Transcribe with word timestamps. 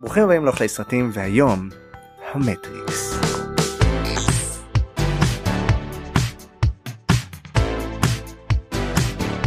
ברוכים 0.00 0.24
הבאים 0.24 0.44
לאוכלי 0.44 0.68
סרטים 0.68 1.10
והיום 1.12 1.68
המטריקס. 2.32 3.20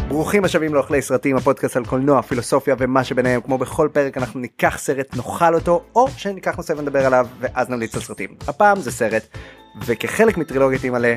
ברוכים 0.08 0.46
השבים 0.46 0.74
לאוכלי 0.74 1.02
סרטים 1.02 1.36
הפודקאסט 1.36 1.78
על 1.78 1.86
קולנוע 1.86 2.22
פילוסופיה 2.22 2.76
ומה 2.80 3.04
שביניהם. 3.04 3.42
כמו 3.42 3.58
בכל 3.58 3.90
פרק 3.94 4.18
אנחנו 4.18 4.40
ניקח 4.40 4.78
סרט 4.78 5.16
נאכל 5.16 5.56
אותו 5.56 5.84
או 5.96 6.08
שניקח 6.18 6.58
נושא 6.58 6.74
ונדבר 6.78 7.06
עליו 7.06 7.28
ואז 7.40 7.70
נמליץ 7.70 7.96
על 7.96 8.02
סרטים. 8.02 8.36
הפעם 8.48 8.80
זה 8.80 8.92
סרט 8.92 9.38
וכחלק 9.86 10.38
מטרילוגיית 10.38 10.86
מלא 10.86 11.10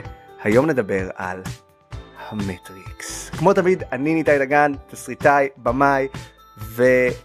היום 0.42 0.66
נדבר 0.66 1.08
על 1.14 1.42
המטריקס. 2.28 3.30
כמו 3.30 3.52
תמיד 3.52 3.82
אני 3.92 4.14
ניתאי 4.14 4.38
דגן 4.38 4.72
תסריטאי 4.90 5.48
במאי 5.56 6.08
ו... 6.58 6.84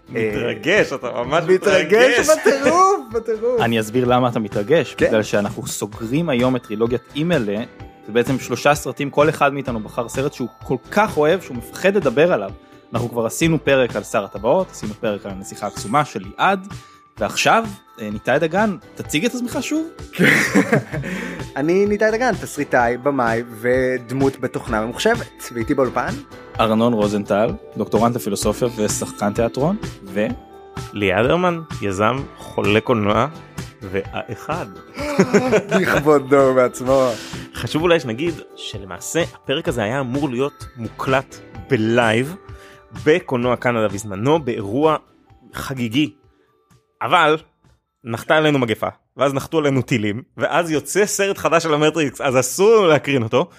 מתרגש, 0.09 0.93
אתה 0.93 1.11
ממש 1.11 1.43
מתרגש 1.47 2.19
מתרגש. 2.19 2.29
בטירוף, 2.29 2.99
בטירוף. 3.13 3.61
אני 3.61 3.79
אסביר 3.79 4.05
למה 4.05 4.29
אתה 4.29 4.39
מתרגש, 4.39 4.95
כן. 4.95 5.07
בגלל 5.07 5.23
שאנחנו 5.23 5.67
סוגרים 5.67 6.29
היום 6.29 6.55
את 6.55 6.63
טרילוגיית 6.63 7.01
אימיילה, 7.15 7.63
זה 8.07 8.13
בעצם 8.13 8.39
שלושה 8.39 8.75
סרטים, 8.75 9.09
כל 9.09 9.29
אחד 9.29 9.53
מאיתנו 9.53 9.79
בחר 9.79 10.09
סרט 10.09 10.33
שהוא 10.33 10.47
כל 10.63 10.77
כך 10.91 11.17
אוהב, 11.17 11.41
שהוא 11.41 11.57
מפחד 11.57 11.95
לדבר 11.95 12.33
עליו. 12.33 12.51
אנחנו 12.93 13.09
כבר 13.09 13.25
עשינו 13.25 13.63
פרק 13.63 13.95
על 13.95 14.03
שר 14.03 14.23
הטבעות, 14.23 14.67
עשינו 14.71 14.93
פרק 14.93 15.25
על 15.25 15.31
הנסיכה 15.31 15.67
הקסומה 15.67 16.05
של 16.05 16.19
ליעד, 16.19 16.67
ועכשיו, 17.21 17.65
אה, 18.01 18.09
ניתאי 18.09 18.39
דגן, 18.39 18.77
תציג 18.95 19.25
את 19.25 19.35
עצמך 19.35 19.57
שוב. 19.61 19.87
אני 21.55 21.85
ניתאי 21.85 22.11
דגן, 22.11 22.33
תסריטאי, 22.33 22.97
במאי 22.97 23.43
ודמות 23.49 24.39
בתוכנה 24.39 24.81
ממוחשבת. 24.81 25.49
ואיתי 25.53 25.73
באולפן, 25.73 26.09
ארנון 26.59 26.93
רוזנטל, 26.93 27.51
דוקטורנט 27.77 28.15
לפילוסופיה 28.15 28.67
ושחקן 28.77 29.33
תיאטרון, 29.33 29.77
ו... 30.03 30.27
ליעד 30.93 31.25
הרמן, 31.25 31.61
יזם, 31.81 32.15
חולה 32.37 32.81
קולנוע, 32.81 33.27
והאחד. 33.81 34.65
לכבודו 35.79 36.53
בעצמו. 36.55 37.09
חשוב 37.53 37.81
אולי 37.81 37.99
שנגיד 37.99 38.33
שלמעשה 38.55 39.23
הפרק 39.33 39.67
הזה 39.67 39.83
היה 39.83 39.99
אמור 39.99 40.29
להיות 40.29 40.65
מוקלט 40.77 41.35
בלייב 41.69 42.35
בקולנוע 43.05 43.55
קנדה 43.55 43.87
בזמנו 43.87 44.39
באירוע 44.39 44.97
חגיגי. 45.53 46.20
אבל 47.01 47.37
נחתה 48.03 48.37
עלינו 48.37 48.59
מגפה 48.59 48.87
ואז 49.17 49.33
נחתו 49.33 49.57
עלינו 49.57 49.81
טילים 49.81 50.21
ואז 50.37 50.71
יוצא 50.71 51.05
סרט 51.05 51.37
חדש 51.37 51.63
של 51.63 51.73
המטריקס 51.73 52.21
אז 52.21 52.39
אסור 52.39 52.75
לנו 52.75 52.87
להקרין 52.87 53.23
אותו. 53.23 53.49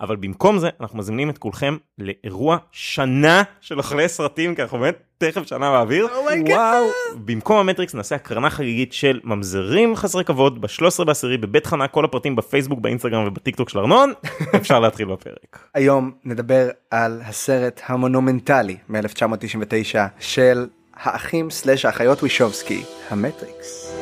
אבל 0.00 0.16
במקום 0.16 0.58
זה 0.58 0.68
אנחנו 0.80 0.98
מזמינים 0.98 1.30
את 1.30 1.38
כולכם 1.38 1.76
לאירוע 1.98 2.56
שנה 2.72 3.42
של 3.60 3.78
אוכלי 3.78 4.08
סרטים 4.08 4.54
כי 4.54 4.62
אנחנו 4.62 4.78
באמת 4.78 4.96
תכף 5.18 5.46
שנה 5.46 5.70
באוויר. 5.70 6.08
Oh 6.16 6.26
my 6.26 6.36
God. 6.36 6.56
וואו. 6.56 6.84
במקום 7.24 7.56
המטריקס 7.56 7.94
נעשה 7.94 8.14
הקרנה 8.14 8.50
חגיגית 8.50 8.92
של 8.92 9.20
ממזרים 9.24 9.96
חסרי 9.96 10.24
כבוד 10.24 10.60
ב-13 10.60 11.04
בעשירי 11.04 11.38
בבית 11.38 11.66
חנה 11.66 11.88
כל 11.88 12.04
הפרטים 12.04 12.36
בפייסבוק 12.36 12.80
באינסטגרם 12.80 13.26
ובטיק 13.26 13.56
טוק 13.56 13.68
של 13.68 13.78
ארנון 13.78 14.12
אפשר 14.56 14.80
להתחיל 14.80 15.06
בפרק. 15.06 15.68
היום 15.74 16.12
נדבר 16.24 16.68
על 16.90 17.20
הסרט 17.24 17.80
המונומנטלי 17.86 18.76
מ-1999 18.88 19.96
של 20.20 20.66
האחים 20.94 21.50
slash 21.50 21.84
האחיות 21.84 22.22
וואשובסקי, 22.22 22.84
המטריקס. 23.10 23.94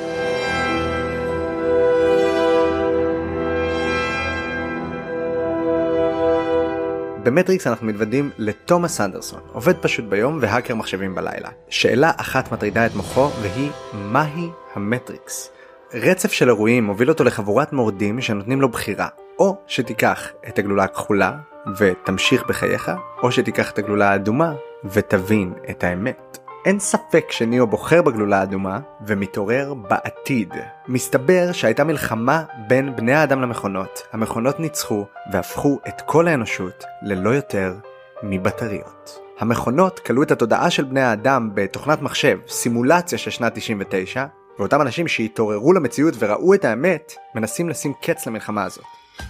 במטריקס 7.22 7.66
אנחנו 7.66 7.86
מתוודעים 7.86 8.30
לתומאס 8.38 9.00
אנדרסון, 9.00 9.40
עובד 9.52 9.76
פשוט 9.76 10.04
ביום 10.04 10.38
והאקר 10.40 10.74
מחשבים 10.74 11.14
בלילה. 11.14 11.48
שאלה 11.68 12.12
אחת 12.16 12.52
מטרידה 12.52 12.86
את 12.86 12.94
מוחו 12.94 13.30
והיא 13.42 13.70
מהי 13.94 14.48
המטריקס? 14.74 15.50
רצף 15.94 16.32
של 16.32 16.48
אירועים 16.48 16.84
מוביל 16.84 17.08
אותו 17.08 17.24
לחבורת 17.24 17.72
מורדים 17.72 18.20
שנותנים 18.20 18.60
לו 18.60 18.68
בחירה, 18.68 19.08
או 19.38 19.56
שתיקח 19.66 20.28
את 20.48 20.58
הגלולה 20.58 20.84
הכחולה 20.84 21.32
ותמשיך 21.78 22.46
בחייך, 22.46 22.90
או 23.22 23.32
שתיקח 23.32 23.70
את 23.70 23.78
הגלולה 23.78 24.10
האדומה 24.10 24.54
ותבין 24.84 25.52
את 25.70 25.84
האמת. 25.84 26.39
אין 26.64 26.78
ספק 26.78 27.24
שניאו 27.30 27.66
בוחר 27.66 28.02
בגלולה 28.02 28.40
האדומה 28.40 28.80
ומתעורר 29.06 29.74
בעתיד. 29.74 30.54
מסתבר 30.88 31.52
שהייתה 31.52 31.84
מלחמה 31.84 32.44
בין 32.68 32.96
בני 32.96 33.12
האדם 33.12 33.40
למכונות, 33.40 34.02
המכונות 34.12 34.60
ניצחו 34.60 35.06
והפכו 35.32 35.78
את 35.88 36.00
כל 36.06 36.28
האנושות 36.28 36.84
ללא 37.02 37.30
יותר 37.30 37.74
מבטריות. 38.22 39.18
המכונות 39.38 39.98
כלו 39.98 40.22
את 40.22 40.30
התודעה 40.30 40.70
של 40.70 40.84
בני 40.84 41.00
האדם 41.00 41.50
בתוכנת 41.54 42.02
מחשב, 42.02 42.38
סימולציה 42.48 43.18
של 43.18 43.30
שנת 43.30 43.54
99, 43.54 44.26
ואותם 44.58 44.80
אנשים 44.80 45.08
שהתעוררו 45.08 45.72
למציאות 45.72 46.14
וראו 46.18 46.54
את 46.54 46.64
האמת, 46.64 47.14
מנסים 47.34 47.68
לשים 47.68 47.92
קץ 48.02 48.26
למלחמה 48.26 48.64
הזאת. 48.64 48.84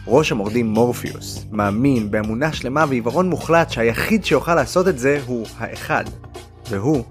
ראש 0.07 0.33
המורדים 0.33 0.67
מורפיוס 0.67 1.47
מאמין 1.51 2.11
באמונה 2.11 2.53
שלמה 2.53 2.85
ועיוורון 2.89 3.31
מוחלט 3.31 3.71
שהיחיד 3.71 4.25
שיוכל 4.25 4.55
לעשות 4.55 4.89
את 4.89 4.99
זה 4.99 5.21
הוא 5.27 5.47
האחד, 5.59 6.05
והוא 6.71 7.05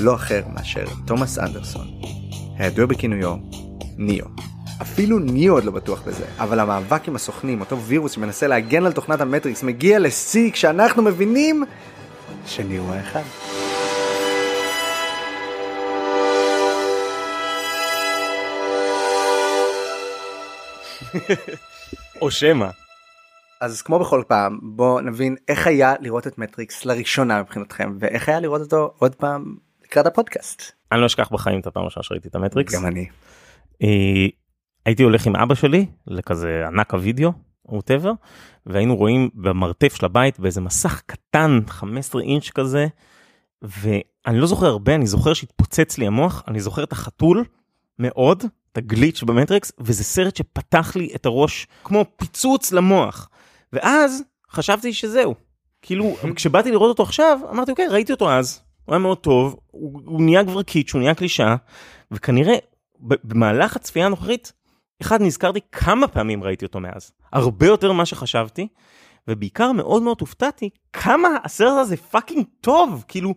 לא 0.00 0.14
אחר 0.14 0.42
מאשר 0.54 0.84
תומאס 1.06 1.38
אנדרסון, 1.38 1.86
הידוע 2.58 2.86
בכינויו 2.86 3.36
ניאו. 3.96 4.26
אפילו 4.82 5.18
ניאו 5.18 5.54
עוד 5.54 5.64
לא 5.64 5.72
בטוח 5.72 6.02
בזה, 6.02 6.24
אבל 6.38 6.60
המאבק 6.60 7.08
עם 7.08 7.16
הסוכנים, 7.16 7.60
אותו 7.60 7.80
וירוס 7.82 8.12
שמנסה 8.12 8.46
להגן 8.46 8.86
על 8.86 8.92
תוכנת 8.92 9.20
המטריקס, 9.20 9.62
מגיע 9.62 9.98
לשיא 9.98 10.50
כשאנחנו 10.50 11.02
מבינים 11.02 11.64
שניאו 12.46 12.92
האחד. 12.92 13.22
או 22.22 22.30
שמא. 22.30 22.68
אז 23.60 23.82
כמו 23.82 23.98
בכל 23.98 24.22
פעם, 24.28 24.58
בואו 24.62 25.00
נבין 25.00 25.36
איך 25.48 25.66
היה 25.66 25.94
לראות 26.00 26.26
את 26.26 26.38
מטריקס 26.38 26.84
לראשונה 26.84 27.42
מבחינתכם, 27.42 27.92
ואיך 28.00 28.28
היה 28.28 28.40
לראות 28.40 28.60
אותו 28.60 28.94
עוד 28.98 29.14
פעם 29.14 29.65
לקראת 29.86 30.06
הפודקאסט. 30.06 30.72
אני 30.92 31.00
לא 31.00 31.06
אשכח 31.06 31.28
בחיים 31.32 31.60
את 31.60 31.66
הפעם 31.66 31.82
הראשונה 31.82 32.04
שראיתי 32.04 32.28
את 32.28 32.34
המטריקס. 32.34 32.74
גם 32.74 32.86
אני. 32.86 33.08
אה, 33.82 34.26
הייתי 34.86 35.02
הולך 35.02 35.26
עם 35.26 35.36
אבא 35.36 35.54
שלי 35.54 35.86
לכזה 36.06 36.64
ענק 36.66 36.94
הוידאו 36.94 37.32
whatever 37.68 38.12
והיינו 38.66 38.96
רואים 38.96 39.30
במרתף 39.34 39.94
של 39.94 40.06
הבית 40.06 40.40
באיזה 40.40 40.60
מסך 40.60 41.02
קטן 41.06 41.60
15 41.68 42.22
אינץ' 42.22 42.50
כזה 42.50 42.86
ואני 43.62 44.38
לא 44.38 44.46
זוכר 44.46 44.66
הרבה 44.66 44.94
אני 44.94 45.06
זוכר 45.06 45.34
שהתפוצץ 45.34 45.98
לי 45.98 46.06
המוח 46.06 46.42
אני 46.48 46.60
זוכר 46.60 46.84
את 46.84 46.92
החתול 46.92 47.44
מאוד 47.98 48.44
את 48.72 48.78
ה 48.78 48.84
glitch 48.84 49.22
במטריקס 49.22 49.72
וזה 49.78 50.04
סרט 50.04 50.36
שפתח 50.36 50.96
לי 50.96 51.12
את 51.14 51.26
הראש 51.26 51.66
כמו 51.84 52.04
פיצוץ 52.16 52.72
למוח 52.72 53.28
ואז 53.72 54.22
חשבתי 54.50 54.92
שזהו 54.92 55.34
כאילו 55.82 56.16
כשבאתי 56.36 56.70
לראות 56.70 56.88
אותו 56.88 57.02
עכשיו 57.02 57.38
אמרתי 57.50 57.70
אוקיי 57.70 57.88
ראיתי 57.88 58.12
אותו 58.12 58.32
אז 58.32 58.60
הוא 58.84 58.94
היה 58.94 58.98
מאוד 58.98 59.18
טוב 59.18 59.56
הוא, 59.80 60.00
הוא 60.04 60.22
נהיה 60.22 60.44
כבר 60.44 60.62
קיטש 60.62 60.94
הוא 60.94 61.00
נהיה 61.00 61.14
קלישאה 61.14 61.56
וכנראה 62.10 62.56
במהלך 63.00 63.76
הצפייה 63.76 64.06
הנוכחית, 64.06 64.52
אחד 65.02 65.22
נזכרתי 65.22 65.60
כמה 65.72 66.08
פעמים 66.08 66.44
ראיתי 66.44 66.64
אותו 66.64 66.80
מאז. 66.80 67.12
הרבה 67.32 67.66
יותר 67.66 67.92
ממה 67.92 68.06
שחשבתי, 68.06 68.68
ובעיקר 69.28 69.72
מאוד 69.72 70.02
מאוד 70.02 70.16
הופתעתי 70.20 70.70
כמה 70.92 71.28
הסרט 71.44 71.78
הזה 71.80 71.96
fucking 71.96 72.44
טוב, 72.60 73.04
כאילו, 73.08 73.34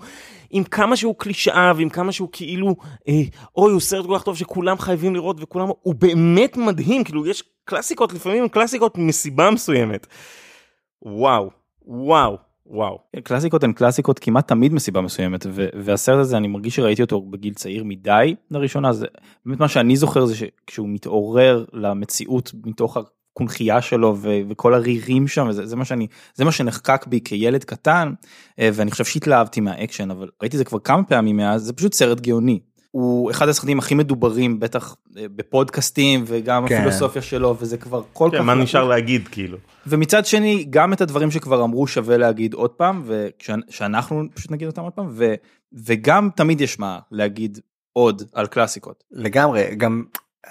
עם 0.50 0.64
כמה 0.64 0.96
שהוא 0.96 1.16
קלישאה 1.18 1.72
ועם 1.76 1.90
כמה 1.90 2.12
שהוא 2.12 2.30
כאילו, 2.32 2.76
אה, 3.08 3.14
אוי, 3.58 3.72
הוא 3.72 3.80
סרט 3.80 4.06
כל 4.06 4.16
כך 4.18 4.24
טוב 4.24 4.38
שכולם 4.38 4.78
חייבים 4.78 5.16
לראות 5.16 5.38
וכולם, 5.40 5.68
הוא 5.82 5.96
באמת 5.96 6.58
מדהים, 6.58 7.04
כאילו, 7.04 7.28
יש 7.28 7.44
קלאסיקות, 7.66 8.14
לפעמים 8.14 8.50
קלאסיקות 8.50 8.98
מסיבה 8.98 9.52
מסוימת. 9.52 10.08
וואו, 11.02 11.50
וואו, 11.86 12.38
וואו. 12.70 13.00
קלאסיקות 13.24 13.64
הן 13.64 13.74
קלאסיקות 13.74 14.20
כמעט 14.20 14.48
תמיד 14.48 14.74
מסיבה 14.74 15.02
מסוימת 15.02 15.46
ו- 15.50 15.68
והסרט 15.74 16.20
הזה 16.20 16.38
אני 16.38 16.48
מרגיש 16.48 16.76
שראיתי 16.76 17.02
אותו 17.02 17.22
בגיל 17.22 17.54
צעיר 17.54 17.84
מדי 17.84 18.36
לראשונה 18.52 18.94
זה 18.94 19.06
באמת 19.46 19.60
מה 19.60 19.68
שאני 19.68 19.96
זוכר 19.96 20.26
זה 20.26 20.36
שכשהוא 20.36 20.90
מתעורר 20.90 21.66
למציאות 21.74 22.52
מתוך 22.66 22.98
הקונכייה 22.98 23.82
שלו 23.82 24.16
ו- 24.18 24.40
וכל 24.50 24.74
הרירים 24.74 25.28
שם 25.28 25.46
וזה 25.50 25.66
זה 25.66 25.76
מה 25.76 25.86
שאני 25.86 26.08
זה 26.36 26.46
מה 26.46 26.52
שנחקק 26.52 27.08
בי 27.08 27.20
כילד 27.26 27.64
קטן 27.64 28.14
אה, 28.60 28.70
ואני 28.74 28.92
חושב 28.92 29.06
שהתלהבתי 29.06 29.62
מהאקשן 29.62 30.12
אבל 30.12 30.30
ראיתי 30.42 30.58
זה 30.58 30.66
כבר 30.66 30.80
כמה 30.80 31.04
פעמים 31.04 31.38
מאז 31.38 31.62
זה 31.64 31.74
פשוט 31.74 31.94
סרט 31.94 32.20
גאוני. 32.20 32.60
הוא 32.92 33.32
אחד 33.32 33.50
הסרטים 33.50 33.80
הכי 33.80 33.96
מדוברים 33.96 34.60
בטח 34.60 34.96
אה, 35.18 35.26
בפודקאסטים 35.36 36.24
וגם 36.28 36.68
כן. 36.68 36.76
הפילוסופיה 36.76 37.22
שלו 37.22 37.56
וזה 37.60 37.78
כבר 37.78 38.02
כל 38.14 38.30
כן, 38.32 38.38
כך 38.38 38.44
מה 38.44 38.56
נשאר 38.56 38.84
להגיד 38.88 39.28
כאילו? 39.28 39.58
ומצד 39.88 40.26
שני 40.26 40.66
גם 40.70 40.94
את 40.94 41.02
הדברים 41.02 41.32
שכבר 41.32 41.64
אמרו 41.64 41.88
שווה 41.88 42.18
להגיד 42.18 42.54
עוד 42.54 42.70
פעם 42.70 43.04
ושאנחנו 43.06 44.24
פשוט 44.34 44.52
נגיד 44.52 44.68
אותם 44.68 44.82
עוד 44.82 44.94
פעם 44.94 45.08
ו, 45.10 45.34
וגם 45.86 46.30
תמיד 46.36 46.62
יש 46.62 46.80
מה 46.80 47.00
להגיד 47.12 47.60
עוד 47.94 48.24
על 48.34 48.48
קלאסיקות. 48.48 49.04
לגמרי, 49.12 49.76
גם 49.76 50.04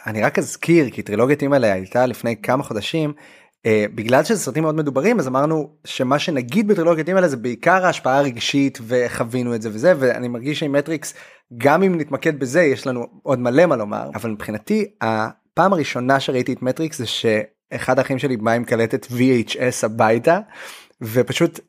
אני 0.06 0.22
רק 0.22 0.38
אזכיר 0.38 0.90
כי 0.90 1.02
טרילוגיית 1.02 1.42
אימא'לה 1.42 1.72
הייתה 1.72 2.06
לפני 2.06 2.36
כמה 2.42 2.62
חודשים 2.62 3.12
Uh, 3.58 3.94
בגלל 3.94 4.24
שזה 4.24 4.40
סרטים 4.40 4.62
מאוד 4.62 4.74
מדוברים 4.74 5.18
אז 5.18 5.28
אמרנו 5.28 5.70
שמה 5.84 6.18
שנגיד 6.18 6.68
בטרילוגיות 6.68 7.08
האלה 7.08 7.28
זה 7.28 7.36
בעיקר 7.36 7.86
ההשפעה 7.86 8.18
הרגשית 8.18 8.78
וחווינו 8.86 9.54
את 9.54 9.62
זה 9.62 9.68
וזה 9.72 9.92
ואני 9.98 10.28
מרגיש 10.28 10.58
שעם 10.58 10.72
מטריקס 10.72 11.14
גם 11.56 11.82
אם 11.82 12.00
נתמקד 12.00 12.40
בזה 12.40 12.62
יש 12.62 12.86
לנו 12.86 13.06
עוד 13.22 13.38
מלא 13.38 13.66
מה 13.66 13.76
לומר 13.76 14.10
אבל 14.14 14.30
מבחינתי 14.30 14.84
הפעם 15.00 15.72
הראשונה 15.72 16.20
שראיתי 16.20 16.52
את 16.52 16.62
מטריקס 16.62 16.98
זה 16.98 17.06
שאחד 17.06 17.98
האחים 17.98 18.18
שלי 18.18 18.36
בא 18.36 18.50
עם 18.50 18.64
קלטת 18.64 19.06
VHS 19.06 19.84
הביתה 19.86 20.38
ופשוט 21.02 21.60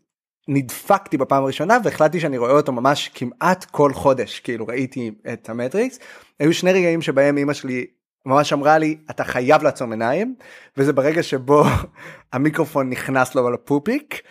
נדפקתי 0.48 1.18
בפעם 1.18 1.44
הראשונה 1.44 1.78
והחלטתי 1.84 2.20
שאני 2.20 2.38
רואה 2.38 2.52
אותו 2.52 2.72
ממש 2.72 3.10
כמעט 3.14 3.66
כל 3.66 3.94
חודש 3.94 4.40
כאילו 4.40 4.68
ראיתי 4.68 5.12
את 5.34 5.50
המטריקס 5.50 6.00
היו 6.40 6.54
שני 6.54 6.72
רגעים 6.72 7.02
שבהם 7.02 7.38
אמא 7.38 7.54
שלי 7.54 7.86
ממש 8.26 8.54
אמרה 8.54 8.78
לי 8.78 8.98
אתה 9.10 9.24
חייב 9.24 9.64
לעצום 9.64 9.92
עיניים 9.92 10.36
וזה 10.78 10.94
ברגע 10.94 11.24
שבו 11.24 11.64
המיקרופון 12.34 12.90
נכנס 12.90 13.36
לו 13.36 13.52
לפופיק. 13.52 14.22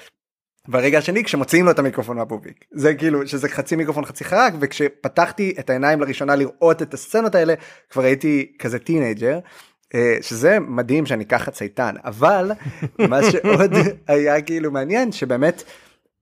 והרגע 0.69 0.99
השני 0.99 1.25
כשמוציאים 1.25 1.65
לו 1.65 1.71
את 1.71 1.79
המיקרופון 1.79 2.17
מהפופיק 2.17 2.65
זה 2.73 2.95
כאילו 2.95 3.27
שזה 3.27 3.49
חצי 3.49 3.77
מיקרופון 3.77 4.05
חצי 4.05 4.25
חרק 4.25 4.55
וכשפתחתי 4.61 5.55
את 5.59 5.71
העיניים 5.71 6.01
לראשונה 6.01 6.37
לראות 6.37 6.83
את 6.83 6.95
הסצנות 6.95 7.35
האלה 7.35 7.55
כבר 7.91 8.03
הייתי 8.03 8.53
כזה 8.59 8.79
teenager 8.79 9.39
שזה 10.21 10.59
מדהים 10.61 11.07
שאני 11.07 11.25
ככה 11.25 11.51
צייתן 11.51 11.95
אבל 12.05 12.53
מה 13.11 13.21
שעוד 13.31 13.73
היה 14.09 14.43
כאילו 14.43 14.71
מעניין 14.71 15.13
שבאמת 15.13 15.63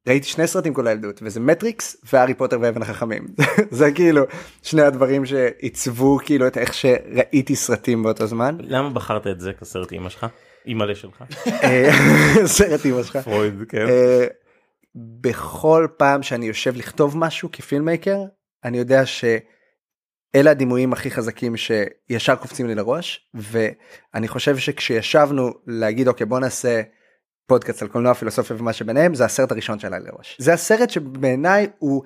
ראיתי 0.07 0.29
שני 0.29 0.47
סרטים 0.47 0.75
כל 0.75 0.87
הילדות 0.87 1.21
וזה 1.23 1.41
מטריקס 1.41 1.97
והארי 2.13 2.35
פוטר 2.35 2.59
ואבן 2.61 2.83
החכמים 2.83 3.27
זה 3.71 3.93
כאילו 3.93 4.23
שני 4.63 4.83
הדברים 4.83 5.27
שעיצבו 5.27 6.19
כאילו 6.25 6.47
את 6.47 6.59
איך 6.59 6.75
שראיתי 6.75 7.57
סרטים 7.57 8.03
באותו 8.03 8.27
זמן. 8.27 8.57
למה 8.61 8.91
בחרת 8.91 9.27
את 9.27 9.41
זה 9.41 9.53
כסרט 9.53 9.93
אמא 9.93 10.09
שלך? 10.09 10.27
אימא'לה 10.67 10.95
שלך? 10.95 11.25
סרט 12.57 12.87
אמא 12.87 13.03
שלך. 13.03 13.17
פרויד, 13.17 13.55
כן. 13.69 13.87
אה, 13.89 14.27
בכל 14.95 15.87
פעם 15.97 16.23
שאני 16.23 16.47
יושב 16.47 16.77
לכתוב 16.77 17.19
משהו 17.19 17.49
כפילמייקר 17.53 18.19
אני 18.65 18.79
יודע 18.79 19.07
שאלה 19.07 20.51
הדימויים 20.51 20.93
הכי 20.93 21.11
חזקים 21.11 21.55
שישר 21.57 22.35
קופצים 22.35 22.67
לי 22.67 22.75
לראש 22.75 23.31
ואני 23.35 24.29
חושב 24.29 24.59
שכשישבנו 24.59 25.51
להגיד 25.67 26.09
אוקיי 26.09 26.27
בוא 26.27 26.41
נעשה. 26.41 26.83
פודקאסט 27.47 27.83
על 27.83 27.89
קולנוע 27.89 28.15
פילוסופיה 28.15 28.57
ומה 28.59 28.73
שביניהם 28.73 29.15
זה 29.15 29.25
הסרט 29.25 29.53
הראשון 29.53 29.79
שעלה 29.79 29.99
לראש 29.99 30.37
זה 30.41 30.53
הסרט 30.53 30.91
שבעיניי 30.91 31.67
הוא 31.79 32.03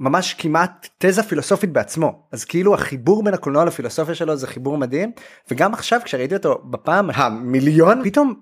ממש 0.00 0.34
כמעט 0.34 0.88
תזה 0.98 1.22
פילוסופית 1.22 1.72
בעצמו 1.72 2.28
אז 2.32 2.44
כאילו 2.44 2.74
החיבור 2.74 3.24
בין 3.24 3.34
הקולנוע 3.34 3.64
לפילוסופיה 3.64 4.14
שלו 4.14 4.36
זה 4.36 4.46
חיבור 4.46 4.78
מדהים 4.78 5.12
וגם 5.50 5.74
עכשיו 5.74 6.00
כשראיתי 6.04 6.34
אותו 6.34 6.62
בפעם 6.70 7.10
המיליון 7.14 8.04
פתאום 8.04 8.34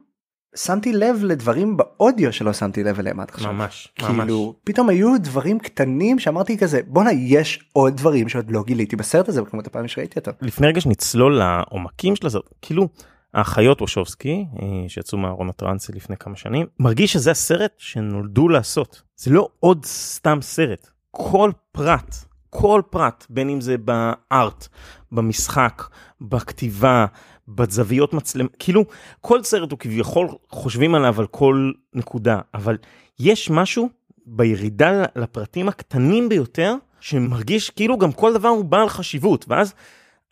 שמתי 0.56 0.92
לב 0.92 1.16
לדברים 1.24 1.76
באודיו 1.76 2.32
שלא 2.32 2.52
שמתי 2.52 2.84
לב 2.84 2.98
אליהם 2.98 3.20
עד 3.20 3.28
עכשיו 3.28 3.52
ממש 3.52 3.88
כאילו 3.94 4.12
ממש. 4.12 4.30
פתאום 4.64 4.88
היו 4.88 5.20
דברים 5.20 5.58
קטנים 5.58 6.18
שאמרתי 6.18 6.58
כזה 6.58 6.80
בואנה 6.86 7.12
יש 7.12 7.70
עוד 7.72 7.96
דברים 7.96 8.28
שעוד 8.28 8.50
לא 8.50 8.62
גיליתי 8.66 8.96
בסרט 8.96 9.28
הזה 9.28 9.42
בכמות 9.42 9.66
הפעמים 9.66 9.88
שראיתי 9.88 10.18
אותו. 10.18 10.30
לפני 10.40 10.66
רגע 10.66 10.80
שנצלול 10.80 11.38
לעומקים 11.38 12.16
של 12.16 12.26
הסרט 12.26 12.44
כאילו 12.62 12.88
האחיות 13.34 13.80
וושובסקי 13.80 14.44
אה, 14.62 14.88
שיצאו 14.88 15.18
מהארון 15.18 15.48
הטרנסי 15.48 15.92
לפני 15.92 16.16
כמה 16.16 16.36
שנים 16.36 16.66
מרגיש 16.78 17.12
שזה 17.12 17.30
הסרט 17.30 17.72
שנולדו 17.78 18.48
לעשות 18.48 19.02
זה 19.16 19.30
לא 19.30 19.48
עוד 19.60 19.84
סתם 19.84 20.38
סרט 20.42 20.89
כל 21.10 21.50
פרט 21.72 22.14
כל 22.50 22.82
פרט 22.90 23.26
בין 23.30 23.48
אם 23.48 23.60
זה 23.60 23.76
בארט 23.78 24.68
במשחק 25.12 25.82
בכתיבה 26.20 27.06
בזוויות 27.48 28.14
מצלם 28.14 28.46
כאילו 28.58 28.84
כל 29.20 29.42
סרט 29.42 29.70
הוא 29.70 29.78
כביכול 29.78 30.28
חושבים 30.50 30.94
עליו 30.94 31.20
על 31.20 31.26
כל 31.26 31.72
נקודה 31.94 32.40
אבל 32.54 32.76
יש 33.18 33.50
משהו 33.50 33.88
בירידה 34.26 35.04
לפרטים 35.16 35.68
הקטנים 35.68 36.28
ביותר 36.28 36.74
שמרגיש 37.00 37.70
כאילו 37.70 37.98
גם 37.98 38.12
כל 38.12 38.34
דבר 38.34 38.48
הוא 38.48 38.64
בעל 38.64 38.88
חשיבות 38.88 39.44
ואז. 39.48 39.74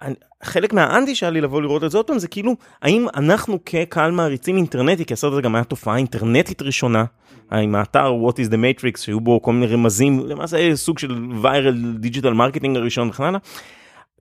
אני, 0.00 0.14
חלק 0.42 0.72
מהאנטי 0.72 1.14
שהיה 1.14 1.30
לי 1.30 1.40
לבוא 1.40 1.62
לראות 1.62 1.84
את 1.84 1.90
זה 1.90 1.98
עוד 1.98 2.06
פעם 2.06 2.18
זה 2.18 2.28
כאילו 2.28 2.56
האם 2.82 3.06
אנחנו 3.16 3.58
כקהל 3.66 4.10
מעריצים 4.10 4.56
אינטרנטי 4.56 5.04
כי 5.04 5.14
הסרט 5.14 5.32
הזה 5.32 5.42
גם 5.42 5.54
היה 5.54 5.64
תופעה 5.64 5.96
אינטרנטית 5.96 6.62
ראשונה 6.62 7.04
עם 7.52 7.74
האתר 7.74 8.12
what 8.28 8.32
is 8.32 8.50
the 8.50 8.56
matrix 8.56 9.00
שהיו 9.00 9.20
בו 9.20 9.42
כל 9.42 9.52
מיני 9.52 9.66
רמזים 9.66 10.26
למעשה 10.26 10.76
סוג 10.76 10.98
של 10.98 11.28
viral 11.42 12.04
digital 12.04 12.34
marketing 12.34 12.76
הראשון 12.76 13.08
וכן 13.08 13.24
הלאה. 13.24 13.40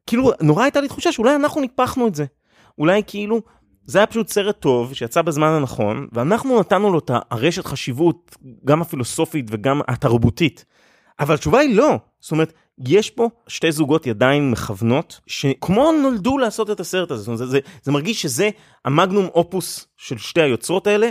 כאילו 0.08 0.32
נורא 0.42 0.64
הייתה 0.64 0.82
לי 0.82 0.88
תחושה 0.88 1.12
שאולי 1.12 1.36
אנחנו 1.36 1.62
ניפחנו 1.62 2.08
את 2.08 2.16
זה 2.16 2.26
אולי 2.78 3.02
כאילו 3.08 3.42
זה 3.86 4.00
היה 4.00 4.06
פשוט 4.06 4.28
סרט 4.28 4.60
טוב 4.60 4.94
שיצא 4.94 5.22
בזמן 5.22 5.48
הנכון 5.48 6.08
ואנחנו 6.12 6.60
נתנו 6.60 6.92
לו 6.92 7.00
את 7.00 7.12
הרשת 7.32 7.66
חשיבות 7.66 8.36
גם 8.66 8.82
הפילוסופית 8.82 9.46
וגם 9.50 9.82
התרבותית. 9.88 10.66
אבל 11.20 11.34
התשובה 11.34 11.60
היא 11.60 11.76
לא 11.76 12.00
זאת 12.20 12.32
אומרת 12.32 12.54
יש 12.80 13.10
פה 13.10 13.30
שתי 13.48 13.72
זוגות 13.72 14.08
ידיים 14.08 14.52
מכוונות 14.52 15.20
שכמו 15.28 15.92
נולדו 15.92 16.38
לעשות 16.38 16.72
את 16.72 16.80
הסרט 16.80 17.12
הזה, 17.12 17.22
זאת 17.22 17.28
אומרת, 17.28 17.40
זה, 17.40 17.46
זה, 17.46 17.60
זה 17.84 17.92
מרגיש 17.92 18.22
שזה 18.22 18.50
המגנום 18.86 19.26
אופוס 19.26 19.88
של 19.98 20.18
שתי 20.18 20.42
היוצרות 20.42 20.88
האלה 20.88 21.10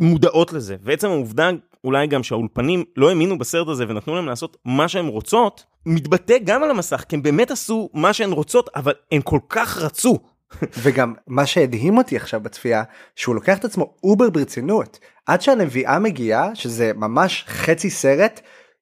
ומודעות 0.00 0.52
לזה. 0.52 0.76
ועצם 0.82 1.08
העובדה 1.08 1.50
אולי 1.84 2.06
גם 2.06 2.22
שהאולפנים 2.22 2.84
לא 2.96 3.08
האמינו 3.08 3.38
בסרט 3.38 3.68
הזה 3.68 3.84
ונתנו 3.88 4.14
להם 4.14 4.26
לעשות 4.26 4.56
מה 4.64 4.88
שהם 4.88 5.06
רוצות, 5.06 5.64
מתבטא 5.86 6.38
גם 6.44 6.62
על 6.62 6.70
המסך, 6.70 7.04
כי 7.08 7.16
הם 7.16 7.22
באמת 7.22 7.50
עשו 7.50 7.90
מה 7.94 8.12
שהן 8.12 8.32
רוצות, 8.32 8.70
אבל 8.76 8.92
הם 9.12 9.22
כל 9.22 9.40
כך 9.48 9.78
רצו. 9.78 10.18
וגם 10.82 11.14
מה 11.26 11.46
שהדהים 11.46 11.98
אותי 11.98 12.16
עכשיו 12.16 12.40
בצפייה 12.40 12.82
שהוא 13.16 13.34
לוקח 13.34 13.58
את 13.58 13.64
עצמו 13.64 13.94
אובר 14.04 14.30
ברצינות 14.30 14.98
עד 15.26 15.40
שהנביאה 15.40 15.98
מגיעה 15.98 16.54
שזה 16.54 16.92
ממש 16.96 17.44
חצי 17.48 17.90
סרט 17.90 18.40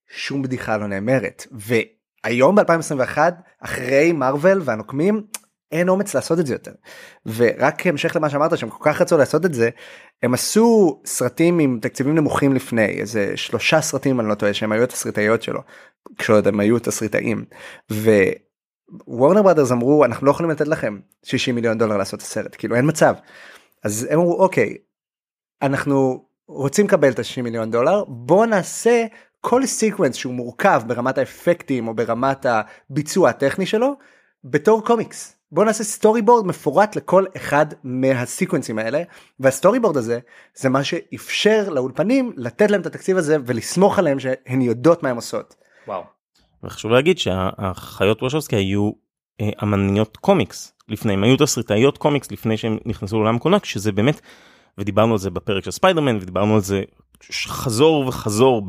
שום 0.08 0.42
בדיחה 0.42 0.76
לא 0.76 0.86
נאמרת 0.86 1.46
והיום 1.52 2.58
ב2021 2.58 3.18
אחרי 3.60 4.12
מארוול 4.12 4.62
והנוקמים 4.64 5.22
אין 5.72 5.88
אומץ 5.88 6.14
לעשות 6.14 6.38
את 6.38 6.46
זה 6.46 6.54
יותר 6.54 6.72
ורק 7.26 7.86
המשך 7.86 8.16
למה 8.16 8.30
שאמרת 8.30 8.58
שהם 8.58 8.70
כל 8.70 8.84
כך 8.84 9.00
רצו 9.00 9.18
לעשות 9.18 9.44
את 9.44 9.54
זה 9.54 9.70
הם 10.22 10.34
עשו 10.34 11.00
סרטים 11.06 11.58
עם 11.58 11.78
תקציבים 11.82 12.14
נמוכים 12.14 12.52
לפני 12.52 12.84
איזה 12.84 13.36
שלושה 13.36 13.80
סרטים 13.80 14.20
אני 14.20 14.28
לא 14.28 14.34
טועה 14.34 14.54
שהם 14.54 14.72
היו 14.72 14.82
התסריטאיות 14.82 15.42
שלו 15.42 15.60
כשעוד 16.18 16.48
הם 16.48 16.60
היו 16.60 16.78
תסריטאים. 16.78 17.44
ווורנר 19.06 19.42
ברדרס 19.42 19.72
אמרו 19.72 20.04
אנחנו 20.04 20.26
לא 20.26 20.30
יכולים 20.30 20.50
לתת 20.50 20.68
לכם 20.68 20.98
60 21.22 21.54
מיליון 21.54 21.78
דולר 21.78 21.96
לעשות 21.96 22.20
את 22.20 22.24
הסרט 22.24 22.56
כאילו 22.58 22.76
אין 22.76 22.88
מצב. 22.88 23.14
אז 23.84 24.08
הם 24.10 24.18
אמרו 24.18 24.42
אוקיי 24.42 24.76
אנחנו 25.62 26.26
רוצים 26.48 26.86
לקבל 26.86 27.10
את 27.10 27.18
ה-60 27.18 27.42
מיליון 27.42 27.70
דולר 27.70 28.04
בוא 28.04 28.46
נעשה 28.46 29.04
כל 29.48 29.66
sequence 29.66 30.16
שהוא 30.16 30.34
מורכב 30.34 30.82
ברמת 30.86 31.18
האפקטים 31.18 31.88
או 31.88 31.94
ברמת 31.94 32.46
הביצוע 32.48 33.30
הטכני 33.30 33.66
שלו 33.66 33.96
בתור 34.44 34.84
קומיקס. 34.84 35.38
בוא 35.52 35.64
נעשה 35.64 35.84
storyboard 35.84 36.46
מפורט 36.46 36.96
לכל 36.96 37.24
אחד 37.36 37.66
מהסיקוונסים 37.84 38.78
האלה 38.78 39.02
וה 39.40 39.80
storyboard 39.80 39.96
הזה 39.96 40.18
זה 40.54 40.68
מה 40.68 40.84
שאפשר 40.84 41.68
לאולפנים 41.68 42.32
לתת 42.36 42.70
להם 42.70 42.80
את 42.80 42.86
התקציב 42.86 43.16
הזה 43.16 43.36
ולסמוך 43.46 43.98
עליהם 43.98 44.20
שהן 44.20 44.62
יודעות 44.62 45.02
מה 45.02 45.08
הם 45.08 45.16
עושות. 45.16 45.54
וואו. 45.86 46.02
וחשוב 46.64 46.90
להגיד 46.90 47.18
שהחיות 47.18 48.22
וושובסקי 48.22 48.56
היו 48.56 48.90
אה, 49.40 49.50
אמניות 49.62 50.16
קומיקס 50.16 50.72
לפני 50.88 51.12
הם 51.12 51.24
היו 51.24 51.36
תסריטאיות 51.36 51.98
קומיקס 51.98 52.32
לפני 52.32 52.56
שהם 52.56 52.78
נכנסו 52.86 53.16
לעולם 53.16 53.36
הקולנוע 53.36 53.60
שזה 53.62 53.92
באמת 53.92 54.20
ודיברנו 54.78 55.12
על 55.12 55.18
זה 55.18 55.30
בפרק 55.30 55.64
של 55.64 55.70
ספיידרמן 55.70 56.16
ודיברנו 56.16 56.54
על 56.54 56.60
זה 56.60 56.82
חזור 57.46 58.08
וחזור 58.08 58.62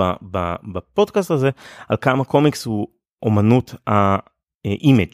בפודקאסט 0.73 1.31
הזה 1.31 1.49
על 1.89 1.97
כמה 2.01 2.23
קומיקס 2.23 2.65
הוא 2.65 2.87
אומנות 3.23 3.75
ה 3.87 4.08
image 4.08 5.13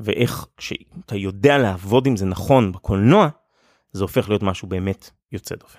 ואיך 0.00 0.46
כשאתה 0.56 1.16
יודע 1.16 1.58
לעבוד 1.58 2.06
עם 2.06 2.16
זה 2.16 2.26
נכון 2.26 2.72
בקולנוע 2.72 3.28
זה 3.92 4.04
הופך 4.04 4.28
להיות 4.28 4.42
משהו 4.42 4.68
באמת 4.68 5.10
יוצא 5.32 5.54
דופן. 5.54 5.78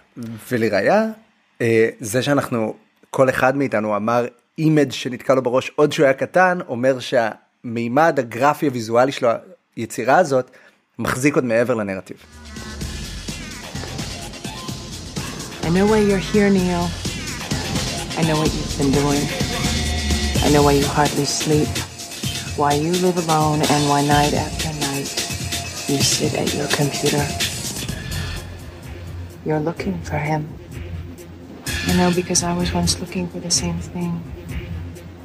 ולראיה 0.52 1.06
אה, 1.62 1.90
זה 2.00 2.24
שאנחנו 2.24 2.76
כל 3.10 3.30
אחד 3.30 3.56
מאיתנו 3.56 3.96
אמר 3.96 4.26
אימג' 4.58 4.92
שנתקע 4.92 5.36
לו 5.36 5.42
בראש 5.42 5.72
עוד 5.76 5.92
שהוא 5.92 6.04
היה 6.04 6.14
קטן 6.14 6.60
אומר 6.68 6.98
שהמימד 7.00 8.20
הגרפי 8.20 8.66
הוויזואלי 8.68 9.12
של 9.12 9.26
היצירה 9.76 10.18
הזאת 10.18 10.52
מחזיק 11.00 11.36
עוד 11.36 11.44
מעבר 11.44 11.74
לנרטיב. 11.74 12.18
Know 15.74 15.86
why 15.86 16.00
you're 16.00 16.18
here, 16.18 16.50
Neil. 16.50 16.90
I 18.18 18.24
know 18.28 18.38
what 18.38 18.54
you've 18.54 18.78
been 18.78 18.92
doing. 18.92 19.22
I 20.44 20.52
know 20.52 20.64
why 20.64 20.74
you 20.74 20.86
hardly 20.86 21.24
sleep. 21.24 21.68
Why 22.58 22.74
you 22.74 22.92
live 22.92 23.18
alone 23.18 23.62
and 23.62 23.90
why 23.90 24.06
night 24.06 24.34
after 24.34 24.68
night 24.82 25.08
you 25.88 25.98
sit 26.02 26.34
at 26.36 26.54
your 26.54 26.68
computer. 26.68 27.26
You're 29.46 29.62
looking 29.62 30.02
for 30.02 30.18
him. 30.18 30.50
I 31.88 31.96
know 31.96 32.12
because 32.14 32.44
I 32.44 32.54
was 32.54 32.74
once 32.74 33.00
looking 33.00 33.30
for 33.30 33.40
the 33.40 33.52
same 33.52 33.80
thing. 33.80 34.22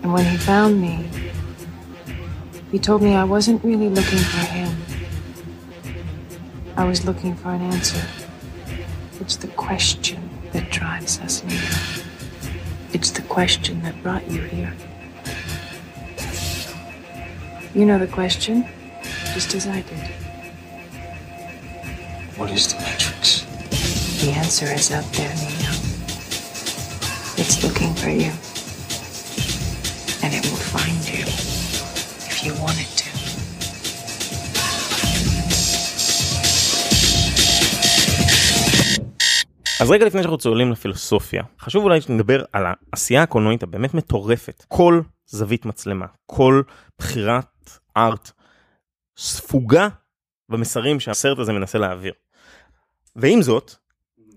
And 0.02 0.12
when 0.12 0.24
he 0.24 0.36
found 0.36 0.80
me, 0.80 1.08
he 2.70 2.78
told 2.78 3.02
me 3.02 3.14
I 3.14 3.24
wasn't 3.24 3.64
really 3.64 3.88
looking 3.88 4.18
for 4.18 4.46
him. 4.46 4.76
I 6.76 6.84
was 6.84 7.04
looking 7.04 7.34
for 7.34 7.48
an 7.48 7.62
answer. 7.62 8.06
It's 9.20 9.36
the 9.36 9.48
question 9.48 10.25
that 10.56 10.70
drives 10.70 11.20
us, 11.20 11.44
Neo. 11.44 11.60
It's 12.94 13.10
the 13.10 13.20
question 13.22 13.82
that 13.82 14.02
brought 14.02 14.26
you 14.30 14.40
here. 14.40 14.72
You 17.74 17.84
know 17.84 17.98
the 17.98 18.06
question, 18.06 18.66
just 19.34 19.54
as 19.54 19.66
I 19.66 19.82
did. 19.82 20.06
What 22.38 22.50
is 22.50 22.72
the 22.72 22.80
Matrix? 22.80 23.44
The 24.22 24.30
answer 24.30 24.64
is 24.72 24.90
out 24.92 25.04
there, 25.12 25.34
Neo. 25.34 25.72
It's 27.36 27.62
looking 27.62 27.92
for 27.94 28.08
you. 28.08 28.32
And 30.24 30.32
it 30.32 30.42
will 30.48 30.64
find 30.72 31.06
you 31.06 31.24
if 32.32 32.42
you 32.42 32.54
want 32.62 32.80
it 32.80 32.95
אז 39.80 39.90
רגע 39.90 40.06
לפני 40.06 40.22
שאנחנו 40.22 40.38
צוללים 40.38 40.72
לפילוסופיה, 40.72 41.42
חשוב 41.60 41.84
אולי 41.84 42.00
שנדבר 42.00 42.44
על 42.52 42.64
העשייה 42.66 43.22
הקולנועית 43.22 43.62
הבאמת 43.62 43.94
מטורפת. 43.94 44.64
כל 44.68 45.00
זווית 45.26 45.64
מצלמה, 45.64 46.06
כל 46.26 46.62
בחירת 46.98 47.70
art, 47.96 48.30
ספוגה 49.16 49.88
במסרים 50.48 51.00
שהסרט 51.00 51.38
הזה 51.38 51.52
מנסה 51.52 51.78
להעביר. 51.78 52.12
ועם 53.16 53.42
זאת, 53.42 53.74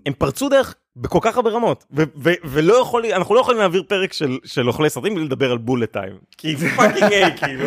הם 0.06 0.12
פרצו 0.12 0.48
דרך 0.48 0.74
בכל 0.96 1.18
כך 1.22 1.36
הרבה 1.36 1.50
רמות, 1.50 1.84
ו- 1.96 2.02
ו- 2.16 2.40
ולא 2.44 2.74
יכול, 2.74 3.06
אנחנו 3.06 3.34
לא 3.34 3.40
יכולים 3.40 3.60
להעביר 3.60 3.82
פרק 3.88 4.12
של, 4.12 4.38
של 4.44 4.68
אוכלי 4.68 4.90
סרטים 4.90 5.14
בלי 5.14 5.24
לדבר 5.24 5.50
על 5.50 5.58
bullet 5.58 5.92
time. 5.92 6.12
כי 6.36 6.56
זה 6.56 6.68
fucking 6.76 7.12
A, 7.12 7.36
כאילו. 7.36 7.64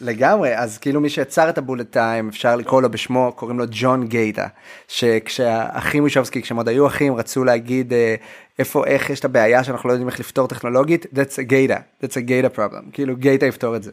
לגמרי, 0.00 0.58
אז 0.58 0.78
כאילו 0.78 1.00
מי 1.00 1.08
שיצר 1.08 1.48
את 1.48 1.58
ה 1.58 1.63
bullet 1.63 1.90
time, 1.90 2.28
אפשר 2.28 2.56
לקרוא 2.56 2.82
לו 2.82 2.90
בשמו, 2.90 3.32
קוראים 3.36 3.58
לו 3.58 3.64
ג'ון 3.70 4.06
גאטה. 4.06 4.46
שכשהאחים 4.88 6.04
וושובסקי, 6.04 6.42
כשהם 6.42 6.56
עוד 6.56 6.68
היו 6.68 6.86
אחים, 6.86 7.14
רצו 7.14 7.44
להגיד 7.44 7.92
אה, 7.92 8.14
איפה, 8.58 8.84
איך 8.86 9.10
יש 9.10 9.20
את 9.20 9.24
הבעיה 9.24 9.64
שאנחנו 9.64 9.88
לא 9.88 9.92
יודעים 9.92 10.08
איך 10.08 10.20
לפתור 10.20 10.48
טכנולוגית, 10.48 11.04
that's 11.04 11.38
a 11.38 11.42
גאטה, 11.42 11.76
that's 12.02 12.14
a 12.16 12.20
גייטה 12.20 12.48
problem, 12.56 12.92
כאילו 12.92 13.16
גייטה 13.16 13.46
יפתור 13.46 13.76
את 13.76 13.82
זה. 13.82 13.90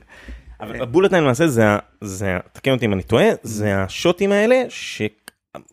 אבל 0.62 0.82
הבולט 0.82 1.10
טיים 1.10 1.24
למעשה 1.24 1.48
זה, 1.48 1.64
זה, 2.02 2.38
תקן 2.54 2.72
אותי 2.72 2.86
אם 2.86 2.94
אני 2.94 3.04
טועה, 3.04 3.28
זה 3.44 3.78
השוטים 3.84 4.32
האלה 4.32 4.64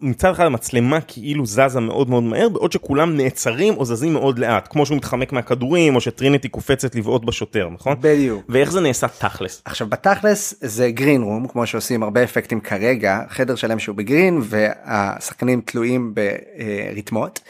שמצד 0.00 0.30
אחד 0.30 0.44
המצלמה 0.44 1.00
כאילו 1.00 1.46
זזה 1.46 1.80
מאוד 1.80 2.10
מאוד 2.10 2.22
מהר, 2.22 2.48
בעוד 2.48 2.72
שכולם 2.72 3.16
נעצרים 3.16 3.74
או 3.76 3.84
זזים 3.84 4.12
מאוד 4.12 4.38
לאט, 4.38 4.68
כמו 4.70 4.86
שהוא 4.86 4.96
מתחמק 4.96 5.32
מהכדורים, 5.32 5.94
או 5.94 6.00
שטריניטי 6.00 6.48
קופצת 6.48 6.94
לבעוט 6.94 7.24
בשוטר, 7.24 7.68
נכון? 7.70 7.96
בדיוק. 8.00 8.44
ואיך 8.48 8.72
זה 8.72 8.80
נעשה 8.80 9.08
תכלס? 9.08 9.62
עכשיו 9.64 9.86
בתכלס 9.86 10.54
זה 10.60 10.90
גרין 10.90 11.22
רום 11.22 11.48
כמו 11.48 11.66
שעושים 11.66 12.02
הרבה 12.02 12.24
אפקטים 12.24 12.60
כרגע 12.60 13.20
חדר 13.28 13.54
שלם 13.54 13.78
שהוא 13.78 13.96
בגרין 13.96 14.40
והשחקנים 14.42 15.60
תלויים 15.64 16.14
בריתמות. 16.92 17.40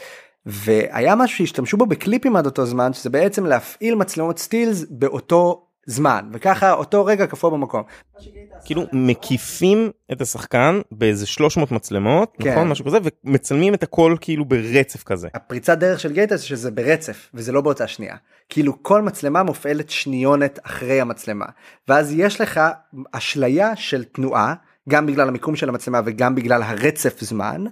והיה 0.45 1.15
משהו 1.15 1.37
שהשתמשו 1.37 1.77
בו 1.77 1.85
בקליפים 1.85 2.35
עד 2.35 2.45
אותו 2.45 2.65
זמן 2.65 2.93
שזה 2.93 3.09
בעצם 3.09 3.45
להפעיל 3.45 3.95
מצלמות 3.95 4.39
סטילס 4.39 4.85
באותו 4.89 5.64
זמן 5.85 6.29
וככה 6.33 6.73
אותו 6.73 7.05
רגע 7.05 7.27
קפוא 7.27 7.49
במקום. 7.49 7.83
כאילו 8.65 8.85
מקיפים 8.93 9.91
את 10.11 10.21
השחקן 10.21 10.81
באיזה 10.91 11.25
300 11.25 11.71
מצלמות, 11.71 12.37
כן. 12.41 12.51
נכון? 12.51 12.67
משהו 12.67 12.85
כזה, 12.85 12.97
ומצלמים 13.23 13.73
את 13.73 13.83
הכל 13.83 14.15
כאילו 14.21 14.45
ברצף 14.45 15.03
כזה. 15.03 15.27
הפריצת 15.33 15.77
דרך 15.77 15.99
של 15.99 16.13
גייטה 16.13 16.37
זה 16.37 16.45
שזה 16.45 16.71
ברצף 16.71 17.29
וזה 17.33 17.51
לא 17.51 17.61
באותה 17.61 17.87
שנייה. 17.87 18.15
כאילו 18.49 18.83
כל 18.83 19.01
מצלמה 19.01 19.43
מופעלת 19.43 19.89
שניונת 19.89 20.59
אחרי 20.63 21.01
המצלמה 21.01 21.45
ואז 21.87 22.13
יש 22.13 22.41
לך 22.41 22.61
אשליה 23.11 23.75
של 23.75 24.03
תנועה 24.03 24.53
גם 24.89 25.05
בגלל 25.05 25.27
המיקום 25.27 25.55
של 25.55 25.69
המצלמה 25.69 26.01
וגם 26.05 26.35
בגלל 26.35 26.63
הרצף 26.63 27.23
זמן 27.23 27.65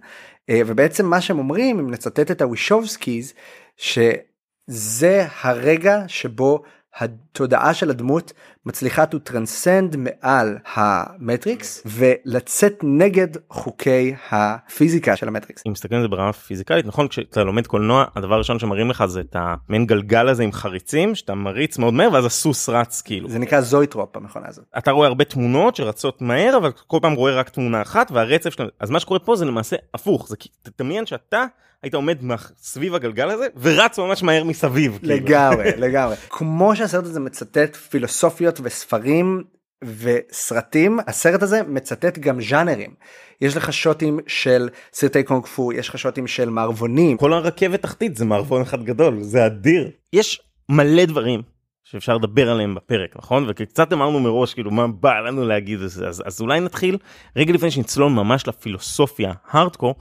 אה, 0.49 0.61
ובעצם 0.65 1.05
מה 1.05 1.21
שהם 1.21 1.39
אומרים 1.39 1.79
אם 1.79 1.91
נצטט 1.91 2.31
את 2.31 2.41
הוושובסקיז 2.41 3.33
שזה 3.77 5.27
הרגע 5.41 6.03
שבו 6.07 6.63
התודעה 6.97 7.73
של 7.73 7.89
הדמות 7.89 8.33
מצליחה 8.65 9.03
to 9.03 9.29
transcend 9.29 9.97
מעל 9.97 10.57
המטריקס 10.73 11.83
ולצאת 11.85 12.79
נגד 12.83 13.27
חוקי 13.49 14.15
הפיזיקה 14.31 15.15
של 15.15 15.27
המטריקס. 15.27 15.63
אם 15.67 15.71
מסתכלים 15.71 15.97
על 15.97 16.03
זה 16.03 16.07
ברמה 16.07 16.33
פיזיקלית, 16.33 16.85
נכון? 16.85 17.07
כשאתה 17.07 17.43
לומד 17.43 17.67
קולנוע, 17.67 18.05
הדבר 18.15 18.35
הראשון 18.35 18.59
שמראים 18.59 18.89
לך 18.89 19.05
זה 19.05 19.19
את 19.19 19.35
המעין 19.39 19.85
גלגל 19.85 20.27
הזה 20.27 20.43
עם 20.43 20.51
חריצים, 20.51 21.15
שאתה 21.15 21.35
מריץ 21.35 21.77
מאוד 21.77 21.93
מהר, 21.93 22.13
ואז 22.13 22.25
הסוס 22.25 22.69
רץ 22.69 23.01
כאילו. 23.01 23.29
זה 23.29 23.39
נקרא 23.39 23.61
זויטרופ 23.61 24.17
המכונה 24.17 24.47
הזאת. 24.47 24.65
אתה 24.77 24.91
רואה 24.91 25.07
הרבה 25.07 25.23
תמונות 25.23 25.75
שרצות 25.75 26.21
מהר, 26.21 26.57
אבל 26.57 26.71
כל 26.87 26.97
פעם 27.01 27.13
רואה 27.13 27.33
רק 27.33 27.49
תמונה 27.49 27.81
אחת, 27.81 28.11
והרצף 28.11 28.49
שלהם, 28.49 28.69
אז 28.79 28.89
מה 28.89 28.99
שקורה 28.99 29.19
פה 29.19 29.35
זה 29.35 29.45
למעשה 29.45 29.75
הפוך, 29.93 30.27
זה 30.29 30.35
תדמיין 30.63 31.05
שאתה 31.05 31.45
היית 31.83 31.93
עומד 31.93 32.17
סביב 32.57 32.95
הגלגל 32.95 33.29
הזה, 33.29 33.47
ורץ 33.61 33.99
ממש 33.99 34.23
מהר 34.23 34.43
מסביב. 34.43 34.97
כאילו. 35.01 35.15
לגמרי 35.15 35.71
לגמרי 35.87 36.15
כמו 36.29 36.75
שהסרט 36.75 37.05
הזה 37.05 37.19
מצטט 37.19 37.75
פילוסופיות 37.75 38.52
וספרים 38.63 39.43
וסרטים 39.83 40.99
הסרט 41.07 41.43
הזה 41.43 41.63
מצטט 41.67 42.17
גם 42.17 42.41
ז'אנרים 42.41 42.93
יש 43.41 43.57
לך 43.57 43.73
שוטים 43.73 44.19
של 44.27 44.69
סרטי 44.93 45.23
קונג 45.23 45.45
פו 45.45 45.73
יש 45.73 45.89
לך 45.89 45.97
שוטים 45.97 46.27
של 46.27 46.49
מערבונים 46.49 47.17
כל 47.17 47.33
הרכבת 47.33 47.81
תחתית 47.81 48.17
זה 48.17 48.25
מערבון 48.25 48.61
אחד 48.61 48.83
גדול, 48.83 49.21
זה 49.21 49.45
אדיר. 49.45 49.91
יש 50.13 50.41
מלא 50.69 51.05
דברים 51.05 51.41
שאפשר 51.83 52.17
לדבר 52.17 52.51
עליהם 52.51 52.75
בפרק, 52.75 53.17
נכון? 53.17 53.45
וקצת 53.47 53.93
אמרנו 53.93 54.19
מראש, 54.19 54.53
כאילו, 54.53 54.71
מה 54.71 54.87
בא 54.87 55.19
לנו 55.19 55.47
להגיד 55.47 55.81
על 55.81 55.87
זה, 55.87 56.07
אז, 56.07 56.23
אז 56.25 56.41
אולי 56.41 56.59
נתחיל, 56.59 56.97
רגע 57.35 57.53
לפני 57.53 57.71
שנצלול 57.71 58.11
ממש 58.11 58.47
לפילוסופיה, 58.47 59.33
הארדקור, 59.49 59.95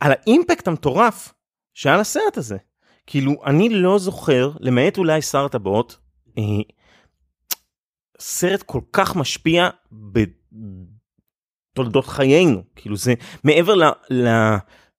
על 0.00 0.12
האימפקט 0.12 0.68
המטורף 0.68 1.32
שהיה 1.74 1.96
לסרט 1.96 2.36
הזה. 2.36 2.56
כאילו, 3.06 3.34
אני 3.46 3.68
לא 3.68 3.98
זוכר, 3.98 4.50
למעט 4.60 4.98
אולי 4.98 5.22
שר 5.22 5.44
הטבעות, 5.44 5.96
אה, 6.38 6.42
סרט 8.20 8.62
כל 8.62 8.80
כך 8.92 9.16
משפיע 9.16 9.68
בתולדות 11.72 12.06
חיינו. 12.06 12.62
כאילו, 12.76 12.96
זה 12.96 13.14
מעבר 13.44 13.74
ל... 13.74 13.84
ל 14.10 14.28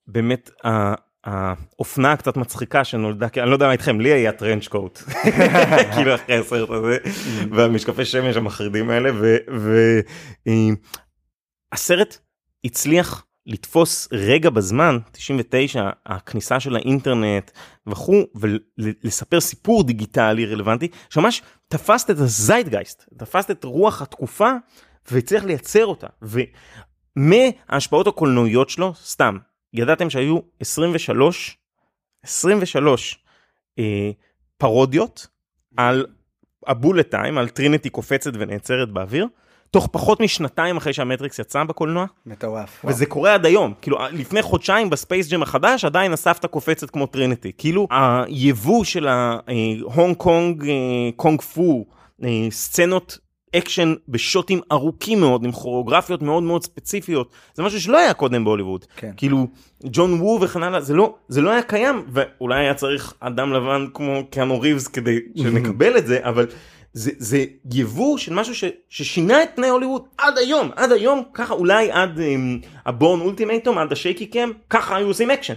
באמת, 0.07 0.49
ה- 0.65 0.93
האופנה 1.23 2.11
הקצת 2.11 2.37
מצחיקה 2.37 2.83
שנולדה, 2.83 3.29
כי 3.29 3.41
אני 3.41 3.49
לא 3.49 3.55
יודע 3.55 3.65
מה 3.65 3.71
איתכם, 3.71 3.99
לי 4.01 4.09
היה 4.13 4.31
טרנץ' 4.31 4.67
קוט, 4.67 4.99
כאילו 5.93 6.15
אחרי 6.15 6.37
הסרט 6.37 6.69
הזה, 6.69 6.97
והמשקפי 7.51 8.05
שמש 8.05 8.35
המחרידים 8.37 8.89
האלה, 8.89 9.09
והסרט 11.71 12.17
הצליח 12.65 13.25
לתפוס 13.45 14.07
רגע 14.11 14.49
בזמן, 14.49 14.97
99, 15.11 15.89
הכניסה 16.05 16.59
של 16.59 16.75
האינטרנט 16.75 17.51
וכו', 17.87 18.25
ולספר 18.35 19.39
סיפור 19.39 19.83
דיגיטלי 19.83 20.45
רלוונטי, 20.45 20.87
שממש 21.09 21.41
תפסת 21.67 22.09
את 22.09 22.19
הזיידגייסט, 22.19 23.05
תפסת 23.17 23.51
את 23.51 23.63
רוח 23.63 24.01
התקופה, 24.01 24.51
והצליח 25.11 25.43
לייצר 25.43 25.85
אותה. 25.85 26.07
ומההשפעות 27.17 28.07
הקולנועיות 28.07 28.69
שלו, 28.69 28.93
סתם, 28.95 29.37
ידעתם 29.73 30.09
שהיו 30.09 30.39
23, 30.59 31.57
23 32.23 33.23
אה, 33.79 34.11
פרודיות 34.57 35.27
על 35.77 36.05
ה 36.67 36.74
bullet 36.74 37.11
time, 37.11 37.37
על 37.37 37.49
טריניטי 37.49 37.89
קופצת 37.89 38.31
ונעצרת 38.33 38.91
באוויר, 38.91 39.27
תוך 39.71 39.87
פחות 39.91 40.19
משנתיים 40.19 40.77
אחרי 40.77 40.93
שהמטריקס 40.93 41.39
יצא 41.39 41.63
בקולנוע, 41.63 42.05
מטורף. 42.25 42.85
וזה 42.85 43.05
קורה 43.05 43.33
עד 43.33 43.45
היום. 43.45 43.73
כאילו, 43.81 43.97
לפני 44.11 44.41
חודשיים 44.41 44.89
בספייס 44.89 45.31
ג'ם 45.31 45.43
החדש, 45.43 45.85
עדיין 45.85 46.13
הסבתא 46.13 46.47
קופצת 46.47 46.89
כמו 46.89 47.05
טריניטי. 47.05 47.51
כאילו, 47.57 47.87
היבוא 47.91 48.83
של 48.83 49.07
ההונג 49.07 50.15
קונג, 50.17 50.69
אה, 50.69 50.75
קונג 51.15 51.41
פו, 51.41 51.85
אה, 52.23 52.47
סצנות 52.51 53.17
אקשן 53.55 53.93
בשוטים 54.07 54.61
ארוכים 54.71 55.19
מאוד, 55.19 55.45
עם 55.45 55.51
כוריאוגרפיות 55.51 56.21
מאוד 56.21 56.43
מאוד 56.43 56.63
ספציפיות, 56.63 57.29
זה 57.53 57.63
משהו 57.63 57.81
שלא 57.81 57.97
היה 57.97 58.13
קודם 58.13 58.43
בהוליווד. 58.43 58.85
כן. 58.95 59.11
כאילו, 59.17 59.47
ג'ון 59.83 60.21
וו 60.21 60.41
וכן 60.41 60.63
הלאה, 60.63 60.81
זה 60.81 60.93
לא, 60.93 61.15
זה 61.27 61.41
לא 61.41 61.49
היה 61.49 61.61
קיים, 61.61 62.05
ואולי 62.07 62.59
היה 62.59 62.73
צריך 62.73 63.13
אדם 63.19 63.53
לבן 63.53 63.85
כמו 63.93 64.27
קיאנו 64.29 64.61
ריבס 64.61 64.87
כדי 64.87 65.19
שנקבל 65.41 65.97
את 65.97 66.07
זה, 66.07 66.19
אבל 66.23 66.47
זה, 66.93 67.11
זה 67.17 67.45
יבוא 67.73 68.17
של 68.17 68.33
משהו 68.33 68.55
ש, 68.55 68.63
ששינה 68.89 69.43
את 69.43 69.49
פני 69.55 69.69
הוליווד 69.69 70.03
עד 70.17 70.37
היום, 70.37 70.71
עד 70.75 70.91
היום, 70.91 71.23
ככה 71.33 71.53
אולי 71.53 71.91
עד 71.91 72.17
um, 72.17 72.65
הבורן 72.85 73.21
אולטימטום, 73.21 73.77
עד 73.77 73.91
ה 73.91 73.97
shaky 73.97 74.25
cam, 74.25 74.51
ככה 74.69 74.95
היו 74.95 75.07
עושים 75.07 75.31
אקשן. 75.31 75.53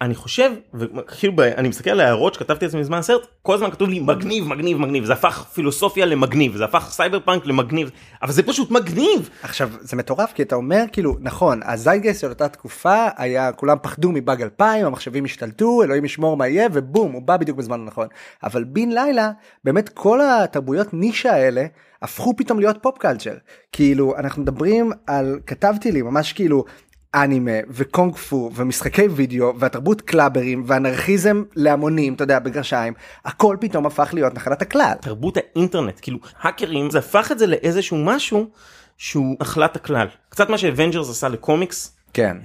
ואני 0.00 0.14
חושב, 0.14 0.50
וכאילו 0.74 1.34
אני 1.56 1.68
מסתכל 1.68 1.90
על 1.90 2.00
ההערות 2.00 2.34
שכתבתי 2.34 2.64
לעצמי 2.64 2.80
בזמן 2.80 2.98
הסרט, 2.98 3.26
כל 3.42 3.54
הזמן 3.54 3.70
כתוב 3.70 3.88
לי 3.88 4.00
מגניב, 4.00 4.48
מגניב, 4.48 4.78
מגניב, 4.78 5.04
זה 5.04 5.12
הפך 5.12 5.44
פילוסופיה 5.54 6.06
למגניב, 6.06 6.56
זה 6.56 6.64
הפך 6.64 6.88
סייבר 6.90 7.20
פאנק 7.20 7.46
למגניב, 7.46 7.90
אבל 8.22 8.32
זה 8.32 8.42
פשוט 8.42 8.70
מגניב. 8.70 9.30
עכשיו 9.42 9.70
זה 9.80 9.96
מטורף 9.96 10.32
כי 10.32 10.42
אתה 10.42 10.54
אומר 10.54 10.84
כאילו 10.92 11.16
נכון 11.20 11.60
הזייגייסט 11.64 12.20
של 12.20 12.28
אותה 12.28 12.48
תקופה 12.48 13.08
היה 13.16 13.52
כולם 13.52 13.76
פחדו 13.82 14.12
מבאג 14.12 14.42
2000 14.42 14.86
המחשבים 14.86 15.24
השתלטו 15.24 15.82
אלוהים 15.82 16.04
ישמור 16.04 16.36
מה 16.36 16.48
יהיה 16.48 16.68
ובום 16.72 17.12
הוא 17.12 17.22
בא 17.22 17.36
בדיוק 17.36 17.58
בזמן 17.58 17.80
הנכון. 17.80 18.08
אבל 18.42 18.64
בן 18.64 18.88
לילה 18.88 19.30
באמת 19.64 19.88
כל 19.88 20.20
התרבויות 20.20 20.94
נישה 20.94 21.32
האלה 21.32 21.66
הפכו 22.02 22.36
פתאום 22.36 22.60
להיות 22.60 22.76
pop 22.82 22.98
culture 22.98 23.34
כאילו 23.72 24.16
אנחנו 24.16 24.42
מדברים 24.42 24.92
על 25.06 25.40
כתבתי 25.46 25.92
לי 25.92 26.02
ממש 26.02 26.32
כאילו 26.32 26.64
אנימה 27.14 27.50
וקונג 27.68 28.16
פו 28.16 28.50
ומשחקי 28.54 29.08
וידאו 29.08 29.52
והתרבות 29.58 30.00
קלאברים 30.00 30.62
ואנרכיזם 30.66 31.42
להמונים 31.56 32.14
אתה 32.14 32.24
יודע 32.24 32.38
בגרשיים 32.38 32.92
הכל 33.24 33.56
פתאום 33.60 33.86
הפך 33.86 34.10
להיות 34.12 34.34
נחלת 34.34 34.62
הכלל. 34.62 34.94
תרבות 35.00 35.36
האינטרנט 35.36 35.98
כאילו 36.02 36.18
האקרים 36.40 36.90
זה 36.90 36.98
הפך 36.98 37.32
את 37.32 37.38
זה 37.38 37.46
לאיזשהו 37.46 38.04
משהו 38.04 38.50
שהוא 38.98 39.36
נחלת 39.40 39.76
הכלל 39.76 40.06
קצת 40.28 40.50
מה 40.50 40.58
שאבנג'רס 40.58 41.10
עשה 41.10 41.28
לקומיקס 41.28 41.96
כן. 42.12 42.36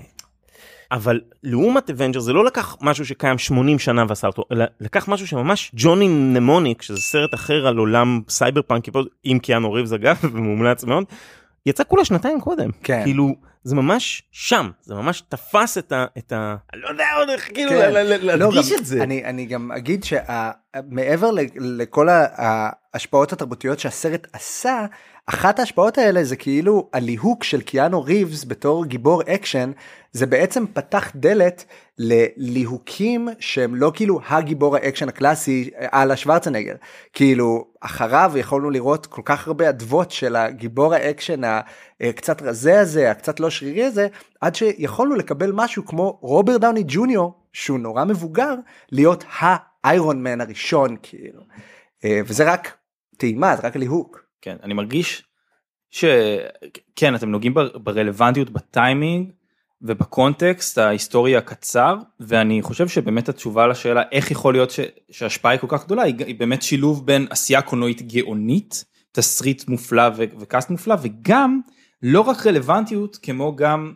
אבל 0.92 1.22
לעומת 1.44 1.90
אבנג'ר 1.90 2.20
זה 2.20 2.34
לא 2.34 2.46
לקח 2.46 2.78
משהו 2.82 3.06
שקיים 3.06 3.38
80 3.38 3.80
שנה 3.80 4.06
ועשה 4.08 4.28
אותו 4.28 4.44
אלא 4.52 4.66
לקח 4.80 5.08
משהו 5.08 5.28
שממש 5.28 5.72
ג'וני 5.74 6.08
נמוניק 6.08 6.82
שזה 6.82 6.98
סרט 6.98 7.34
אחר 7.34 7.68
על 7.68 7.78
עולם 7.78 8.22
סייבר 8.30 8.62
פאנק 8.62 8.86
עם 9.24 9.40
קיאנו 9.40 9.72
ריבס 9.72 9.94
אגב 9.94 10.18
ומומלץ 10.34 10.84
מאוד 10.84 11.04
יצא 11.66 11.84
כולה 11.88 12.06
שנתיים 12.06 12.42
קודם 12.42 12.70
כן. 12.84 13.02
כאילו 13.04 13.36
זה 13.64 13.76
ממש 13.76 14.24
שם 14.32 14.70
זה 14.82 14.96
ממש 14.96 15.22
תפס 15.30 15.78
את 15.78 15.92
ה... 15.92 16.06
את 16.18 16.32
ה... 16.32 16.56
אני 16.74 16.82
לא 16.82 16.88
יודע 16.90 17.06
עוד 17.18 17.30
איך 17.30 17.48
כאילו 17.54 17.70
כן. 17.72 17.92
ל- 17.94 17.98
ל- 17.98 18.26
לא, 18.26 18.36
להדגיש 18.36 18.72
גם- 18.72 18.78
את 18.80 18.86
זה. 18.86 19.04
אני, 19.04 19.26
אני 19.26 19.46
גם 19.46 19.72
אגיד 19.72 20.04
שמעבר 20.04 21.32
לכל 21.56 22.08
ההשפעות 22.12 23.34
התרבותיות 23.34 23.80
שהסרט 23.80 24.28
עשה, 24.34 24.86
אחת 25.34 25.60
ההשפעות 25.60 25.98
האלה 25.98 26.24
זה 26.24 26.36
כאילו 26.36 26.90
הליהוק 26.94 27.44
של 27.44 27.62
קיאנו 27.62 28.04
ריבס 28.04 28.46
בתור 28.46 28.86
גיבור 28.86 29.22
אקשן, 29.22 29.72
זה 30.12 30.26
בעצם 30.26 30.66
פתח 30.74 31.12
דלת 31.16 31.66
לליהוקים 31.98 33.28
שהם 33.40 33.76
לא 33.76 33.92
כאילו 33.96 34.20
הגיבור 34.28 34.76
האקשן 34.76 35.10
הקלאסי 35.10 35.70
על 35.92 36.12
השוורצנגר. 36.12 36.76
כאילו 37.14 37.68
אחריו 37.80 38.32
יכולנו 38.36 38.70
לראות 38.70 39.06
כל 39.06 39.22
כך 39.26 39.48
הרבה 39.48 39.70
אדוות 39.70 40.12
של 40.12 40.36
הגיבור 40.36 40.94
האקשן 40.94 41.42
הקצת 42.02 42.42
רזה 42.42 42.80
הזה, 42.80 43.12
הקצת 43.12 43.40
לא 43.40 43.50
שרירי 43.50 43.84
הזה, 43.84 44.08
עד 44.42 44.56
שיכולנו 44.56 45.16
לקבל 45.16 45.52
משהו 45.54 45.86
כמו 45.86 46.20
רוברט 46.22 46.62
דאוני 46.62 46.84
ג'וניור 46.88 47.34
שהוא 47.54 47.80
נורא 47.80 48.04
מבוגר 48.04 48.56
להיות 48.92 49.24
האיירון 49.40 50.24
מן 50.24 50.42
הראשון 50.42 50.96
כאילו 51.04 51.42
אה, 52.06 52.22
וזה 52.26 52.52
רק 52.52 52.78
טעימה 53.18 53.56
זה 53.56 53.68
רק 53.68 53.76
ליהוק. 53.76 54.29
כן, 54.42 54.56
אני 54.64 54.74
מרגיש 54.74 55.24
שכן, 55.90 57.16
אתם 57.16 57.30
נוגעים 57.30 57.54
בר- 57.54 57.78
ברלוונטיות 57.78 58.50
בטיימינג 58.50 59.32
ובקונטקסט 59.82 60.78
ההיסטורי 60.78 61.38
הקצר, 61.38 61.96
ואני 62.20 62.62
חושב 62.62 62.88
שבאמת 62.88 63.30
התשובה 63.30 63.68
לשאלה 63.68 64.02
איך 64.12 64.32
יכול 64.32 64.54
להיות 64.54 64.72
ש... 64.72 64.80
שההשפעה 65.12 65.52
היא 65.52 65.60
כל 65.60 65.68
כך 65.70 65.86
גדולה, 65.86 66.02
היא, 66.04 66.16
היא 66.26 66.40
באמת 66.40 66.62
שילוב 66.62 67.06
בין 67.06 67.28
עשייה 67.30 67.62
קולנועית 67.62 68.02
גאונית, 68.02 68.86
תסריט 69.12 69.68
מופלא 69.68 70.04
ו... 70.18 70.24
וקאסט 70.40 70.70
מופלא, 70.70 70.96
וגם 71.02 71.60
לא 72.04 72.22
רק 72.22 72.48
רלוונטיות, 72.48 73.18
כמו 73.22 73.56
גם 73.56 73.94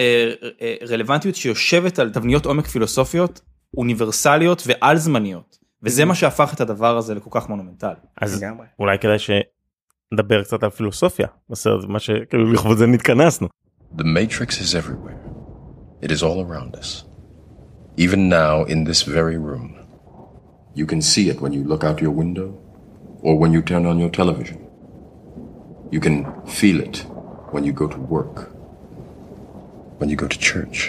אה, 0.00 0.32
אה, 0.60 0.74
רלוונטיות 0.88 1.34
שיושבת 1.34 1.98
על 1.98 2.10
תבניות 2.12 2.46
עומק 2.46 2.66
פילוסופיות, 2.66 3.40
אוניברסליות 3.76 4.62
ועל 4.66 4.96
זמניות. 4.96 5.58
וזה 5.82 6.04
מה 6.04 6.14
שהפך 6.14 6.54
את 6.54 6.60
הדבר 6.60 6.96
הזה 6.96 7.14
לכל 7.14 7.30
כך 7.32 7.48
מונומנטלי. 7.48 7.90
אז 8.20 8.42
לגמרי. 8.42 8.66
אולי 8.78 8.98
כדאי 8.98 9.18
שנדבר 10.13 10.43
קצת 10.43 10.63
על 10.63 10.69
פילוסופיה 10.69 11.27
בסרט 11.49 11.85
מה 11.87 11.99
שכאילו 11.99 12.51
לכבוד 12.53 12.77
זה 12.77 12.87
נתכנסנו. 12.87 13.47
The 13.97 14.03
Matrix 14.03 14.51
is 14.61 14.75
everywhere. 14.75 15.19
It 16.01 16.11
is 16.11 16.23
all 16.23 16.39
around 16.41 16.75
us. 16.75 17.03
Even 17.97 18.29
now, 18.29 18.63
in 18.63 18.85
this 18.85 19.01
very 19.03 19.37
room. 19.37 19.69
You 20.79 20.85
can 20.85 21.01
see 21.01 21.25
it 21.31 21.41
when 21.41 21.53
you 21.53 21.63
look 21.71 21.83
out 21.83 22.01
your 22.05 22.15
window 22.23 22.49
or 23.21 23.33
when 23.41 23.51
you 23.55 23.61
turn 23.61 23.85
on 23.85 23.99
your 23.99 24.09
television. 24.09 24.59
You 25.91 25.99
can 26.05 26.17
feel 26.59 26.79
it 26.87 26.97
when 27.53 27.63
you 27.65 27.73
go 27.73 27.87
to 27.87 27.99
work, 28.15 28.37
when 29.99 30.09
you 30.09 30.15
go 30.23 30.29
to 30.29 30.39
church, 30.51 30.79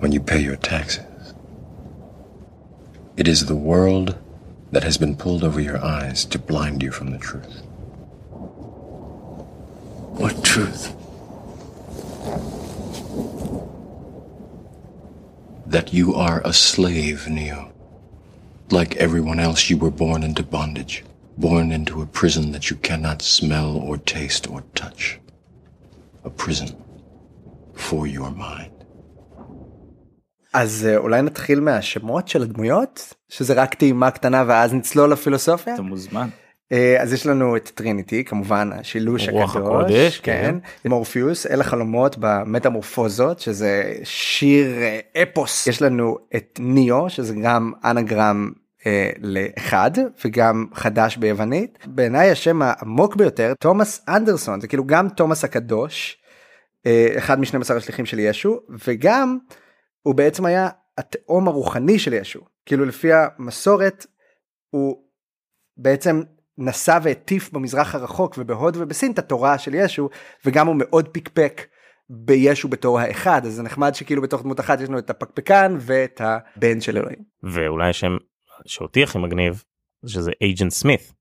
when 0.00 0.12
you 0.12 0.20
pay 0.20 0.40
your 0.48 0.56
taxes. 0.56 1.34
It 3.16 3.28
is 3.28 3.40
the 3.40 3.62
world 3.70 4.08
that 4.72 4.84
has 4.88 4.96
been 4.98 5.16
pulled 5.22 5.44
over 5.44 5.60
your 5.60 5.80
eyes 5.96 6.24
to 6.32 6.38
blind 6.38 6.82
you 6.82 6.90
from 6.90 7.08
the 7.10 7.18
truth. 7.28 7.56
What 10.19 10.43
truth? 10.43 10.83
that 15.75 15.93
you 15.93 16.07
are 16.27 16.39
a 16.51 16.53
slave, 16.69 17.19
Neo. 17.37 17.61
Like 18.77 18.91
everyone 18.97 19.39
else, 19.47 19.61
you 19.69 19.77
were 19.83 19.95
born 20.03 20.21
into 20.29 20.43
bondage, 20.43 20.95
born 21.37 21.71
into 21.71 21.95
a 22.01 22.07
prison 22.19 22.45
that 22.53 22.65
you 22.69 22.77
cannot 22.87 23.19
smell 23.21 23.69
or 23.87 23.97
taste 23.97 24.43
or 24.51 24.59
touch. 24.81 25.19
A 26.29 26.29
prison 26.29 26.69
for 27.73 28.05
your 28.07 28.31
mind. 28.31 28.71
אז 30.53 30.87
אה, 30.89 30.97
אולי 30.97 31.21
נתחיל 31.21 31.59
מהשמות 31.59 32.27
של 32.27 32.41
הדמויות 32.41 33.13
שזה 33.29 33.53
רק 33.53 33.73
טעימה 33.73 34.11
קטנה 34.11 34.43
ואז 34.47 34.73
נצלול 34.73 35.11
לפילוסופיה. 35.11 35.73
אתה 35.73 35.81
מוזמן. 35.81 36.29
אה, 36.71 37.01
אז 37.01 37.13
יש 37.13 37.25
לנו 37.25 37.55
את 37.55 37.71
טריניטי 37.75 38.23
כמובן 38.23 38.69
השילוש 38.73 39.29
רוח 39.29 39.55
הקדוש 39.55 39.67
הקודש, 39.67 40.19
כן. 40.19 40.55
מורפיוס 40.85 41.47
אל 41.47 41.61
החלומות 41.61 42.15
במטמורפוזות 42.19 43.39
שזה 43.39 43.93
שיר 44.03 44.77
אה, 44.77 44.99
אפוס. 45.23 45.67
יש 45.67 45.81
לנו 45.81 46.17
את 46.35 46.59
ניאו 46.63 47.09
שזה 47.09 47.35
גם 47.43 47.71
אנגרם 47.85 48.51
אה, 48.85 49.09
לאחד 49.19 49.91
וגם 50.25 50.65
חדש 50.73 51.17
ביוונית. 51.17 51.77
בעיניי 51.85 52.31
השם 52.31 52.61
העמוק 52.61 53.15
ביותר 53.15 53.53
תומאס 53.59 54.05
אנדרסון 54.07 54.61
זה 54.61 54.67
כאילו 54.67 54.85
גם 54.85 55.09
תומאס 55.09 55.43
הקדוש 55.43 56.17
אה, 56.85 57.07
אחד 57.17 57.39
מ-12 57.39 57.73
השליחים 57.73 58.05
של 58.05 58.19
ישו 58.19 58.59
וגם 58.85 59.37
הוא 60.01 60.15
בעצם 60.15 60.45
היה 60.45 60.69
התאום 60.97 61.47
הרוחני 61.47 61.99
של 61.99 62.13
ישו. 62.13 62.39
כאילו 62.65 62.85
לפי 62.85 63.09
המסורת 63.13 64.05
הוא 64.69 64.97
בעצם 65.77 66.21
נשא 66.61 66.99
והטיף 67.03 67.53
במזרח 67.53 67.95
הרחוק 67.95 68.35
ובהוד 68.37 68.77
ובסין 68.79 69.11
את 69.11 69.19
התורה 69.19 69.57
של 69.57 69.75
ישו 69.75 70.09
וגם 70.45 70.67
הוא 70.67 70.75
מאוד 70.79 71.07
פיקפק 71.07 71.61
בישו 72.09 72.67
בתור 72.67 72.99
האחד 72.99 73.45
אז 73.45 73.53
זה 73.53 73.63
נחמד 73.63 73.95
שכאילו 73.95 74.21
בתוך 74.21 74.43
דמות 74.43 74.59
אחת 74.59 74.81
יש 74.81 74.89
לנו 74.89 74.99
את 74.99 75.09
הפקפקן 75.09 75.75
ואת 75.79 76.21
הבן 76.23 76.81
של 76.81 76.97
אלוהים. 76.97 77.19
ואולי 77.43 77.89
השם 77.89 78.17
שאותי 78.65 79.03
הכי 79.03 79.17
מגניב 79.17 79.63
זה 80.01 80.13
שזה 80.13 80.31
אייג'נט 80.41 80.71
סמית. 80.71 81.13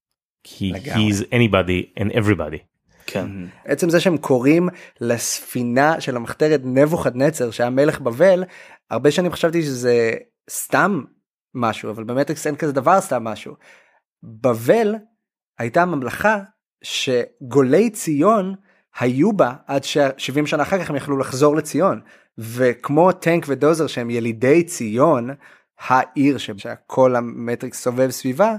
כי 0.43 0.73
לגמרי. 0.73 1.11
he's 1.11 1.23
anybody 1.33 2.01
and 2.01 2.13
everybody. 2.13 2.59
כן. 3.07 3.27
עצם 3.65 3.91
זה 3.91 4.01
שהם 4.01 4.17
קוראים 4.17 4.69
לספינה 5.01 6.01
של 6.01 6.17
המחתרת 6.17 6.61
נבוכדנצר 6.65 7.51
שהיה 7.51 7.71
מלך 7.71 8.01
בבל 8.01 8.45
הרבה 8.91 9.11
שנים 9.11 9.33
חשבתי 9.33 9.63
שזה 9.63 10.13
סתם 10.51 11.03
משהו 11.55 11.91
אבל 11.91 12.05
באמת 12.05 12.31
אין 12.47 12.57
כזה 12.57 12.73
דבר 12.73 13.01
סתם 13.01 13.25
משהו. 13.25 13.55
בבל 14.23 14.95
הייתה 15.61 15.85
ממלכה 15.85 16.39
שגולי 16.83 17.91
ציון 17.91 18.55
היו 18.99 19.33
בה 19.33 19.53
עד 19.67 19.85
ש-70 19.85 20.47
שנה 20.47 20.63
אחר 20.63 20.79
כך 20.79 20.91
הם 20.91 20.97
יכלו 20.97 21.19
לחזור 21.19 21.57
לציון 21.57 22.01
וכמו 22.39 23.13
טנק 23.13 23.45
ודוזר 23.49 23.87
שהם 23.87 24.11
ילידי 24.11 24.65
ציון 24.65 25.31
העיר 25.81 26.39
שכל 26.39 27.17
המטריקס 27.17 27.83
סובב 27.83 28.11
סביבה 28.11 28.55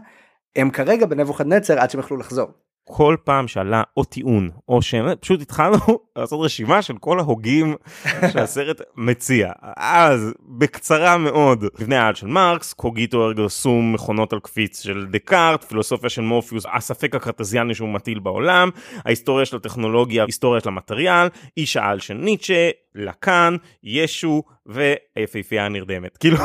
הם 0.56 0.70
כרגע 0.70 1.06
בנבוכדנצר 1.06 1.80
עד 1.80 1.90
שהם 1.90 2.00
יכלו 2.00 2.18
לחזור. 2.18 2.52
כל 2.84 3.16
פעם 3.24 3.48
שעלה 3.48 3.84
או 3.98 4.04
טיעון 4.04 4.50
או 4.70 4.82
שם 4.82 5.06
פשוט 5.20 5.42
התחלנו 5.42 5.78
לעשות 6.16 6.46
רשימה 6.46 6.82
של 6.82 6.98
כל 6.98 7.20
ההוגים 7.20 7.76
שהסרט 8.34 8.82
מציע. 8.96 9.52
אז 9.78 10.34
בקצרה 10.58 11.18
מאוד 11.18 11.66
מבנה 11.80 12.04
העל 12.04 12.16
של 12.16 12.28
מרקס 12.28 12.74
קוגיטו 12.74 13.26
ארגו 13.26 13.50
סום 13.50 13.94
מכונות 13.94 14.34
על 14.34 14.40
קפיץ 14.40 14.84
של 14.84 15.08
דקארט 15.12 15.64
פילוסופיה 15.64 16.10
של 16.10 16.22
מורפיוס 16.22 16.66
הספק 16.74 17.16
הקרטזיאני 17.16 17.76
שהוא 17.76 17.90
מטיל 17.90 18.20
בעולם 18.20 18.70
ההיסטוריה 19.06 19.46
של 19.46 19.56
הטכנולוגיה 19.56 20.26
היסטוריה 20.26 20.62
של 20.62 20.70
המטריאל 20.70 21.28
איש 21.58 21.78
העל 21.78 22.00
של 22.00 22.14
ניטשה 22.14 22.70
לקאן 22.96 23.56
ישו 23.84 24.44
והיפהפייה 24.66 25.66
הנרדמת 25.66 26.18
כאילו 26.18 26.38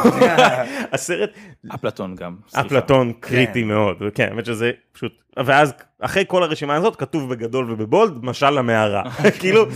הסרט 0.92 1.30
אפלטון 1.74 2.14
גם. 2.14 2.36
אפלטון 2.54 3.12
קריטי 3.20 3.64
מאוד 3.64 3.96
כן 4.14 4.28
האמת 4.30 4.46
שזה 4.46 4.70
פשוט 4.92 5.12
ואז 5.44 5.72
אחרי 6.00 6.24
כל 6.26 6.42
הרשימה 6.42 6.74
הזאת 6.74 6.96
כתוב 6.96 7.30
בגדול 7.30 7.72
ובבולד 7.72 8.24
משל 8.24 8.50
למערה 8.50 9.02
כאילו 9.40 9.66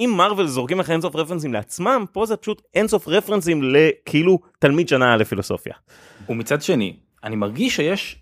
אם 0.00 0.12
מרוויל 0.16 0.46
זורקים 0.46 0.80
לך 0.80 0.90
אינסוף 0.90 1.16
רפרנסים 1.16 1.52
לעצמם 1.52 2.04
פה 2.12 2.26
זה 2.26 2.36
פשוט 2.36 2.62
אינסוף 2.74 3.08
רפרנסים 3.08 3.62
לכאילו 3.62 4.38
תלמיד 4.58 4.88
שנה 4.88 5.16
לפילוסופיה. 5.16 5.74
ומצד 6.28 6.62
שני, 6.62 6.96
אני 7.24 7.36
מרגיש 7.36 7.76
שיש 7.76 8.20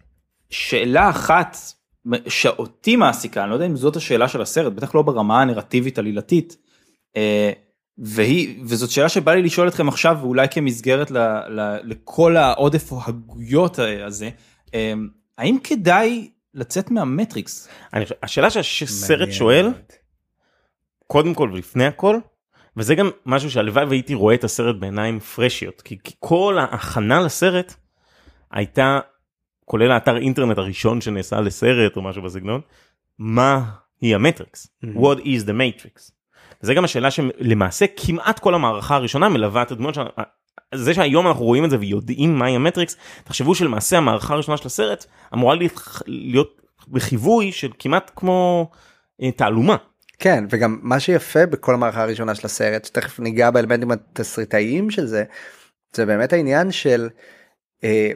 שאלה 0.51 1.11
אחת 1.11 1.57
שאותי 2.29 2.97
מעסיקה, 2.97 3.43
אני 3.43 3.51
לא 3.51 3.55
יודע 3.55 3.67
אם 3.67 3.77
זאת 3.77 3.97
השאלה 3.97 4.29
של 4.29 4.43
הסרט, 4.43 4.73
בטח 4.73 4.95
לא 4.95 5.03
ברמה 5.03 5.43
הנרטיבית 5.43 5.99
עלילתית, 5.99 6.57
אה, 7.17 7.53
והיא, 7.99 8.61
וזאת 8.65 8.91
שאלה 8.91 9.09
שבא 9.09 9.35
לי 9.35 9.43
לשאול 9.43 9.69
אתכם 9.69 9.89
עכשיו, 9.89 10.19
ואולי 10.21 10.47
כמסגרת 10.51 11.11
ל, 11.11 11.19
ל, 11.49 11.77
לכל 11.83 12.37
העודף 12.37 12.91
הגויות 13.07 13.79
הזה, 13.79 14.31
אה, 14.75 14.93
האם 15.39 15.59
כדאי 15.65 16.31
לצאת 16.55 16.91
מהמטריקס? 16.91 17.69
אני 17.95 18.05
השאלה 18.23 18.51
שהסרט 18.51 19.33
שואל. 19.33 19.69
קודם 21.07 21.35
כל 21.35 21.51
ולפני 21.53 21.87
הכל 21.87 22.17
וזה 22.77 22.95
גם 22.95 23.11
משהו 23.27 23.51
שהלוואי 23.51 23.85
והייתי 23.85 24.15
רואה 24.15 24.35
את 24.35 24.45
הסרט 24.45 24.77
בעיניים 24.77 25.21
פרשיות 25.21 25.81
כי, 25.81 25.99
כי 26.05 26.15
כל 26.19 26.59
ההכנה 26.59 27.21
לסרט 27.21 27.75
הייתה 28.51 29.01
כולל 29.65 29.91
האתר 29.91 30.17
אינטרנט 30.17 30.59
הראשון 30.59 31.01
שנעשה 31.01 31.41
לסרט 31.41 31.97
או 31.97 32.03
משהו 32.03 32.23
בסגנון 32.23 32.61
מה 33.19 33.71
היא 34.01 34.15
המטריקס 34.15 34.67
Mhm. 34.85 34.87
what 34.97 35.19
is 35.19 35.47
the 35.47 35.53
matrix. 35.53 36.11
זה 36.63 36.75
גם 36.75 36.85
השאלה 36.85 37.11
שלמעשה 37.11 37.85
כמעט 37.97 38.39
כל 38.39 38.55
המערכה 38.55 38.95
הראשונה 38.95 39.29
מלווה 39.29 39.63
את 39.63 39.71
הדמות 39.71 39.95
שלנו. 39.95 40.09
זה 40.75 40.95
שהיום 40.95 41.27
אנחנו 41.27 41.45
רואים 41.45 41.65
את 41.65 41.71
זה 41.71 41.77
ויודעים 41.81 42.39
מהי 42.39 42.57
המטריקס 42.57 42.97
תחשבו 43.25 43.55
שלמעשה 43.55 43.99
המערכה 43.99 44.35
הראשונה 44.35 44.57
של 44.57 44.67
הסרט 44.67 45.07
אמורה 45.35 45.57
להיות 46.07 46.61
בחיווי 46.89 47.53
של 47.53 47.71
כמעט 47.79 48.11
כמו 48.17 48.71
אה, 49.23 49.31
תעלומה. 49.31 49.77
כן 50.19 50.45
וגם 50.51 50.79
מה 50.83 51.01
שיפה 51.01 51.47
בכל 51.47 51.75
המערכה 51.75 52.03
הראשונה 52.03 52.35
של 52.35 52.47
הסרט 52.47 52.85
שתכף 52.85 53.21
ניגע 53.21 53.51
באלמנטים 53.51 53.91
התסריטאיים 53.91 54.91
של 54.91 55.07
זה 55.07 55.25
זה 55.97 56.07
באמת 56.07 56.33
העניין 56.33 56.73
של 56.73 57.09
אה, 57.85 58.11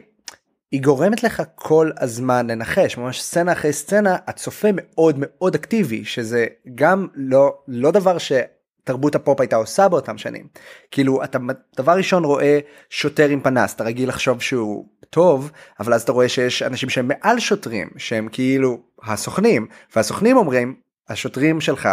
היא 0.71 0.81
גורמת 0.81 1.23
לך 1.23 1.43
כל 1.55 1.91
הזמן 1.99 2.47
לנחש 2.49 2.97
ממש 2.97 3.21
סצנה 3.21 3.51
אחרי 3.51 3.73
סצנה 3.73 4.17
הצופה 4.27 4.67
מאוד 4.73 5.15
מאוד 5.17 5.55
אקטיבי 5.55 6.05
שזה 6.05 6.45
גם 6.75 7.07
לא 7.15 7.57
לא 7.67 7.91
דבר 7.91 8.17
שתרבות 8.17 9.15
הפופ 9.15 9.41
הייתה 9.41 9.55
עושה 9.55 9.87
באותם 9.87 10.17
שנים. 10.17 10.47
כאילו 10.91 11.23
אתה 11.23 11.37
דבר 11.77 11.91
ראשון 11.91 12.25
רואה 12.25 12.59
שוטר 12.89 13.29
עם 13.29 13.41
פנס 13.41 13.73
אתה 13.73 13.83
רגיל 13.83 14.09
לחשוב 14.09 14.41
שהוא 14.41 14.85
טוב 15.09 15.51
אבל 15.79 15.93
אז 15.93 16.01
אתה 16.01 16.11
רואה 16.11 16.29
שיש 16.29 16.63
אנשים 16.63 16.89
שהם 16.89 17.07
מעל 17.07 17.39
שוטרים 17.39 17.89
שהם 17.97 18.27
כאילו 18.31 18.79
הסוכנים 19.03 19.67
והסוכנים 19.95 20.37
אומרים 20.37 20.75
השוטרים 21.09 21.61
שלך 21.61 21.89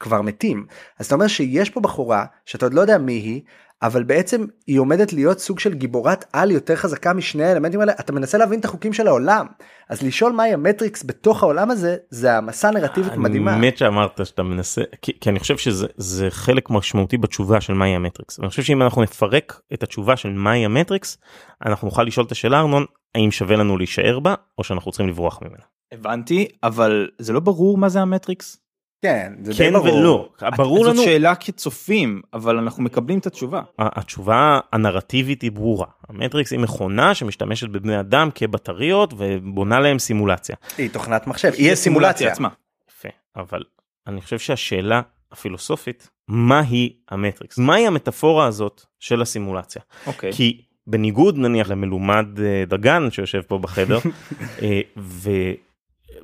כבר 0.00 0.22
מתים. 0.22 0.66
אז 0.98 1.06
אתה 1.06 1.14
אומר 1.14 1.26
שיש 1.26 1.70
פה 1.70 1.80
בחורה 1.80 2.24
שאתה 2.46 2.66
עוד 2.66 2.74
לא 2.74 2.80
יודע 2.80 2.98
מי 2.98 3.12
היא 3.12 3.42
אבל 3.82 4.02
בעצם 4.02 4.44
היא 4.66 4.80
עומדת 4.80 5.12
להיות 5.12 5.38
סוג 5.38 5.58
של 5.58 5.74
גיבורת 5.74 6.24
על 6.32 6.50
יותר 6.50 6.76
חזקה 6.76 7.12
משני 7.12 7.44
האלמנטים 7.44 7.80
האלה 7.80 7.92
אתה 8.00 8.12
מנסה 8.12 8.38
להבין 8.38 8.60
את 8.60 8.64
החוקים 8.64 8.92
של 8.92 9.06
העולם 9.06 9.46
אז 9.88 10.02
לשאול 10.02 10.32
מהי 10.32 10.52
המטריקס 10.52 11.04
בתוך 11.06 11.42
העולם 11.42 11.70
הזה 11.70 11.96
זה 12.10 12.36
המסע 12.36 12.70
נרטיבית 12.70 13.16
מדהימה. 13.16 13.54
אני 13.56 13.68
מת 13.68 13.78
שאמרת 13.78 14.26
שאתה 14.26 14.42
מנסה 14.42 14.82
כי, 15.02 15.12
כי 15.20 15.30
אני 15.30 15.38
חושב 15.38 15.56
שזה 15.56 15.86
זה 15.96 16.30
חלק 16.30 16.70
משמעותי 16.70 17.18
בתשובה 17.18 17.60
של 17.60 17.72
מהי 17.72 17.94
המטריקס. 17.94 18.40
אני 18.40 18.48
חושב 18.48 18.62
שאם 18.62 18.82
אנחנו 18.82 19.02
נפרק 19.02 19.60
את 19.74 19.82
התשובה 19.82 20.16
של 20.16 20.32
מהי 20.32 20.64
המטריקס 20.64 21.18
אנחנו 21.66 21.88
נוכל 21.88 22.02
לשאול 22.02 22.26
את 22.26 22.32
השאלה 22.32 22.60
ארנון 22.60 22.84
האם 23.14 23.30
שווה 23.30 23.56
לנו 23.56 23.78
להישאר 23.78 24.20
בה 24.20 24.34
או 24.58 24.64
שאנחנו 24.64 24.90
צריכים 24.90 25.08
לברוח 25.08 25.42
ממנה. 25.42 25.62
הבנתי 25.92 26.48
אבל 26.62 27.08
זה 27.18 27.32
לא 27.32 27.40
ברור 27.40 27.78
מה 27.78 27.88
זה 27.88 28.00
המטריקס. 28.00 28.61
כן 29.02 29.32
זה 29.42 29.52
די 29.52 29.58
כן 29.58 29.72
ברור. 29.72 29.86
ולא 29.86 30.50
ברור 30.56 30.84
לנו 30.84 30.96
זאת 30.96 31.04
שאלה 31.04 31.34
כצופים 31.34 32.20
אבל 32.34 32.58
אנחנו 32.58 32.82
מקבלים 32.82 33.18
את 33.18 33.26
התשובה. 33.26 33.62
התשובה 33.78 34.60
הנרטיבית 34.72 35.42
היא 35.42 35.52
ברורה 35.52 35.86
המטריקס 36.08 36.52
היא 36.52 36.60
מכונה 36.60 37.14
שמשתמשת 37.14 37.68
בבני 37.68 38.00
אדם 38.00 38.28
כבטריות 38.34 39.14
ובונה 39.16 39.80
להם 39.80 39.98
סימולציה. 39.98 40.56
היא 40.78 40.90
תוכנת 40.90 41.26
מחשב 41.26 41.52
היא 41.56 41.74
סימולציה 41.74 42.32
עצמה. 42.32 42.48
יפה 42.90 43.08
אבל 43.36 43.62
אני 44.06 44.20
חושב 44.20 44.38
שהשאלה 44.38 45.00
הפילוסופית 45.32 46.10
מהי 46.28 46.92
המטריקס 47.10 47.58
מהי 47.58 47.86
המטאפורה 47.86 48.46
הזאת 48.46 48.84
של 49.00 49.22
הסימולציה 49.22 49.82
אוקיי. 50.06 50.32
כי 50.32 50.62
בניגוד 50.86 51.38
נניח 51.38 51.70
למלומד 51.70 52.26
אה, 52.40 52.64
דגן 52.66 53.10
שיושב 53.10 53.40
פה 53.40 53.58
בחדר 53.58 53.98
אה, 54.62 54.80
ו, 54.96 55.30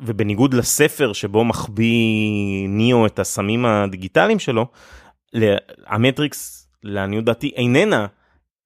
ובניגוד 0.02 0.54
לספר 0.54 1.12
שבו 1.12 1.44
מחביא 1.44 2.68
ניאו 2.68 3.06
את 3.06 3.18
הסמים 3.18 3.66
הדיגיטליים 3.66 4.38
שלו 4.38 4.66
המטריקס 5.86 6.68
לעניות 6.82 7.24
דעתי 7.24 7.52
איננה 7.56 8.06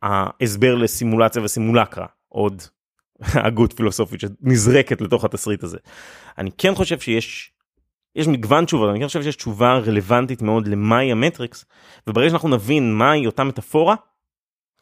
ההסבר 0.03 0.75
לסימולציה 0.75 1.42
וסימולקרה 1.42 2.07
עוד 2.29 2.62
הגות 3.47 3.73
פילוסופית 3.73 4.21
שנזרקת 4.21 5.01
לתוך 5.01 5.25
התסריט 5.25 5.62
הזה. 5.62 5.79
אני 6.38 6.51
כן 6.59 6.75
חושב 6.75 6.99
שיש 7.01 7.53
יש 8.16 8.29
מגוון 8.29 8.64
תשובות 8.64 8.90
אני 8.90 9.01
כן 9.01 9.07
חושב 9.07 9.23
שיש 9.23 9.37
תשובה 9.37 9.79
רלוונטית 9.79 10.42
מאוד 10.42 10.68
למהי 10.68 11.12
המטריקס 11.12 11.64
וברגע 12.07 12.31
שאנחנו 12.31 12.49
נבין 12.49 12.95
מהי 12.95 13.27
אותה 13.27 13.45
מטאפורה 13.45 13.95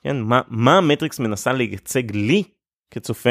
כן 0.03 0.21
מה 0.21 0.41
מה 0.49 0.79
המטריקס 0.79 1.19
מנסה 1.19 1.53
לייצג 1.53 2.17
לי 2.17 2.43
כצופה 2.91 3.31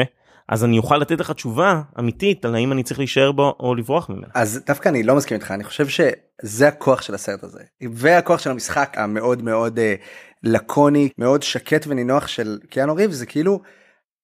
אז 0.50 0.64
אני 0.64 0.78
אוכל 0.78 0.98
לתת 0.98 1.20
לך 1.20 1.30
תשובה 1.30 1.82
אמיתית 1.98 2.44
על 2.44 2.54
האם 2.54 2.72
אני 2.72 2.82
צריך 2.82 2.98
להישאר 3.00 3.32
בו 3.32 3.56
או 3.60 3.74
לברוח 3.74 4.10
ממנה. 4.10 4.26
אז 4.34 4.60
דווקא 4.66 4.88
אני 4.88 5.02
לא 5.02 5.16
מסכים 5.16 5.34
איתך 5.34 5.50
אני 5.50 5.64
חושב 5.64 5.88
שזה 5.88 6.68
הכוח 6.68 7.02
של 7.02 7.14
הסרט 7.14 7.44
הזה 7.44 7.62
והכוח 7.92 8.40
של 8.40 8.50
המשחק 8.50 8.94
המאוד 8.96 9.42
מאוד 9.42 9.78
אה, 9.78 9.94
לקוני 10.42 11.08
מאוד 11.18 11.42
שקט 11.42 11.86
ונינוח 11.86 12.26
של 12.26 12.58
קיאנו 12.70 12.94
ריב 12.94 13.10
זה 13.10 13.26
כאילו 13.26 13.60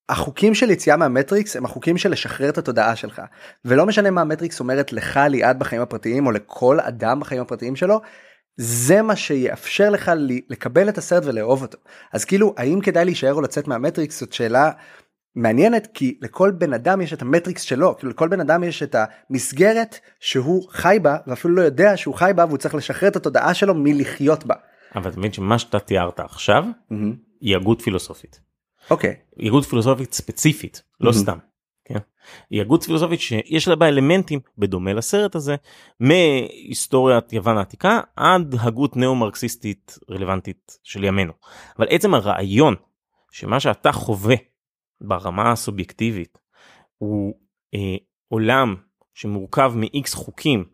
החוקים 0.09 0.55
של 0.55 0.69
יציאה 0.69 0.97
מהמטריקס 0.97 1.55
הם 1.55 1.65
החוקים 1.65 1.97
של 1.97 2.11
לשחרר 2.11 2.49
את 2.49 2.57
התודעה 2.57 2.95
שלך 2.95 3.21
ולא 3.65 3.85
משנה 3.85 4.11
מה 4.11 4.21
המטריקס 4.21 4.59
אומרת 4.59 4.93
לך 4.93 5.19
ליעד 5.29 5.59
בחיים 5.59 5.81
הפרטיים 5.81 6.25
או 6.25 6.31
לכל 6.31 6.79
אדם 6.79 7.19
בחיים 7.19 7.41
הפרטיים 7.41 7.75
שלו. 7.75 8.01
זה 8.59 9.01
מה 9.01 9.15
שיאפשר 9.15 9.89
לך 9.89 10.11
לקבל 10.49 10.89
את 10.89 10.97
הסרט 10.97 11.23
ולאהוב 11.25 11.61
אותו 11.61 11.77
אז 12.13 12.25
כאילו 12.25 12.53
האם 12.57 12.81
כדאי 12.81 13.05
להישאר 13.05 13.33
או 13.33 13.41
לצאת 13.41 13.67
מהמטריקס 13.67 14.19
זאת 14.19 14.33
שאלה 14.33 14.71
מעניינת 15.37 15.87
כי 15.93 16.17
לכל 16.21 16.51
בן 16.51 16.73
אדם 16.73 17.01
יש 17.01 17.13
את 17.13 17.21
המטריקס 17.21 17.61
שלו 17.61 17.97
כאילו 17.97 18.11
לכל 18.11 18.27
בן 18.27 18.39
אדם 18.39 18.63
יש 18.63 18.83
את 18.83 18.95
המסגרת 19.29 19.99
שהוא 20.19 20.67
חי 20.69 20.97
בה 21.01 21.17
ואפילו 21.27 21.55
לא 21.55 21.61
יודע 21.61 21.97
שהוא 21.97 22.15
חי 22.15 22.31
בה 22.35 22.45
והוא 22.45 22.57
צריך 22.57 22.75
לשחרר 22.75 23.09
את 23.09 23.15
התודעה 23.15 23.53
שלו 23.53 23.75
מלחיות 23.75 24.45
בה. 24.45 24.55
אבל 24.95 25.09
אתה 25.09 25.19
מבין 25.19 25.33
שמה 25.33 25.59
שאתה 25.59 25.79
תיארת 25.79 26.19
עכשיו 26.19 26.65
מהמם. 26.89 27.15
היא 27.41 27.55
הגות 27.55 27.81
פילוסופית. 27.81 28.39
אוקיי 28.91 29.15
היא 29.37 29.47
הגות 29.47 29.65
פילוסופית 29.65 30.13
ספציפית 30.13 30.81
לא 31.01 31.11
מהמם. 31.11 31.23
סתם. 31.23 31.37
כן? 31.85 31.99
היא 32.49 32.61
הגות 32.61 32.83
פילוסופית 32.83 33.19
שיש 33.19 33.67
לה 33.67 33.75
בה 33.75 33.87
אלמנטים 33.87 34.39
בדומה 34.57 34.93
לסרט 34.93 35.35
הזה 35.35 35.55
מהיסטוריית 35.99 37.33
יוון 37.33 37.57
העתיקה 37.57 37.99
עד 38.15 38.55
הגות 38.59 38.97
נאו-מרקסיסטית 38.97 39.99
רלוונטית 40.11 40.77
של 40.83 41.03
ימינו. 41.03 41.33
אבל 41.79 41.87
עצם 41.89 42.13
הרעיון 42.13 42.75
שמה 43.31 43.59
שאתה 43.59 43.91
חווה 43.91 44.35
ברמה 45.01 45.51
הסובייקטיבית 45.51 46.37
הוא 46.97 47.33
אה, 47.73 47.95
עולם 48.27 48.75
שמורכב 49.13 49.73
מ-X 49.75 50.15
חוקים 50.15 50.65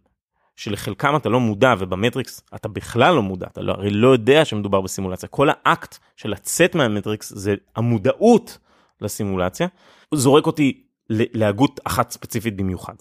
שלחלקם 0.55 1.15
אתה 1.15 1.29
לא 1.29 1.39
מודע 1.39 1.73
ובמטריקס 1.79 2.41
אתה 2.55 2.67
בכלל 2.67 3.15
לא 3.15 3.21
מודע 3.21 3.47
אתה 3.47 3.61
לא, 3.61 3.71
הרי 3.71 3.89
לא 3.89 4.07
יודע 4.07 4.45
שמדובר 4.45 4.81
בסימולציה 4.81 5.29
כל 5.29 5.47
האקט 5.49 5.97
של 6.15 6.29
לצאת 6.29 6.75
מהמטריקס 6.75 7.33
זה 7.35 7.55
המודעות 7.75 8.57
לסימולציה 9.01 9.67
זורק 10.13 10.45
אותי 10.45 10.83
להגות 11.09 11.79
אחת 11.83 12.11
ספציפית 12.11 12.55
במיוחד 12.55 12.95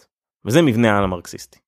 וזה 0.44 0.62
מבנה 0.62 0.92
העל 0.92 1.04
המרקסיסטי. 1.04 1.58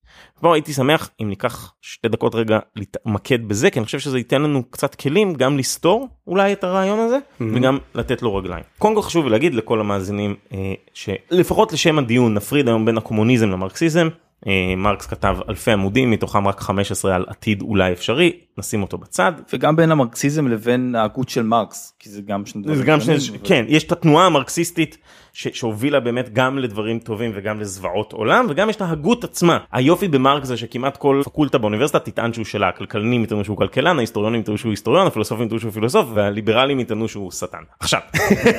פה 0.40 0.54
הייתי 0.54 0.72
שמח 0.72 1.10
אם 1.22 1.28
ניקח 1.28 1.72
שתי 1.80 2.08
דקות 2.08 2.34
רגע 2.34 2.58
להתמקד 2.76 3.48
בזה 3.48 3.70
כי 3.70 3.78
אני 3.78 3.86
חושב 3.86 3.98
שזה 3.98 4.18
ייתן 4.18 4.42
לנו 4.42 4.62
קצת 4.70 4.94
כלים 4.94 5.34
גם 5.34 5.58
לסתור 5.58 6.08
אולי 6.26 6.52
את 6.52 6.64
הרעיון 6.64 6.98
הזה 6.98 7.18
וגם 7.40 7.78
לתת 7.94 8.22
לו 8.22 8.36
רגליים. 8.36 8.64
קודם 8.78 8.94
כל 8.94 9.02
חשוב 9.02 9.26
להגיד 9.26 9.54
לכל 9.54 9.80
המאזינים 9.80 10.34
אה, 10.52 10.74
שלפחות 10.94 11.72
לשם 11.72 11.98
הדיון 11.98 12.34
נפריד 12.34 12.68
היום 12.68 12.84
בין 12.84 12.98
הקומוניזם 12.98 13.50
למרקסיזם. 13.50 14.08
אה, 14.46 14.74
מרקס 14.76 15.06
כתב 15.06 15.36
אלפי 15.48 15.70
עמודים 15.72 16.10
מתוכם 16.10 16.48
רק 16.48 16.60
15 16.60 17.14
על 17.14 17.24
עתיד 17.28 17.62
אולי 17.62 17.92
אפשרי 17.92 18.32
נשים 18.58 18.82
אותו 18.82 18.98
בצד. 18.98 19.32
וגם 19.52 19.76
בין 19.76 19.90
המרקסיזם 19.92 20.48
לבין 20.48 20.94
ההגות 20.94 21.28
של 21.28 21.42
מרקס 21.42 21.94
כי 21.98 22.10
זה 22.10 22.22
גם 22.22 22.46
שני 22.46 22.62
דברים 22.62 22.78
זה 22.78 22.84
גם 22.84 23.00
שני, 23.00 23.14
אבל- 23.14 23.38
כן 23.44 23.64
יש 23.68 23.84
את 23.84 23.92
התנועה 23.92 24.26
המרקסיסטית 24.26 24.98
ש, 25.32 25.48
שהובילה 25.48 26.00
באמת 26.00 26.32
גם 26.32 26.58
לדברים 26.58 26.98
טובים 26.98 27.32
וגם 27.34 27.60
לזוועות 27.60 28.12
עולם 28.12 28.46
וגם 28.48 28.70
יש 28.70 28.76
את 28.76 28.80
ההגות 28.80 29.24
עצמה. 29.24 29.58
היופי 29.72 30.08
במרקס 30.08 30.46
זה 30.46 30.56
שכמעט 30.56 30.96
כל 30.96 31.22
פקולטה 31.24 31.58
באוניברסיטה 31.58 31.98
תטען 31.98 32.32
שהוא 32.32 32.44
שלה 32.44 32.68
הכלכלנים 32.68 33.24
יטענו 33.24 33.44
שהוא 33.44 33.56
כלכלן 33.56 33.98
ההיסטוריונים 33.98 34.40
יטענו 34.40 34.58
שהוא 34.58 34.70
היסטוריון 34.70 35.06
הפילוסופים 35.06 35.46
יטענו 35.46 35.60
שהוא 35.60 35.72
פילוסוף 35.72 36.06
והליברלים 36.14 36.80
יטענו 36.80 37.08
שהוא 37.08 37.30
שטן. 37.30 37.62
עכשיו 37.80 38.00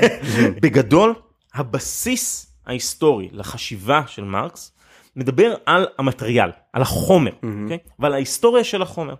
בגדול 0.61 1.13
הבסיס 1.55 2.51
ההיסטורי 2.67 3.29
לחשיבה 3.31 4.01
של 4.07 4.23
מרקס 4.23 4.74
מדבר 5.15 5.55
על 5.65 5.87
המטריאל 5.97 6.49
על 6.73 6.81
החומר 6.81 7.31
אוקיי? 7.63 7.77
ועל 7.99 8.13
ההיסטוריה 8.13 8.63
של 8.63 8.81
החומר. 8.81 9.15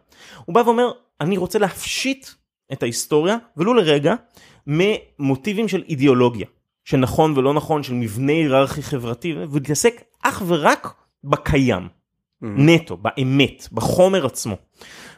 הוא 0.45 0.55
בא 0.55 0.60
ואומר 0.60 0.91
אני 1.21 1.38
רוצה 1.38 1.60
להפשיט 1.60 2.27
את 2.73 2.84
ההיסטוריה 2.84 3.38
ולו 3.58 3.73
לרגע 3.73 4.15
ממוטיבים 4.67 5.67
של 5.67 5.84
אידיאולוגיה 5.89 6.47
של 6.84 6.97
נכון 6.97 7.38
ולא 7.38 7.53
נכון 7.53 7.84
של 7.84 7.93
מבנה 7.93 8.31
היררכי 8.31 8.84
חברתי 8.84 9.36
ולהתעסק 9.51 10.03
אך 10.23 10.43
ורק 10.47 10.93
בקיים 11.23 11.88
נטו 12.41 12.97
באמת 12.97 13.67
בחומר 13.71 14.25
עצמו. 14.25 14.55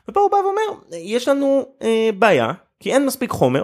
ופה 0.10 0.20
הוא 0.20 0.32
בא 0.32 0.36
ואומר 0.36 0.98
יש 0.98 1.28
לנו 1.28 1.66
אה, 1.82 2.10
בעיה 2.20 2.52
כי 2.80 2.94
אין 2.94 3.06
מספיק 3.06 3.32
חומר 3.32 3.63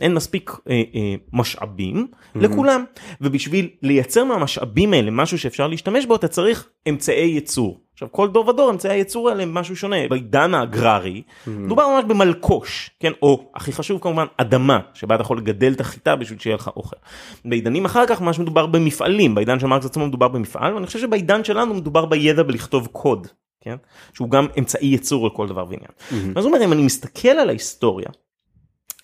אין 0.00 0.14
מספיק 0.14 0.50
אה, 0.70 0.82
אה, 0.94 1.14
משאבים 1.32 2.06
לכולם 2.34 2.84
ובשביל 3.20 3.68
לייצר 3.82 4.24
מהמשאבים 4.24 4.92
האלה 4.92 5.10
משהו 5.10 5.38
שאפשר 5.38 5.66
להשתמש 5.66 6.06
בו 6.06 6.16
אתה 6.16 6.28
צריך 6.28 6.68
אמצעי 6.88 7.26
ייצור. 7.26 7.80
עכשיו 7.92 8.08
כל 8.12 8.28
דור 8.28 8.48
ודור 8.48 8.70
אמצעי 8.70 8.92
הייצור 8.92 9.28
האלה 9.28 9.42
הם 9.42 9.54
משהו 9.54 9.76
שונה. 9.76 9.96
בעידן 10.08 10.54
האגררי 10.54 11.22
מדובר 11.46 11.88
ממש 11.88 12.04
במלקוש 12.04 12.90
כן? 13.00 13.12
או 13.22 13.50
הכי 13.54 13.72
חשוב 13.72 14.00
כמובן 14.00 14.26
אדמה 14.36 14.78
שבה 14.94 15.14
אתה 15.14 15.22
יכול 15.22 15.38
לגדל 15.38 15.72
את 15.72 15.80
החיטה 15.80 16.16
בשביל 16.16 16.38
שיהיה 16.38 16.56
לך 16.56 16.70
אוכל. 16.76 16.96
בעידנים 17.44 17.84
אחר 17.84 18.06
כך 18.06 18.20
ממש 18.20 18.38
מדובר 18.38 18.66
במפעלים. 18.66 19.34
בעידן 19.34 19.60
של 19.60 19.66
מרקס 19.66 19.86
עצמו 19.86 20.06
מדובר 20.06 20.28
במפעל 20.28 20.74
ואני 20.74 20.86
חושב 20.86 20.98
שבעידן 20.98 21.44
שלנו 21.44 21.74
מדובר 21.74 22.04
בידע 22.04 22.42
בלכתוב 22.42 22.88
קוד 22.92 23.26
כן? 23.60 23.76
שהוא 24.12 24.30
גם 24.30 24.46
אמצעי 24.58 24.86
ייצור 24.86 25.26
לכל 25.26 25.48
דבר 25.48 25.64
ועניין. 25.68 25.90
אז 26.36 26.44
הוא 26.44 26.52
אומר 26.52 26.64
אם 26.64 26.72
אני 26.72 26.82
מסתכל 26.82 27.28
על 27.28 27.48
ההיסטוריה 27.48 28.08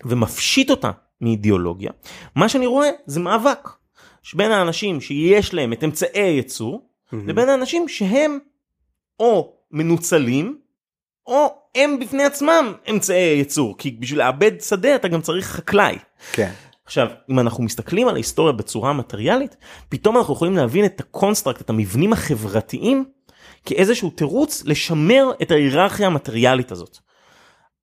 ומפשיט 0.05 0.71
אותה 0.71 0.91
מאידיאולוגיה 1.21 1.91
מה 2.37 2.49
שאני 2.49 2.67
רואה 2.67 2.91
זה 3.07 3.21
מאבק 3.21 3.69
שבין 4.23 4.51
האנשים 4.51 5.01
שיש 5.01 5.55
להם 5.55 5.73
את 5.73 5.85
אמצעי 5.85 6.23
הייצור 6.23 6.87
לבין 7.13 7.49
האנשים 7.49 7.89
שהם 7.89 8.39
או 9.21 9.53
מנוצלים 9.71 10.59
או 11.27 11.55
הם 11.75 11.99
בפני 12.01 12.25
עצמם 12.25 12.73
אמצעי 12.91 13.23
הייצור 13.23 13.79
כי 13.79 13.91
בשביל 13.91 14.19
לאבד 14.19 14.61
שדה 14.61 14.95
אתה 14.95 15.09
גם 15.09 15.21
צריך 15.21 15.47
חקלאי. 15.47 15.99
כן. 16.33 16.53
עכשיו 16.85 17.09
אם 17.31 17.39
אנחנו 17.39 17.65
מסתכלים 17.65 18.09
על 18.09 18.15
ההיסטוריה 18.15 18.53
בצורה 18.53 18.93
מטריאלית 18.93 19.57
פתאום 19.89 20.17
אנחנו 20.17 20.35
יכולים 20.35 20.57
להבין 20.57 20.85
את 20.85 21.01
ה 21.01 21.07
construct 21.07 21.61
את 21.61 21.71
המבנים 21.71 22.13
החברתיים 22.13 23.05
כאיזשהו 23.67 24.11
תירוץ 24.11 24.63
לשמר 24.65 25.31
את 25.43 25.51
ההיררכיה 25.51 26.07
המטריאלית 26.07 26.73
הזאת. 26.73 26.99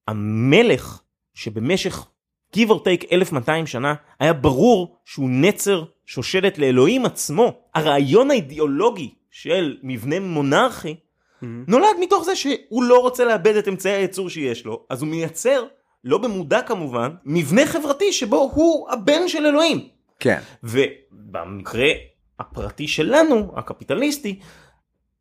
המלך 0.07 1.01
שבמשך 1.37 2.07
give 2.55 2.69
or 2.69 2.79
take 2.79 3.11
1200 3.11 3.67
שנה 3.67 3.93
היה 4.19 4.33
ברור 4.33 4.97
שהוא 5.05 5.29
נצר 5.29 5.83
שושלת 6.05 6.57
לאלוהים 6.57 7.05
עצמו. 7.05 7.59
הרעיון 7.75 8.31
האידיאולוגי 8.31 9.13
של 9.31 9.77
מבנה 9.83 10.19
מונרכי 10.19 10.95
נולד 11.41 11.95
מתוך 11.99 12.23
זה 12.23 12.35
שהוא 12.35 12.83
לא 12.83 13.01
רוצה 13.01 13.25
לאבד 13.25 13.55
את 13.55 13.67
אמצעי 13.67 13.93
הייצור 13.93 14.29
שיש 14.29 14.65
לו 14.65 14.85
אז 14.89 15.01
הוא 15.01 15.09
מייצר 15.09 15.65
לא 16.03 16.17
במודע 16.17 16.61
כמובן 16.61 17.11
מבנה 17.25 17.65
חברתי 17.65 18.13
שבו 18.13 18.51
הוא 18.53 18.89
הבן 18.89 19.27
של 19.27 19.45
אלוהים. 19.45 19.87
כן. 20.19 20.39
ובמקרה 20.63 21.89
הפרטי 22.39 22.87
שלנו 22.87 23.51
הקפיטליסטי 23.55 24.39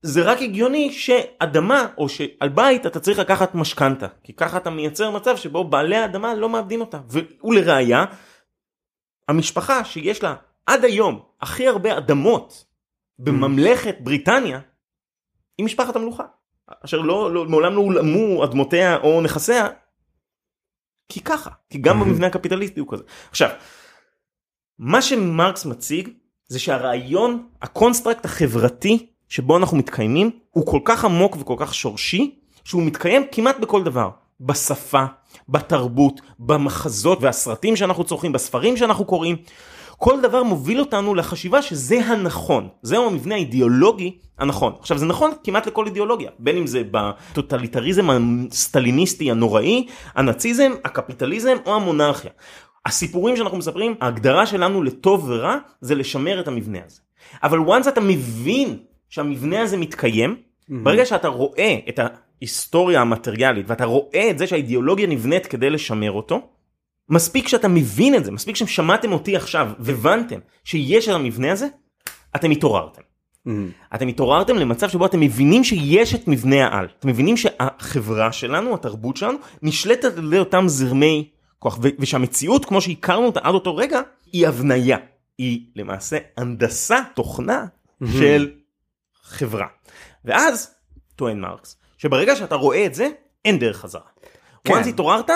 זה 0.07 0.23
רק 0.23 0.43
הגיוני 0.43 0.93
שאדמה 0.93 1.87
או 1.99 2.09
שעל 2.09 2.49
בית 2.49 2.87
אתה 2.87 3.01
צריך 3.01 3.19
לקחת 3.19 3.55
משכנתה 3.55 4.07
כי 4.23 4.33
ככה 4.33 4.57
אתה 4.57 4.71
מייצר 4.71 5.11
מצב 5.11 5.37
שבו 5.37 5.65
בעלי 5.65 5.97
האדמה 5.97 6.35
לא 6.35 6.49
מאבדים 6.49 6.81
אותה. 6.81 7.01
ולראיה 7.45 8.05
המשפחה 9.29 9.85
שיש 9.85 10.23
לה 10.23 10.35
עד 10.67 10.85
היום 10.85 11.23
הכי 11.41 11.69
הרבה 11.69 11.99
אדמות 11.99 12.65
בממלכת 13.19 13.97
בריטניה 14.01 14.61
היא 15.59 15.65
משפחת 15.65 15.97
המלוכה. 15.97 16.25
אשר 16.85 17.01
לא, 17.01 17.35
לא 17.35 17.45
מעולם 17.45 17.75
לא 17.75 17.81
הולאמו 17.81 18.45
אדמותיה 18.45 18.97
או 18.97 19.21
נכסיה 19.21 19.69
כי 21.09 21.21
ככה 21.21 21.51
כי 21.71 21.79
גם 21.79 22.01
במבנה 22.01 22.27
הקפיטליסטי 22.27 22.81
הוא 22.81 22.89
כזה. 22.93 23.03
עכשיו 23.31 23.51
מה 24.79 25.03
שמרקס 25.03 25.65
מציג 25.65 26.09
זה 26.47 26.59
שהרעיון 26.59 27.49
ה 27.63 27.69
construct 27.69 28.25
החברתי 28.25 29.16
שבו 29.29 29.57
אנחנו 29.57 29.77
מתקיימים 29.77 30.31
הוא 30.51 30.67
כל 30.67 30.81
כך 30.85 31.05
עמוק 31.05 31.37
וכל 31.41 31.57
כך 31.59 31.75
שורשי 31.75 32.35
שהוא 32.65 32.83
מתקיים 32.83 33.23
כמעט 33.33 33.59
בכל 33.61 33.83
דבר. 33.83 34.11
בשפה 34.41 35.05
בתרבות 35.49 36.21
במחזות 36.39 37.19
והסרטים 37.23 37.77
שאנחנו 37.77 38.05
צורכים 38.05 38.33
בספרים 38.33 38.77
שאנחנו 38.77 39.05
קוראים. 39.05 39.37
כל 39.99 40.21
דבר 40.21 40.43
מוביל 40.43 40.81
אותנו 40.81 41.15
לחשיבה 41.15 41.63
שזה 41.63 42.01
הנכון. 42.07 42.69
זהו 42.83 43.07
המבנה 43.07 43.35
האידיאולוגי 43.35 44.19
הנכון. 44.39 44.73
עכשיו 44.81 44.99
זה 44.99 45.07
נכון 45.07 45.31
כמעט 45.45 45.67
לכל 45.67 45.87
אידיאולוגיה 45.87 46.31
בין 46.39 46.57
אם 46.57 46.67
זה 46.67 46.83
בטוטליטריזם 46.91 48.09
הסטליניסטי 48.51 49.31
הנוראי 49.31 49.87
הנאציזם 50.15 50.73
הקפיטליזם 50.85 51.57
או 51.67 51.75
המונרכיה. 51.75 52.31
הסיפורים 52.87 53.37
שאנחנו 53.37 53.59
מספרים 53.59 53.95
ההגדרה 54.01 54.47
שלנו 54.47 54.83
לטוב 54.83 55.25
ורע 55.29 55.57
זה 55.81 55.95
לשמר 55.95 56.41
את 56.41 56.49
המבנה 56.49 56.79
הזה. 56.87 57.01
אבל 57.43 57.59
once 57.59 57.89
אתה 57.89 58.01
מבין 58.01 58.79
שהמבנה 59.11 59.63
הזה 59.63 59.77
מתקיים 59.77 60.37
ברגע 60.69 61.07
שאתה 61.07 61.29
רואה 61.29 61.77
את 61.89 62.01
ההיסטוריה 62.03 63.01
המטריאלית 63.01 63.65
ואתה 63.69 63.85
רואה 63.85 64.31
את 64.31 64.39
זה 64.39 64.47
שהאידיאולוגיה 64.47 65.07
נבנית 65.07 65.47
כדי 65.47 65.71
לשמר 65.71 66.13
אותו 66.13 66.49
מספיק 67.09 67.49
שאתה 67.49 67.69
מבין 67.69 68.15
את 68.15 68.25
זה 68.25 68.33
מספיק 68.33 68.57
ששמעתם 68.57 69.13
אותי 69.13 69.37
עכשיו 69.37 69.71
והבנתם 69.79 70.39
שיש 70.65 71.09
את 71.09 71.15
המבנה 71.15 71.53
הזה 71.53 71.67
אתם 72.37 72.51
התעוררתם. 72.51 73.03
אתם 73.95 74.09
התעוררתם 74.09 74.57
למצב 74.57 74.89
שבו 74.89 75.07
אתם 75.07 75.21
מבינים 75.21 75.65
שיש 75.65 76.15
את 76.15 76.29
מבנה 76.29 76.67
העל. 76.67 76.87
אתם 76.99 77.09
מבינים 77.09 77.37
שהחברה 77.37 78.33
שלנו 78.33 78.75
התרבות 78.75 79.17
שלנו 79.17 79.39
נשלטת 79.63 80.19
על 80.19 80.27
ידי 80.27 80.39
אותם 80.39 80.65
זרמי 80.69 81.29
כוח 81.59 81.79
ו- 81.83 81.89
ושהמציאות 81.99 82.65
כמו 82.65 82.81
שהכרנו 82.81 83.27
אותה 83.27 83.41
עד 83.43 83.55
אותו 83.55 83.77
רגע 83.77 84.01
היא 84.33 84.49
הבניה. 84.49 84.99
היא 85.39 85.61
למעשה 85.77 86.19
הנדסה 86.37 86.99
תוכנה 87.15 87.67
של 88.19 88.51
חברה. 89.27 89.67
ואז 90.25 90.75
טוען 91.17 91.41
מרקס 91.41 91.77
שברגע 91.99 92.37
שאתה 92.37 92.55
רואה 92.55 92.87
את 92.87 92.95
זה 92.95 93.09
אין 93.45 93.59
דרך 93.59 93.77
חזרה. 93.77 94.03
כן. 94.65 94.75
once 94.75 94.89
התעוררת 94.89 95.31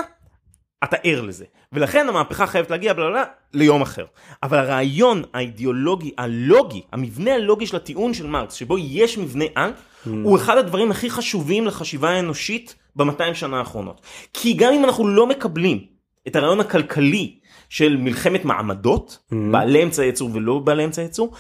אתה 0.84 0.96
ער 1.02 1.20
לזה. 1.20 1.44
ולכן 1.72 2.08
המהפכה 2.08 2.46
חייבת 2.46 2.70
להגיע 2.70 2.92
בלה 2.92 3.10
בלה 3.10 3.24
ליום 3.54 3.82
אחר. 3.82 4.04
אבל 4.42 4.58
הרעיון 4.58 5.22
האידיאולוגי 5.34 6.10
הלוגי 6.18 6.82
המבנה 6.92 7.34
הלוגי 7.34 7.66
של 7.66 7.76
הטיעון 7.76 8.14
של 8.14 8.26
מרקס 8.26 8.54
שבו 8.54 8.78
יש 8.78 9.18
מבנה 9.18 9.44
על 9.54 9.72
הוא 10.04 10.36
אחד 10.36 10.56
הדברים 10.56 10.90
הכי 10.90 11.10
חשובים 11.10 11.66
לחשיבה 11.66 12.10
האנושית 12.10 12.74
ב-200 12.96 13.34
שנה 13.34 13.58
האחרונות. 13.58 14.00
כי 14.32 14.52
גם 14.52 14.72
אם 14.72 14.84
אנחנו 14.84 15.08
לא 15.08 15.26
מקבלים 15.26 15.84
את 16.26 16.36
הרעיון 16.36 16.60
הכלכלי 16.60 17.38
של 17.68 17.96
מלחמת 17.96 18.44
מעמדות 18.44 19.18
בעלי 19.52 19.82
אמצעי 19.82 20.06
ייצור 20.06 20.30
ולא 20.32 20.58
בעלי 20.58 20.84
אמצעי 20.84 21.04
ייצור 21.04 21.34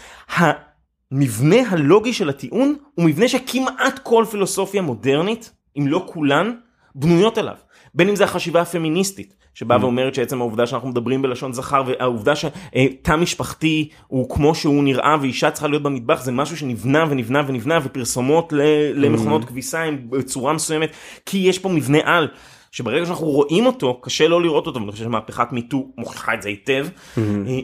המבנה 1.12 1.56
הלוגי 1.68 2.12
של 2.12 2.28
הטיעון 2.28 2.74
הוא 2.94 3.06
מבנה 3.06 3.28
שכמעט 3.28 3.98
כל 4.02 4.24
פילוסופיה 4.30 4.82
מודרנית 4.82 5.52
אם 5.78 5.86
לא 5.88 6.06
כולן 6.06 6.52
בנויות 6.94 7.38
עליו 7.38 7.54
בין 7.94 8.08
אם 8.08 8.16
זה 8.16 8.24
החשיבה 8.24 8.60
הפמיניסטית 8.60 9.36
שבאה 9.54 9.80
ואומרת 9.80 10.14
שעצם 10.14 10.40
העובדה 10.40 10.66
שאנחנו 10.66 10.88
מדברים 10.88 11.22
בלשון 11.22 11.52
זכר 11.52 11.82
והעובדה 11.86 12.36
שתא 12.36 13.16
משפחתי 13.18 13.88
הוא 14.06 14.30
כמו 14.30 14.54
שהוא 14.54 14.84
נראה 14.84 15.16
ואישה 15.20 15.50
צריכה 15.50 15.68
להיות 15.68 15.82
במטבח 15.82 16.22
זה 16.22 16.32
משהו 16.32 16.56
שנבנה 16.56 17.04
ונבנה 17.10 17.42
ונבנה 17.46 17.78
ופרסומות 17.84 18.52
ל- 18.52 18.92
למכונות 19.04 19.44
כביסה 19.44 19.82
הם 19.82 20.10
בצורה 20.10 20.52
מסוימת 20.52 20.90
כי 21.26 21.38
יש 21.38 21.58
פה 21.58 21.68
מבנה 21.68 21.98
על. 22.04 22.28
שברגע 22.72 23.06
שאנחנו 23.06 23.26
רואים 23.26 23.66
אותו 23.66 24.00
קשה 24.00 24.28
לא 24.28 24.42
לראות 24.42 24.66
אותו 24.66 24.80
ואני 24.80 24.92
חושב 24.92 25.04
שמהפכת 25.04 25.52
מיטו 25.52 25.92
מוכיחה 25.98 26.34
את 26.34 26.42
זה 26.42 26.48
היטב. 26.48 26.86
אה, 27.18 27.60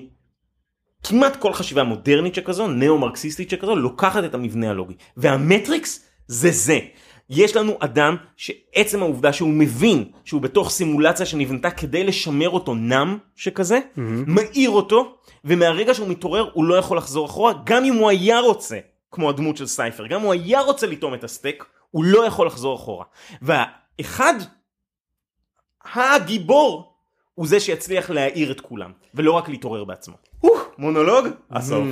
כמעט 1.08 1.36
כל 1.36 1.52
חשיבה 1.52 1.84
מודרנית 1.84 2.34
שכזו 2.34 2.66
נאו 2.66 2.98
מרקסיסטית 2.98 3.50
שכזו 3.50 3.76
לוקחת 3.76 4.24
את 4.24 4.34
המבנה 4.34 4.70
הלוגי 4.70 4.94
והמטריקס 5.16 6.04
זה 6.26 6.50
זה. 6.50 6.78
יש 7.30 7.56
לנו 7.56 7.76
אדם 7.80 8.16
שעצם 8.36 9.02
העובדה 9.02 9.32
שהוא 9.32 9.48
מבין 9.48 10.04
שהוא 10.24 10.40
בתוך 10.40 10.70
סימולציה 10.70 11.26
שנבנתה 11.26 11.70
כדי 11.70 12.04
לשמר 12.04 12.50
אותו 12.50 12.74
נם 12.74 13.18
שכזה, 13.36 13.78
מאיר 14.26 14.70
אותו, 14.70 15.16
ומהרגע 15.44 15.94
שהוא 15.94 16.08
מתעורר 16.08 16.50
הוא 16.52 16.64
לא 16.64 16.74
יכול 16.74 16.96
לחזור 16.96 17.26
אחורה, 17.26 17.52
גם 17.64 17.84
אם 17.84 17.94
הוא 17.94 18.10
היה 18.10 18.40
רוצה, 18.40 18.78
כמו 19.10 19.30
הדמות 19.30 19.56
של 19.56 19.66
סייפר, 19.66 20.06
גם 20.06 20.20
אם 20.20 20.24
הוא 20.24 20.32
היה 20.32 20.60
רוצה 20.60 20.86
לטעום 20.86 21.14
את 21.14 21.24
הסטייק, 21.24 21.64
הוא 21.90 22.04
לא 22.04 22.26
יכול 22.26 22.46
לחזור 22.46 22.76
אחורה. 22.76 23.04
והאחד, 23.42 24.34
הגיבור, 25.94 26.95
הוא 27.36 27.46
זה 27.46 27.60
שיצליח 27.60 28.10
להעיר 28.10 28.52
את 28.52 28.60
כולם, 28.60 28.90
ולא 29.14 29.32
רק 29.32 29.48
להתעורר 29.48 29.84
בעצמו. 29.84 30.14
מונולוג, 30.78 31.26
הסוף. 31.50 31.86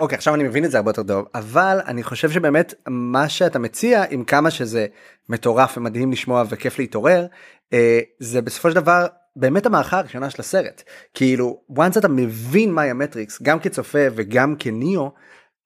אוקיי 0.00 0.16
עכשיו 0.16 0.34
אני 0.34 0.44
מבין 0.44 0.64
את 0.64 0.70
זה 0.70 0.76
הרבה 0.76 0.90
יותר 0.90 1.02
טוב 1.02 1.26
אבל 1.34 1.80
אני 1.86 2.02
חושב 2.02 2.30
שבאמת 2.30 2.74
מה 2.88 3.28
שאתה 3.28 3.58
מציע 3.58 4.04
עם 4.10 4.24
כמה 4.24 4.50
שזה 4.50 4.86
מטורף 5.28 5.78
ומדהים 5.78 6.12
לשמוע 6.12 6.44
וכיף 6.48 6.78
להתעורר 6.78 7.26
אה, 7.72 8.00
זה 8.18 8.42
בסופו 8.42 8.70
של 8.70 8.76
דבר 8.76 9.06
באמת 9.36 9.66
המערכה 9.66 9.98
הראשונה 9.98 10.30
של 10.30 10.36
הסרט 10.40 10.82
כאילו 11.14 11.60
once 11.72 11.98
אתה 11.98 12.08
מבין 12.08 12.72
מהי 12.72 12.90
המטריקס 12.90 13.42
גם 13.42 13.60
כצופה 13.60 14.06
וגם 14.14 14.56
כניאו 14.58 15.10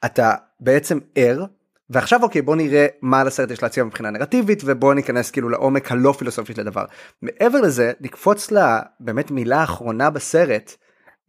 אתה 0.05 0.35
בעצם 0.61 0.99
ער. 1.15 1.45
ועכשיו 1.91 2.23
אוקיי 2.23 2.43
בוא 2.43 2.57
נראה 2.57 2.87
מה 3.03 3.25
לסרט 3.25 3.51
יש 3.51 3.63
להציע 3.63 3.85
מבחינה 3.85 4.11
נרטיבית 4.11 4.63
ובוא 4.65 4.95
ניכנס 4.95 5.31
כאילו 5.31 5.49
לעומק 5.49 5.93
הלא 5.93 6.13
פילוסופי 6.19 6.55
של 6.55 6.61
הדבר. 6.61 6.85
מעבר 7.23 7.61
לזה 7.61 7.93
נקפוץ 8.01 8.51
לבאמת 8.51 9.31
מילה 9.31 9.65
אחרונה 9.65 10.11
בסרט 10.11 10.75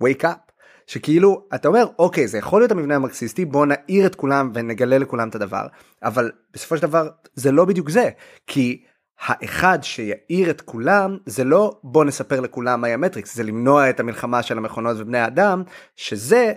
wake 0.04 0.24
up 0.24 0.48
שכאילו 0.88 1.48
אתה 1.56 1.68
אומר 1.68 1.88
אוקיי 2.00 2.28
זה 2.28 2.38
יכול 2.38 2.62
להיות 2.62 2.72
המבנה 2.72 2.96
המרקסיסטי 2.96 3.46
בוא 3.46 3.66
נעיר 3.66 4.06
את 4.06 4.16
כולם 4.16 4.52
ונגלה 4.54 4.98
לכולם 4.98 5.30
את 5.30 5.36
הדבר 5.36 5.68
אבל 6.04 6.32
בסופו 6.54 6.78
של 6.78 6.82
דבר 6.82 7.10
זה 7.36 7.52
לא 7.52 7.66
בדיוק 7.66 7.90
זה 7.90 8.10
כי 8.48 8.84
האחד 9.20 9.80
שיעיר 9.82 10.50
את 10.50 10.62
כולם 10.62 11.18
זה 11.26 11.44
לא 11.44 11.80
בוא 11.84 12.06
נספר 12.06 12.40
לכולם 12.40 12.82
מהי 12.82 12.94
המטריקס 12.94 13.36
זה 13.36 13.44
למנוע 13.44 13.90
את 13.90 14.00
המלחמה 14.00 14.44
של 14.44 14.58
המכונות 14.58 14.98
ובני 15.00 15.18
האדם 15.18 15.64
שזה 15.96 16.54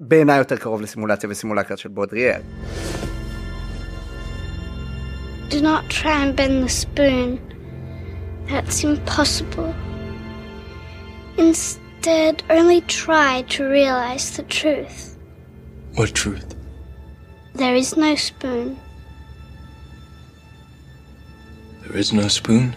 בעיניי 0.00 0.38
יותר 0.38 0.56
קרוב 0.56 0.80
לסימולציה 0.80 1.30
וסימולקריה 1.30 1.76
של 1.76 1.88
בודריאר. 1.88 2.40
Do 5.50 5.60
not 5.60 5.90
try 5.90 6.22
and 6.22 6.36
bend 6.36 6.62
the 6.62 6.68
spoon. 6.68 7.40
That's 8.48 8.84
impossible. 8.84 9.74
Instead, 11.36 12.44
only 12.48 12.82
try 12.82 13.42
to 13.48 13.68
realize 13.68 14.36
the 14.36 14.44
truth. 14.44 15.18
What 15.96 16.14
truth? 16.14 16.54
There 17.54 17.74
is 17.74 17.96
no 17.96 18.14
spoon. 18.14 18.78
There 21.82 21.96
is 21.96 22.12
no 22.12 22.28
spoon? 22.28 22.76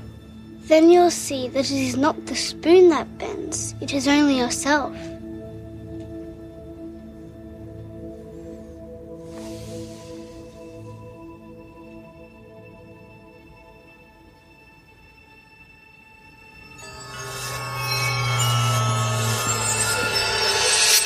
Then 0.63 0.89
you'll 0.89 1.11
see 1.11 1.49
that 1.49 1.69
it 1.69 1.77
is 1.77 1.95
not 1.95 2.25
the 2.25 2.35
spoon 2.35 2.89
that 2.89 3.19
bends, 3.19 3.75
it 3.81 3.93
is 3.93 4.07
only 4.07 4.39
yourself. 4.39 4.97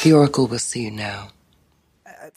The 0.08 0.14
Oracle 0.14 0.48
will 0.48 0.66
see 0.74 0.84
you 0.88 0.92
now. 0.92 1.32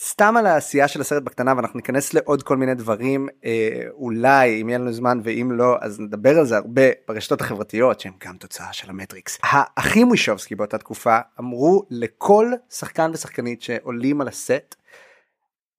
סתם 0.01 0.37
על 0.37 0.47
העשייה 0.47 0.89
של 0.89 1.01
הסרט 1.01 1.23
בקטנה 1.23 1.53
ואנחנו 1.57 1.77
ניכנס 1.77 2.15
לעוד 2.15 2.43
כל 2.43 2.57
מיני 2.57 2.75
דברים 2.75 3.29
אה, 3.45 3.83
אולי 3.93 4.63
אם 4.63 4.69
יהיה 4.69 4.79
לנו 4.79 4.93
זמן 4.93 5.21
ואם 5.25 5.53
לא 5.53 5.77
אז 5.81 6.01
נדבר 6.01 6.39
על 6.39 6.47
זה 6.47 6.57
הרבה 6.57 6.83
ברשתות 7.09 7.41
החברתיות 7.41 8.01
שהם 8.01 8.13
גם 8.27 8.37
תוצאה 8.37 8.73
של 8.73 8.91
המטריקס. 8.91 9.39
האחים 9.43 10.09
ווישובסקי 10.09 10.55
באותה 10.55 10.79
תקופה 10.79 11.19
אמרו 11.41 11.83
לכל 11.91 12.53
שחקן 12.71 13.11
ושחקנית 13.15 13.63
שעולים 13.63 14.21
על 14.21 14.29
הסט 14.29 14.75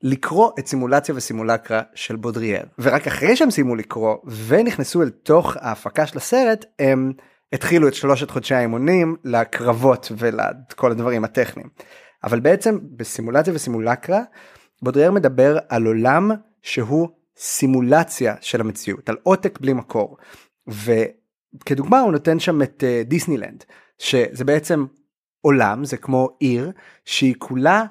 לקרוא 0.01 0.51
את 0.60 0.67
סימולציה 0.67 1.15
וסימולקרה 1.15 1.82
של 1.95 2.15
בודריאר 2.15 2.63
ורק 2.80 3.08
אחרי 3.08 3.36
שהם 3.36 3.51
סיימו 3.51 3.75
לקרוא 3.75 4.15
ונכנסו 4.47 5.01
אל 5.01 5.10
תוך 5.10 5.58
ההפקה 5.60 6.08
של 6.08 6.17
הסרט 6.17 6.65
הם 6.80 7.13
התחילו 7.54 7.88
את 7.88 7.94
שלושת 7.94 8.32
חודשי 8.32 8.56
האימונים 8.56 9.16
לקרבות 9.24 10.12
ולכל 10.18 10.92
הדברים 10.92 11.24
הטכניים. 11.24 11.70
אבל 12.24 12.40
בעצם 12.40 12.80
בסימולציה 12.96 13.54
וסימולקרה 13.54 14.20
בודריאר 14.82 15.12
מדבר 15.12 15.58
על 15.70 15.86
עולם 15.86 16.32
שהוא 16.62 17.10
סימולציה 17.38 18.36
של 18.42 18.62
המציאות 18.62 19.10
על 19.10 19.18
עותק 19.24 19.60
בלי 19.60 19.74
מקור 19.74 20.18
וכדוגמה 20.68 22.00
הוא 22.00 22.12
נותן 22.12 22.40
שם 22.40 22.62
את 22.62 22.84
uh, 22.84 23.08
דיסנילנד 23.08 23.64
שזה 23.98 24.46
בעצם 24.46 24.86
עולם 25.42 25.86
זה 25.86 25.98
כמו 25.98 26.30
עיר 26.40 26.72
שהיא 27.06 27.36
כולה 27.38 27.84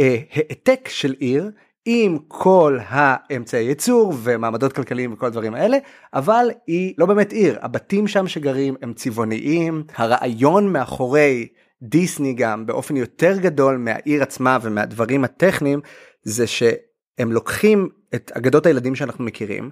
uh, 0.00 0.02
העתק 0.32 0.88
של 0.88 1.14
עיר 1.18 1.50
עם 1.84 2.18
כל 2.28 2.78
האמצעי 2.86 3.64
ייצור 3.64 4.14
ומעמדות 4.22 4.72
כלכליים 4.72 5.12
וכל 5.12 5.26
הדברים 5.26 5.54
האלה 5.54 5.78
אבל 6.14 6.50
היא 6.66 6.94
לא 6.98 7.06
באמת 7.06 7.32
עיר 7.32 7.58
הבתים 7.62 8.08
שם 8.08 8.28
שגרים 8.28 8.74
הם 8.82 8.92
צבעוניים 8.92 9.84
הרעיון 9.96 10.72
מאחורי 10.72 11.48
דיסני 11.82 12.32
גם 12.34 12.66
באופן 12.66 12.96
יותר 12.96 13.38
גדול 13.38 13.76
מהעיר 13.76 14.22
עצמה 14.22 14.58
ומהדברים 14.62 15.24
הטכניים 15.24 15.80
זה 16.22 16.46
שהם 16.46 17.32
לוקחים 17.32 17.88
את 18.14 18.32
אגדות 18.34 18.66
הילדים 18.66 18.94
שאנחנו 18.94 19.24
מכירים 19.24 19.70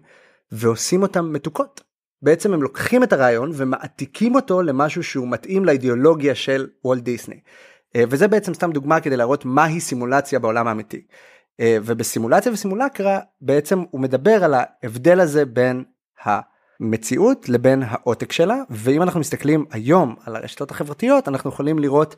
ועושים 0.52 1.02
אותם 1.02 1.32
מתוקות. 1.32 1.80
בעצם 2.22 2.52
הם 2.52 2.62
לוקחים 2.62 3.02
את 3.02 3.12
הרעיון 3.12 3.50
ומעתיקים 3.54 4.34
אותו 4.34 4.62
למשהו 4.62 5.02
שהוא 5.02 5.28
מתאים 5.28 5.64
לאידיאולוגיה 5.64 6.34
של 6.34 6.68
וולט 6.84 7.02
דיסני. 7.02 7.40
אה, 7.96 8.04
וזה 8.08 8.28
בעצם 8.28 8.54
סתם 8.54 8.72
דוגמה 8.72 9.00
כדי 9.00 9.16
להראות 9.16 9.44
מהי 9.44 9.80
סימולציה 9.80 10.38
בעולם 10.38 10.68
האמיתי. 10.68 11.02
אה, 11.60 11.76
ובסימולציה 11.84 12.52
וסימולקרה 12.52 13.20
בעצם 13.40 13.84
הוא 13.90 14.00
מדבר 14.00 14.44
על 14.44 14.54
ההבדל 14.54 15.20
הזה 15.20 15.44
בין 15.44 15.84
המציאות 16.24 17.48
לבין 17.48 17.82
העותק 17.86 18.32
שלה 18.32 18.56
ואם 18.70 19.02
אנחנו 19.02 19.20
מסתכלים 19.20 19.64
היום 19.70 20.16
על 20.24 20.36
הרשתות 20.36 20.70
החברתיות 20.70 21.28
אנחנו 21.28 21.50
יכולים 21.50 21.78
לראות 21.78 22.16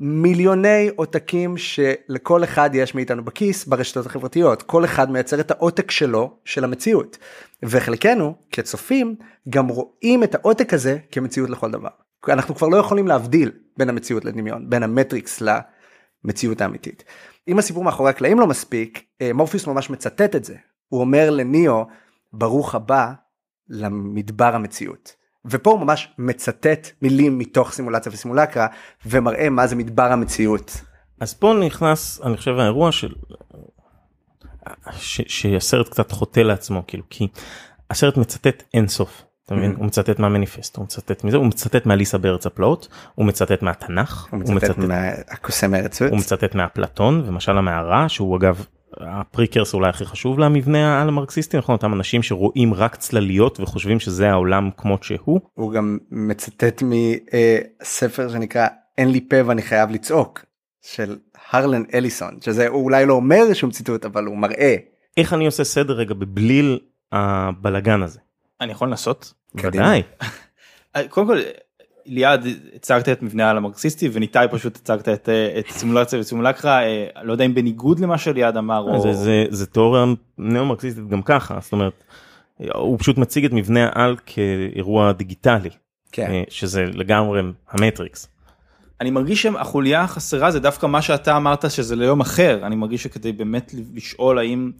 מיליוני 0.00 0.90
עותקים 0.96 1.56
שלכל 1.56 2.44
אחד 2.44 2.70
יש 2.72 2.94
מאיתנו 2.94 3.24
בכיס 3.24 3.66
ברשתות 3.66 4.06
החברתיות. 4.06 4.62
כל 4.62 4.84
אחד 4.84 5.10
מייצר 5.10 5.40
את 5.40 5.50
העותק 5.50 5.90
שלו 5.90 6.36
של 6.44 6.64
המציאות. 6.64 7.18
וחלקנו 7.62 8.34
כצופים 8.52 9.14
גם 9.48 9.68
רואים 9.68 10.24
את 10.24 10.34
העותק 10.34 10.74
הזה 10.74 10.98
כמציאות 11.12 11.50
לכל 11.50 11.70
דבר. 11.70 11.88
אנחנו 12.28 12.54
כבר 12.54 12.68
לא 12.68 12.76
יכולים 12.76 13.08
להבדיל 13.08 13.50
בין 13.76 13.88
המציאות 13.88 14.24
לדמיון 14.24 14.70
בין 14.70 14.82
המטריקס 14.82 15.42
למציאות 16.24 16.60
האמיתית. 16.60 17.04
אם 17.48 17.58
הסיפור 17.58 17.84
מאחורי 17.84 18.10
הקלעים 18.10 18.40
לא 18.40 18.46
מספיק 18.46 19.04
אה, 19.22 19.32
מורפיוס 19.32 19.66
ממש 19.66 19.90
מצטט 19.90 20.36
את 20.36 20.44
זה 20.44 20.56
הוא 20.88 21.00
אומר 21.00 21.30
לניאו 21.30 21.86
ברוך 22.32 22.74
הבא 22.74 23.12
למדבר 23.68 24.54
המציאות. 24.54 25.12
ופה 25.44 25.70
הוא 25.70 25.80
ממש 25.80 26.14
מצטט 26.18 26.88
מילים 27.02 27.38
מתוך 27.38 27.72
סימולציה 27.72 28.12
וסימולקרה 28.12 28.66
ומראה 29.06 29.50
מה 29.50 29.66
זה 29.66 29.76
מדבר 29.76 30.12
המציאות. 30.12 30.80
אז 31.20 31.34
פה 31.34 31.54
נכנס 31.66 32.20
אני 32.22 32.36
חושב 32.36 32.54
האירוע 32.58 32.92
של 32.92 33.14
ש, 34.92 35.20
שהסרט 35.26 35.88
קצת 35.88 36.12
חוטא 36.12 36.40
לעצמו 36.40 36.82
כאילו 36.86 37.04
כי 37.10 37.28
הסרט 37.90 38.16
מצטט 38.16 38.62
אין 38.74 38.88
סוף. 38.88 39.22
אתה 39.48 39.56
מבין? 39.56 39.72
Mhm. 39.72 39.78
הוא 39.78 39.86
מצטט 39.86 40.18
מהמניפסט, 40.18 40.76
הוא 40.76 40.84
מצטט 40.84 41.24
מזה, 41.24 41.36
הוא 41.36 41.46
מצטט 41.46 41.86
מאליסה 41.86 42.18
בארץ 42.18 42.46
הפלאות, 42.46 42.88
הוא 43.14 43.26
מצטט 43.26 43.62
מהתנ"ך, 43.62 44.26
הוא 44.30 44.54
מצטט 44.54 44.78
מהקוסם 44.78 45.74
הארץ 45.74 46.02
הוא 46.02 46.18
מצטט 46.18 46.54
מאפלטון 46.54 47.22
ומשל 47.26 47.58
המערה 47.58 48.08
שהוא 48.08 48.36
אגב 48.36 48.66
הפריקרס 49.00 49.74
אולי 49.74 49.88
הכי 49.88 50.04
חשוב 50.04 50.38
למבנה 50.38 50.96
העל 50.96 51.08
המרקסיסטי 51.08 51.56
נכון 51.56 51.74
אותם 51.74 51.92
אנשים 51.92 52.22
שרואים 52.22 52.74
רק 52.74 52.96
צלליות 52.96 53.60
וחושבים 53.60 54.00
שזה 54.00 54.30
העולם 54.30 54.70
כמות 54.76 55.02
שהוא. 55.02 55.40
הוא 55.54 55.72
גם 55.72 55.98
מצטט 56.10 56.82
מספר 56.82 58.28
שנקרא 58.28 58.66
אין 58.98 59.10
לי 59.10 59.20
פה 59.28 59.36
ואני 59.46 59.62
חייב 59.62 59.90
לצעוק 59.90 60.44
של 60.82 61.16
הרלן 61.50 61.82
אליסון 61.94 62.38
שזה 62.40 62.68
הוא 62.68 62.84
אולי 62.84 63.06
לא 63.06 63.14
אומר 63.14 63.52
שום 63.52 63.70
ציטוט 63.70 64.04
אבל 64.04 64.24
הוא 64.24 64.36
מראה. 64.36 64.76
איך 65.16 65.32
אני 65.32 65.46
עושה 65.46 65.64
סדר 65.64 65.94
רגע 65.94 66.14
בבליל 66.14 66.78
הבלגן 67.12 68.02
הזה. 68.02 68.18
אני 68.60 68.72
יכול 68.72 68.88
לנסות? 68.88 69.37
ודאי. 69.54 70.02
קודם 71.08 71.26
כל 71.26 71.38
ליעד 72.08 72.46
הצגת 72.74 73.08
את 73.08 73.22
מבנה 73.22 73.46
העל 73.46 73.56
המרקסיסטי 73.56 74.08
וניתאי 74.12 74.46
פשוט 74.50 74.76
הצגת 74.76 75.08
את, 75.08 75.28
אה, 75.28 75.58
את 75.58 75.70
סימולציה 75.70 76.20
וסימולקרה 76.20 76.82
אה, 76.82 77.06
לא 77.22 77.32
יודע 77.32 77.44
אם 77.44 77.54
בניגוד 77.54 78.00
למה 78.00 78.18
שליעד 78.18 78.56
אמר 78.56 78.80
או... 78.80 79.02
זה, 79.02 79.12
זה, 79.12 79.44
זה 79.50 79.66
תיאוריה 79.66 80.04
נאו-מרקסיסטית 80.38 81.08
גם 81.08 81.22
ככה 81.22 81.58
זאת 81.60 81.72
אומרת 81.72 82.04
הוא 82.74 82.98
פשוט 82.98 83.18
מציג 83.18 83.44
את 83.44 83.52
מבנה 83.52 83.88
העל 83.88 84.16
כאירוע 84.26 85.12
דיגיטלי 85.12 85.70
כן. 86.12 86.30
אה, 86.30 86.42
שזה 86.48 86.84
לגמרי 86.84 87.40
המטריקס. 87.70 88.28
אני 89.00 89.10
מרגיש 89.10 89.42
שהחוליה 89.42 90.00
החסרה 90.00 90.50
זה 90.50 90.60
דווקא 90.60 90.86
מה 90.86 91.02
שאתה 91.02 91.36
אמרת 91.36 91.70
שזה 91.70 91.96
ליום 91.96 92.20
אחר 92.20 92.60
אני 92.62 92.76
מרגיש 92.76 93.02
שכדי 93.02 93.32
באמת 93.32 93.74
לשאול 93.94 94.38
האם 94.38 94.70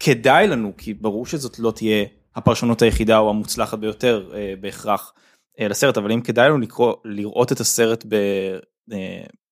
כדאי 0.00 0.46
לנו 0.46 0.72
כי 0.78 0.94
ברור 0.94 1.26
שזאת 1.26 1.58
לא 1.58 1.70
תהיה 1.70 2.04
הפרשנות 2.36 2.82
היחידה 2.82 3.18
או 3.18 3.30
המוצלחת 3.30 3.78
ביותר 3.78 4.30
אה, 4.34 4.54
בהכרח 4.60 5.12
אה, 5.60 5.68
לסרט 5.68 5.96
אבל 5.96 6.12
אם 6.12 6.20
כדאי 6.20 6.48
לנו 6.48 6.58
לקרוא 6.58 6.94
לראות 7.04 7.52
את 7.52 7.60
הסרט 7.60 8.04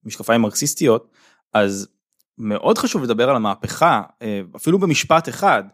במשקפיים 0.04 0.40
מרקסיסטיות 0.40 1.10
אז 1.52 1.88
מאוד 2.38 2.78
חשוב 2.78 3.02
לדבר 3.02 3.30
על 3.30 3.36
המהפכה 3.36 4.02
אה, 4.22 4.40
אפילו 4.56 4.78
במשפט 4.78 5.28
אחד. 5.28 5.64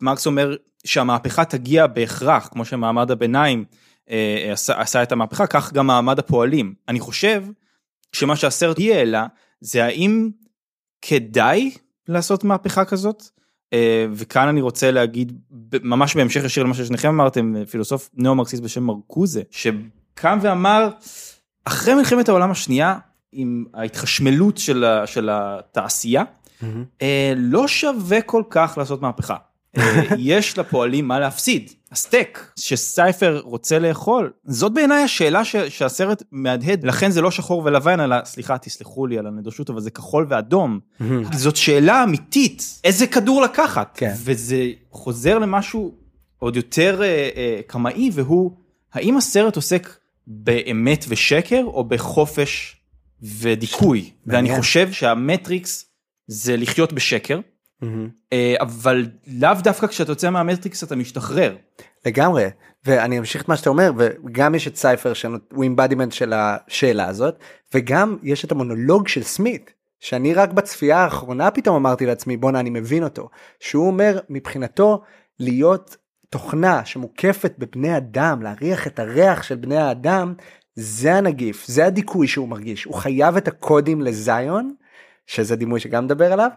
מרקס 0.00 0.26
אומר 0.26 0.56
שהמהפכה 0.86 1.44
תגיע 1.44 1.86
בהכרח 1.86 2.48
כמו 2.48 2.64
שמעמד 2.64 3.10
הביניים 3.10 3.64
אה, 4.10 4.48
עשה, 4.52 4.80
עשה 4.80 5.02
את 5.02 5.12
המהפכה 5.12 5.46
כך 5.46 5.72
גם 5.72 5.86
מעמד 5.86 6.18
הפועלים. 6.18 6.74
אני 6.88 7.00
חושב 7.00 7.44
שמה 8.12 8.36
שהסרט 8.36 8.78
יהיה 8.78 9.02
אלא 9.02 9.18
זה 9.60 9.84
האם 9.84 10.30
כדאי 11.02 11.70
לעשות 12.08 12.44
מהפכה 12.44 12.84
כזאת? 12.84 13.22
אה, 13.22 13.28
וכאן 14.12 14.48
אני 14.48 14.60
רוצה 14.60 14.90
להגיד 14.90 15.38
ממש 15.82 16.16
בהמשך 16.16 16.44
ישיר 16.44 16.64
למה 16.64 16.74
ששניכם 16.74 17.08
אמרתם 17.08 17.54
פילוסוף 17.70 18.10
נאו-מרקסיסט 18.14 18.62
בשם 18.62 18.82
מרקוזה 18.82 19.42
שקם 19.50 20.38
ואמר 20.42 20.88
אחרי 21.64 21.94
מלחמת 21.94 22.28
העולם 22.28 22.50
השנייה 22.50 22.98
עם 23.32 23.64
ההתחשמלות 23.74 24.58
של, 24.58 24.84
של 25.06 25.28
התעשייה 25.32 26.22
אה, 27.02 27.32
לא 27.36 27.68
שווה 27.68 28.22
כל 28.22 28.42
כך 28.50 28.74
לעשות 28.78 29.02
מהפכה. 29.02 29.36
אה, 29.76 30.02
יש 30.18 30.58
לפועלים 30.58 31.08
מה 31.08 31.18
להפסיד. 31.18 31.72
הסטייק 31.92 32.52
שסייפר 32.56 33.40
רוצה 33.44 33.78
לאכול 33.78 34.32
זאת 34.44 34.72
בעיניי 34.72 35.02
השאלה 35.02 35.44
ש, 35.44 35.56
שהסרט 35.56 36.22
מהדהד 36.32 36.84
לכן 36.84 37.10
זה 37.10 37.20
לא 37.20 37.30
שחור 37.30 37.62
ולבן 37.64 38.00
אלא 38.00 38.16
סליחה 38.24 38.58
תסלחו 38.58 39.06
לי 39.06 39.18
על 39.18 39.26
הנדושות 39.26 39.70
אבל 39.70 39.80
זה 39.80 39.90
כחול 39.90 40.26
ואדום 40.28 40.80
זאת 41.32 41.56
שאלה 41.56 42.04
אמיתית 42.04 42.80
איזה 42.84 43.06
כדור 43.06 43.42
לקחת 43.42 43.96
כן. 43.98 44.12
וזה 44.24 44.64
חוזר 44.90 45.38
למשהו 45.38 45.94
עוד 46.38 46.56
יותר 46.56 47.02
אה, 47.02 47.28
אה, 47.36 47.60
קמאי 47.66 48.10
והוא 48.12 48.50
האם 48.92 49.16
הסרט 49.16 49.56
עוסק 49.56 49.96
באמת 50.26 51.04
ושקר 51.08 51.62
או 51.64 51.84
בחופש 51.84 52.76
ודיכוי 53.22 54.10
ואני. 54.26 54.56
חושב 54.56 54.92
שהמטריקס 54.92 55.84
זה 56.26 56.56
לחיות 56.56 56.92
בשקר 56.92 57.40
אה, 58.32 58.54
אבל 58.60 59.06
לאו 59.26 59.54
דווקא 59.62 59.86
כשאתה 59.86 60.12
יוצא 60.12 60.30
מהמטריקס 60.30 60.84
אתה 60.84 60.96
משתחרר. 60.96 61.56
לגמרי 62.06 62.46
ואני 62.84 63.18
אמשיך 63.18 63.42
את 63.42 63.48
מה 63.48 63.56
שאתה 63.56 63.70
אומר 63.70 63.92
וגם 63.96 64.54
יש 64.54 64.68
את 64.68 64.76
סייפר 64.76 65.12
שהוא 65.12 65.62
embodiment 65.62 66.12
של 66.12 66.32
השאלה 66.32 67.06
הזאת 67.06 67.38
וגם 67.74 68.16
יש 68.22 68.44
את 68.44 68.52
המונולוג 68.52 69.08
של 69.08 69.22
סמית 69.22 69.72
שאני 70.00 70.34
רק 70.34 70.52
בצפייה 70.52 70.98
האחרונה 70.98 71.50
פתאום 71.50 71.76
אמרתי 71.76 72.06
לעצמי 72.06 72.36
בואנה 72.36 72.60
אני 72.60 72.70
מבין 72.70 73.04
אותו 73.04 73.28
שהוא 73.60 73.86
אומר 73.86 74.18
מבחינתו 74.28 75.02
להיות 75.40 75.96
תוכנה 76.30 76.84
שמוקפת 76.84 77.54
בבני 77.58 77.96
אדם 77.96 78.42
להריח 78.42 78.86
את 78.86 78.98
הריח 78.98 79.42
של 79.42 79.54
בני 79.54 79.76
האדם 79.76 80.34
זה 80.74 81.14
הנגיף 81.14 81.66
זה 81.66 81.86
הדיכוי 81.86 82.28
שהוא 82.28 82.48
מרגיש 82.48 82.84
הוא 82.84 82.94
חייב 82.94 83.36
את 83.36 83.48
הקודים 83.48 84.00
לזיון 84.00 84.74
שזה 85.26 85.56
דימוי 85.56 85.80
שגם 85.80 86.04
מדבר 86.04 86.32
עליו 86.32 86.50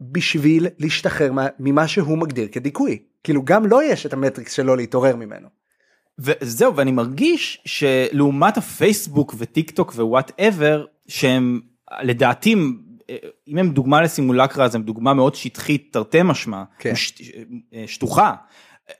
בשביל 0.00 0.66
להשתחרר 0.78 1.32
ממה 1.58 1.88
שהוא 1.88 2.18
מגדיר 2.18 2.48
כדיכוי 2.48 2.98
כאילו 3.24 3.44
גם 3.44 3.66
לא 3.66 3.84
יש 3.84 4.06
את 4.06 4.12
המטריקס 4.12 4.52
שלו 4.52 4.76
להתעורר 4.76 5.16
ממנו. 5.16 5.48
וזהו 6.18 6.76
ואני 6.76 6.92
מרגיש 6.92 7.62
שלעומת 7.64 8.56
הפייסבוק 8.56 9.34
וטיק 9.38 9.70
טוק 9.70 9.92
ו 9.96 10.40
whatever 10.40 10.84
שהם 11.06 11.60
לדעתי 12.02 12.54
אם 13.48 13.58
הם 13.58 13.70
דוגמה 13.70 14.02
לסימולקרה 14.02 14.64
אז 14.64 14.74
הם 14.74 14.82
דוגמה 14.82 15.14
מאוד 15.14 15.34
שטחית 15.34 15.88
תרתי 15.92 16.18
משמע 16.24 16.62
כן. 16.78 16.96
ש, 16.96 17.12
שטוחה. 17.86 18.34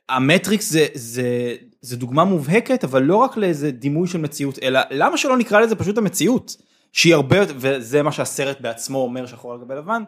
המטריקס 0.08 0.70
זה 0.70 0.86
זה 0.94 1.56
זה 1.80 1.96
דוגמה 1.96 2.24
מובהקת 2.24 2.84
אבל 2.84 3.02
לא 3.02 3.16
רק 3.16 3.36
לאיזה 3.36 3.70
דימוי 3.70 4.08
של 4.08 4.18
מציאות 4.18 4.58
אלא 4.62 4.80
למה 4.90 5.16
שלא 5.16 5.36
נקרא 5.36 5.60
לזה 5.60 5.76
פשוט 5.76 5.98
המציאות 5.98 6.56
שהיא 6.92 7.14
הרבה 7.14 7.36
יותר 7.36 7.54
וזה 7.56 8.02
מה 8.02 8.12
שהסרט 8.12 8.60
בעצמו 8.60 8.98
אומר 8.98 9.26
שחור 9.26 9.52
על 9.52 9.58
גבי 9.60 9.74
לבן. 9.74 10.02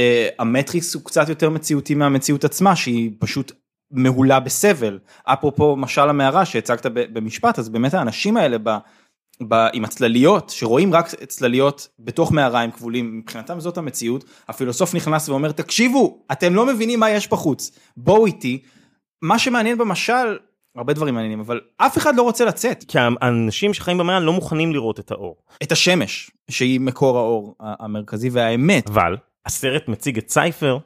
Uh, 0.00 0.34
המטריקס 0.38 0.94
הוא 0.94 1.02
קצת 1.04 1.28
יותר 1.28 1.50
מציאותי 1.50 1.94
מהמציאות 1.94 2.44
עצמה 2.44 2.76
שהיא 2.76 3.10
פשוט 3.18 3.52
מהולה 3.90 4.40
בסבל. 4.40 4.98
אפרופו 5.24 5.76
משל 5.76 6.08
המערה 6.08 6.44
שהצגת 6.44 6.86
במשפט 6.86 7.58
אז 7.58 7.68
באמת 7.68 7.94
האנשים 7.94 8.36
האלה 8.36 8.56
ב, 8.62 8.70
ב, 9.48 9.54
עם 9.72 9.84
הצלליות 9.84 10.50
שרואים 10.50 10.94
רק 10.94 11.06
צלליות 11.06 11.88
בתוך 11.98 12.32
מערה 12.32 12.60
עם 12.60 12.70
כבולים 12.70 13.18
מבחינתם 13.18 13.60
זאת 13.60 13.78
המציאות 13.78 14.24
הפילוסוף 14.48 14.94
נכנס 14.94 15.28
ואומר 15.28 15.52
תקשיבו 15.52 16.24
אתם 16.32 16.54
לא 16.54 16.66
מבינים 16.66 17.00
מה 17.00 17.10
יש 17.10 17.30
בחוץ. 17.30 17.70
בואו 17.96 18.26
איתי. 18.26 18.62
מה 19.22 19.38
שמעניין 19.38 19.78
במשל 19.78 20.38
הרבה 20.76 20.92
דברים 20.92 21.14
מעניינים 21.14 21.40
אבל 21.40 21.60
אף 21.76 21.98
אחד 21.98 22.16
לא 22.16 22.22
רוצה 22.22 22.44
לצאת. 22.44 22.84
כי 22.88 22.98
האנשים 22.98 23.74
שחיים 23.74 23.98
במעיין 23.98 24.22
לא 24.22 24.32
מוכנים 24.32 24.72
לראות 24.72 25.00
את 25.00 25.10
האור. 25.10 25.36
את 25.62 25.72
השמש 25.72 26.30
שהיא 26.50 26.80
מקור 26.80 27.18
האור 27.18 27.56
המרכזי 27.60 28.30
והאמת. 28.30 28.88
אבל 28.88 29.16
הסרט 29.46 29.88
מציג 29.88 30.18
את 30.18 30.30
סייפר 30.30 30.78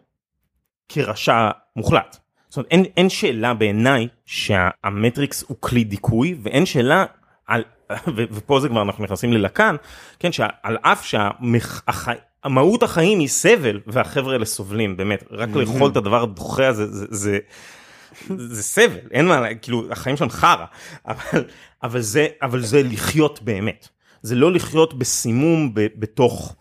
כרשע 0.89 1.51
מוחלט. 1.77 2.17
זאת 2.49 2.57
אומרת, 2.57 2.71
אין, 2.71 2.85
אין 2.97 3.09
שאלה 3.09 3.55
בעיניי 3.55 4.09
שהמטריקס 4.27 5.45
הוא 5.49 5.57
כלי 5.61 5.85
דיכוי 5.85 6.37
ואין 6.43 6.67
שאלה 6.67 7.05
על, 7.47 7.65
ו, 8.17 8.25
ופה 8.31 8.61
זה 8.61 8.69
כבר 8.69 8.83
אנחנו 8.83 9.05
נכנסים 9.05 9.33
ללקן, 9.33 9.77
כן, 10.19 10.33
שעל 10.33 10.77
אף 10.83 11.05
שהמהות 11.05 12.83
החיים 12.83 13.19
היא 13.19 13.29
סבל 13.29 13.81
והחבר'ה 13.87 14.33
האלה 14.33 14.45
סובלים 14.45 14.97
באמת 14.97 15.25
רק 15.31 15.49
לאכול 15.49 15.91
את 15.91 15.97
הדבר 15.97 16.23
הדוחה 16.23 16.67
הזה 16.67 16.87
זה, 16.87 17.07
זה, 17.11 17.39
זה, 18.29 18.55
זה 18.55 18.63
סבל 18.63 18.99
אין 19.11 19.27
מה 19.27 19.55
כאילו 19.55 19.93
החיים 19.93 20.17
שלהם 20.17 20.31
חרא 20.31 20.65
אבל, 21.09 21.45
אבל 21.83 22.01
זה 22.01 22.29
אבל 22.43 22.61
זה 22.63 22.83
לחיות 22.83 23.43
באמת 23.43 23.89
זה 24.23 24.35
לא 24.35 24.53
לחיות 24.53 24.95
בסימום 24.95 25.75
ב, 25.75 25.87
בתוך 25.97 26.57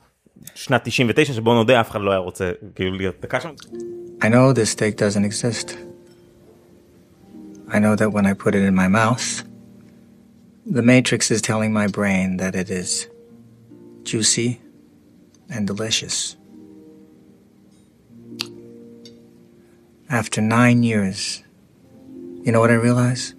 שנת 0.55 0.81
99 0.85 1.33
שבו 1.33 1.55
נודה 1.55 1.81
אף 1.81 1.91
אחד 1.91 2.01
לא 2.01 2.11
היה 2.11 2.19
רוצה 2.19 2.53
כאילו 2.75 2.97
להיות 2.97 3.15
דקה 3.21 3.41
שם. 3.41 3.51
I 4.21 4.27
know 4.27 4.53
this 4.53 4.71
steak 4.71 4.97
doesn't 4.97 5.25
exist. 5.25 5.77
I 7.69 7.79
know 7.79 7.95
that 7.97 8.11
when 8.13 8.27
I 8.27 8.35
put 8.35 8.55
it 8.55 8.63
in 8.63 8.75
my 8.75 8.89
mouth, 8.89 9.27
the 10.77 10.83
Matrix 10.83 11.31
is 11.31 11.43
telling 11.43 11.73
my 11.73 11.89
brain 11.99 12.37
that 12.43 12.55
it 12.55 12.71
is 12.71 13.09
juicy 14.05 14.61
and 15.51 15.67
delicious. 15.67 16.37
After 20.09 20.41
nine 20.41 20.83
years, 20.83 21.43
you 22.45 22.53
know 22.53 22.61
what 22.61 22.71
I 22.71 22.75
realize? 22.89 23.35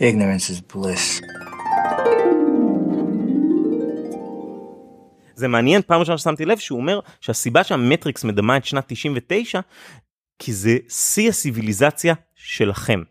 Ignorance 0.00 0.50
is 0.50 0.74
bliss. 0.74 1.24
זה 5.34 5.48
מעניין 5.48 5.82
פעם 5.86 6.00
ראשונה 6.00 6.18
ששמתי 6.18 6.44
לב 6.44 6.58
שהוא 6.58 6.80
אומר 6.80 7.00
שהסיבה 7.20 7.64
שהמטריקס 7.64 8.24
מדמה 8.24 8.56
את 8.56 8.64
שנת 8.64 8.84
99 8.86 9.60
כי 10.38 10.52
זה 10.52 10.76
שיא 10.88 11.28
הסיביליזציה 11.28 12.14
שלכם. 12.34 13.02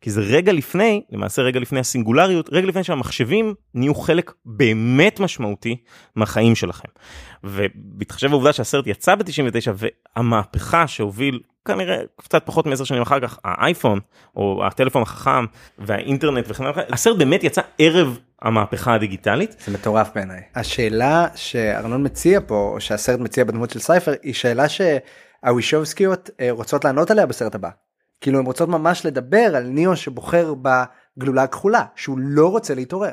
כי 0.00 0.10
זה 0.10 0.20
רגע 0.20 0.52
לפני, 0.52 1.02
למעשה 1.10 1.42
רגע 1.42 1.60
לפני 1.60 1.80
הסינגולריות, 1.80 2.48
רגע 2.52 2.66
לפני 2.66 2.84
שהמחשבים 2.84 3.54
נהיו 3.74 3.94
חלק 3.94 4.32
באמת 4.44 5.20
משמעותי 5.20 5.76
מהחיים 6.16 6.54
שלכם. 6.54 6.88
ובהתחשב 7.44 8.30
בעובדה 8.30 8.52
שהסרט 8.52 8.86
יצא 8.86 9.14
ב-99 9.14 9.70
והמהפכה 10.16 10.86
שהוביל 10.86 11.40
כנראה 11.68 12.02
קצת 12.20 12.42
פחות 12.46 12.66
מעשר 12.66 12.84
שנים 12.84 13.02
אחר 13.02 13.20
כך 13.20 13.38
האייפון 13.44 14.00
או 14.36 14.66
הטלפון 14.66 15.02
החכם 15.02 15.44
והאינטרנט 15.78 16.44
וכן 16.48 16.64
הלאה, 16.64 16.82
הסרט 16.92 17.18
באמת 17.18 17.44
יצא 17.44 17.60
ערב 17.78 18.18
המהפכה 18.42 18.94
הדיגיטלית. 18.94 19.56
זה 19.66 19.72
מטורף 19.72 20.10
בעיניי. 20.14 20.42
השאלה 20.54 21.26
שארנון 21.34 22.04
מציע 22.04 22.40
פה 22.46 22.70
או 22.74 22.80
שהסרט 22.80 23.20
מציע 23.20 23.44
בדמות 23.44 23.70
של 23.70 23.78
סייפר 23.78 24.14
היא 24.22 24.34
שאלה 24.34 24.64
שהווישובסקיות 24.68 26.30
אה, 26.40 26.48
רוצות 26.50 26.84
לענות 26.84 27.10
עליה 27.10 27.26
בסרט 27.26 27.54
הבא. 27.54 27.70
כאילו 28.20 28.38
הן 28.38 28.46
רוצות 28.46 28.68
ממש 28.68 29.06
לדבר 29.06 29.56
על 29.56 29.62
ניאו 29.62 29.96
שבוחר 29.96 30.54
בגלולה 30.62 31.42
הכחולה 31.42 31.84
שהוא 31.96 32.18
לא 32.20 32.48
רוצה 32.50 32.74
להתעורר. 32.74 33.12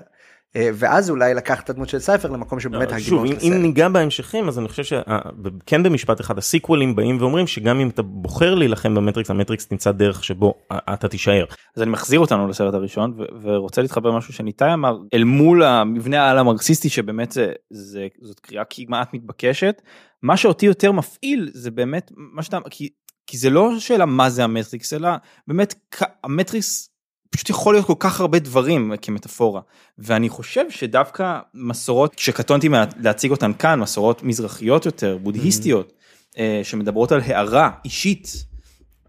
אה, 0.55 0.69
ואז 0.73 1.09
אולי 1.09 1.33
לקח 1.33 1.61
את 1.61 1.69
הדמות 1.69 1.89
של 1.89 1.99
סייפר 1.99 2.29
למקום 2.29 2.59
שבאמת 2.59 2.91
לא, 2.91 2.99
שוב, 2.99 3.25
אם, 3.25 3.35
אם 3.41 3.53
ניגע 3.61 3.89
בהמשכים 3.89 4.47
אז 4.47 4.59
אני 4.59 4.67
חושב 4.67 4.83
שכן 4.83 5.83
במשפט 5.83 6.21
אחד 6.21 6.37
ה 6.37 6.44
sequelים 6.44 6.95
באים 6.95 7.17
ואומרים 7.21 7.47
שגם 7.47 7.79
אם 7.79 7.89
אתה 7.89 8.01
בוחר 8.01 8.55
להילחם 8.55 8.95
במטריקס 8.95 9.29
המטריקס 9.29 9.71
נמצא 9.71 9.91
דרך 9.91 10.23
שבו 10.23 10.53
אתה 10.93 11.07
תישאר. 11.07 11.45
אז 11.75 11.81
אני 11.81 11.91
מחזיר 11.91 12.19
אותנו 12.19 12.47
לסרט 12.47 12.73
הראשון 12.73 13.17
ורוצה 13.41 13.81
להתחבר 13.81 14.11
משהו 14.17 14.33
שניתאי 14.33 14.73
אמר 14.73 14.97
אל 15.13 15.23
מול 15.23 15.63
המבנה 15.63 16.23
העל 16.23 16.37
המרקסיסטי 16.37 16.89
שבאמת 16.89 17.31
זה, 17.31 17.51
זה 17.69 18.07
זאת 18.21 18.39
קריאה 18.39 18.63
כמעט 18.69 19.13
מתבקשת 19.13 19.81
מה 20.23 20.37
שאותי 20.37 20.65
יותר 20.65 20.91
מפעיל 20.91 21.49
זה 21.53 21.71
באמת 21.71 22.11
מה 22.15 22.43
שאתה 22.43 22.57
כי, 22.69 22.89
כי 23.27 23.37
זה 23.37 23.49
לא 23.49 23.79
שאלה 23.79 24.05
מה 24.05 24.29
זה 24.29 24.43
המטריקס 24.43 24.93
אלא 24.93 25.09
באמת 25.47 25.75
המטריקס 26.23 26.94
פשוט 27.35 27.49
יכול 27.49 27.73
להיות 27.73 27.85
כל 27.85 27.93
כך 27.99 28.21
הרבה 28.21 28.39
דברים 28.39 28.91
כמטאפורה 29.01 29.61
ואני 29.97 30.29
חושב 30.29 30.65
שדווקא 30.69 31.39
מסורות 31.53 32.19
שקטונתי 32.19 32.69
להציג 32.99 33.31
אותן 33.31 33.51
כאן 33.53 33.79
מסורות 33.79 34.23
מזרחיות 34.23 34.85
יותר 34.85 35.17
בודהיסטיות 35.17 35.93
mm-hmm. 35.93 36.39
שמדברות 36.63 37.11
על 37.11 37.21
הערה 37.25 37.69
אישית. 37.85 38.45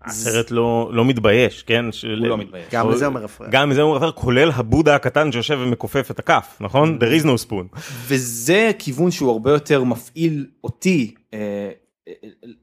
הסרט 0.05 0.51
לא 0.51 0.91
לא 0.93 1.05
מתבייש 1.05 1.63
כן 1.63 1.85
הוא 1.85 2.27
לא 2.27 2.39
מתבייש 2.39 2.67
גם 2.73 2.91
לזה 2.91 3.07
אומר 3.07 3.23
רפאל 3.23 3.47
גם 3.51 3.71
לזה 3.71 3.83
אומר 3.83 3.97
רפאל 3.97 4.13
כולל 4.13 4.51
הבודה 4.55 4.95
הקטן 4.95 5.33
שיושב 5.33 5.59
ומכופף 5.61 6.11
את 6.11 6.19
הכף 6.19 6.57
נכון 6.61 6.99
there 7.01 7.23
is 7.23 7.25
no 7.25 7.49
spoon 7.49 7.79
וזה 8.07 8.71
כיוון 8.79 9.11
שהוא 9.11 9.31
הרבה 9.31 9.51
יותר 9.51 9.85
מפעיל 9.85 10.47
אותי 10.65 11.15
אה, 11.35 11.71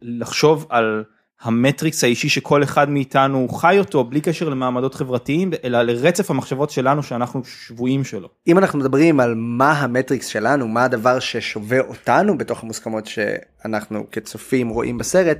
לחשוב 0.01 0.65
על. 0.69 1.03
המטריקס 1.41 2.03
האישי 2.03 2.29
שכל 2.29 2.63
אחד 2.63 2.89
מאיתנו 2.89 3.49
חי 3.49 3.79
אותו 3.79 4.03
בלי 4.03 4.21
קשר 4.21 4.49
למעמדות 4.49 4.95
חברתיים 4.95 5.51
אלא 5.63 5.81
לרצף 5.81 6.31
המחשבות 6.31 6.69
שלנו 6.69 7.03
שאנחנו 7.03 7.41
שבויים 7.45 8.03
שלו. 8.03 8.29
אם 8.47 8.57
אנחנו 8.57 8.79
מדברים 8.79 9.19
על 9.19 9.33
מה 9.37 9.71
המטריקס 9.71 10.27
שלנו 10.27 10.67
מה 10.67 10.83
הדבר 10.83 11.19
ששווה 11.19 11.79
אותנו 11.79 12.37
בתוך 12.37 12.63
המוסכמות 12.63 13.05
שאנחנו 13.05 14.05
כצופים 14.11 14.69
רואים 14.69 14.97
בסרט 14.97 15.37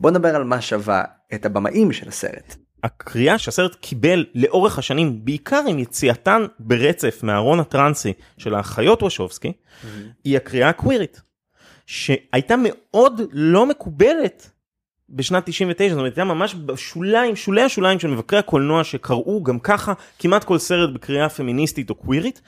בוא 0.00 0.10
נדבר 0.10 0.36
על 0.36 0.44
מה 0.44 0.60
שווה 0.60 1.02
את 1.34 1.46
הבמאים 1.46 1.92
של 1.92 2.08
הסרט. 2.08 2.56
הקריאה 2.84 3.38
שהסרט 3.38 3.74
קיבל 3.74 4.24
לאורך 4.34 4.78
השנים 4.78 5.24
בעיקר 5.24 5.62
עם 5.68 5.78
יציאתן 5.78 6.42
ברצף 6.58 7.20
מהארון 7.22 7.60
הטרנסי 7.60 8.12
של 8.38 8.54
האחיות 8.54 9.02
וושובסקי 9.02 9.52
mm-hmm. 9.52 9.86
היא 10.24 10.36
הקריאה 10.36 10.68
הקווירית 10.68 11.20
שהייתה 11.86 12.54
מאוד 12.58 13.20
לא 13.32 13.66
מקובלת 13.66 14.50
בשנת 15.10 15.42
99 15.46 15.88
זאת 15.88 15.98
אומרת 15.98 16.12
הייתה 16.12 16.24
ממש 16.24 16.54
בשוליים 16.54 17.36
שולי 17.36 17.62
השוליים 17.62 17.98
של 17.98 18.08
מבקרי 18.08 18.38
הקולנוע 18.38 18.84
שקראו 18.84 19.42
גם 19.42 19.58
ככה 19.58 19.92
כמעט 20.18 20.44
כל 20.44 20.58
סרט 20.58 20.90
בקריאה 20.90 21.28
פמיניסטית 21.28 21.90
או 21.90 21.94
קווירית 21.94 22.40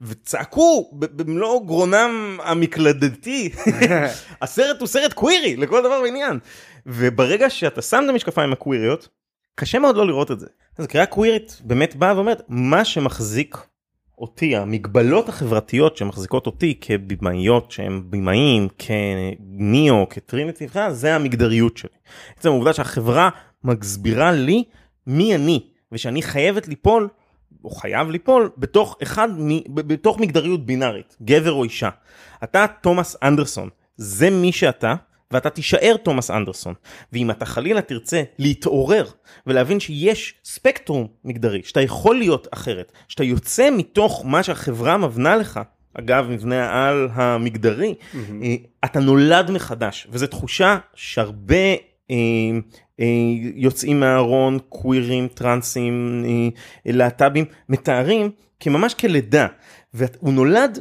וצעקו 0.00 0.90
במלוא 0.92 1.66
גרונם 1.66 2.38
המקלדתי 2.42 3.50
הסרט 4.42 4.80
הוא 4.80 4.88
סרט 4.88 5.12
קווירי 5.12 5.56
לכל 5.56 5.80
דבר 5.80 6.00
ועניין 6.02 6.38
וברגע 6.86 7.50
שאתה 7.50 7.82
שם 7.82 8.02
את 8.04 8.08
המשקפיים 8.08 8.52
הקוויריות 8.52 9.08
קשה 9.54 9.78
מאוד 9.78 9.96
לא 9.96 10.06
לראות 10.06 10.30
את 10.30 10.40
זה. 10.40 10.46
אז 10.78 10.86
קריאה 10.86 11.06
קווירית 11.06 11.60
באמת 11.64 11.96
באה 11.96 12.16
ואומרת 12.16 12.42
מה 12.48 12.84
שמחזיק 12.84 13.58
אותי, 14.22 14.56
המגבלות 14.56 15.28
החברתיות 15.28 15.96
שמחזיקות 15.96 16.46
אותי 16.46 16.78
כבימאיות 16.80 17.70
שהם 17.70 18.02
בימאים, 18.06 18.68
כניאו, 18.78 20.06
כטריניטי, 20.10 20.66
זה 20.90 21.14
המגדריות 21.14 21.76
שלי. 21.76 21.90
בעצם 22.36 22.48
העובדה 22.48 22.72
שהחברה 22.72 23.30
מסבירה 23.64 24.32
לי 24.32 24.64
מי 25.06 25.34
אני, 25.34 25.60
ושאני 25.92 26.22
חייבת 26.22 26.68
ליפול, 26.68 27.08
או 27.64 27.70
חייב 27.70 28.10
ליפול, 28.10 28.50
בתוך 28.58 28.96
אחד, 29.02 29.28
בתוך 29.74 30.18
מגדריות 30.18 30.66
בינארית, 30.66 31.16
גבר 31.22 31.52
או 31.52 31.64
אישה. 31.64 31.90
אתה 32.44 32.66
תומאס 32.80 33.16
אנדרסון, 33.22 33.68
זה 33.96 34.30
מי 34.30 34.52
שאתה, 34.52 34.94
ואתה 35.32 35.50
תישאר 35.50 35.96
תומאס 36.02 36.30
אנדרסון. 36.30 36.74
ואם 37.12 37.30
אתה 37.30 37.46
חלילה 37.46 37.80
תרצה 37.80 38.22
להתעורר 38.38 39.06
ולהבין 39.46 39.80
שיש 39.80 40.34
ספקטרום 40.44 41.06
מגדרי, 41.24 41.60
שאתה 41.64 41.80
יכול 41.80 42.18
להיות 42.18 42.48
אחרת, 42.50 42.92
שאתה 43.08 43.24
יוצא 43.24 43.70
מתוך 43.70 44.22
מה 44.26 44.42
שהחברה 44.42 44.96
מבנה 44.96 45.36
לך, 45.36 45.60
אגב 45.94 46.26
מבנה 46.30 46.70
העל 46.70 47.08
המגדרי, 47.12 47.94
mm-hmm. 47.94 48.16
אתה 48.84 49.00
נולד 49.00 49.50
מחדש, 49.50 50.06
וזו 50.10 50.26
תחושה 50.26 50.78
שהרבה 50.94 51.74
אה, 52.10 52.16
אה, 53.00 53.06
יוצאים 53.54 54.00
מהארון, 54.00 54.58
קווירים, 54.68 55.28
טרנסים, 55.28 56.24
אה, 56.26 56.92
להט"בים, 56.92 57.44
מתארים 57.68 58.30
כממש 58.60 58.94
כלידה, 58.94 59.46
והוא 59.94 60.32
נולד 60.32 60.78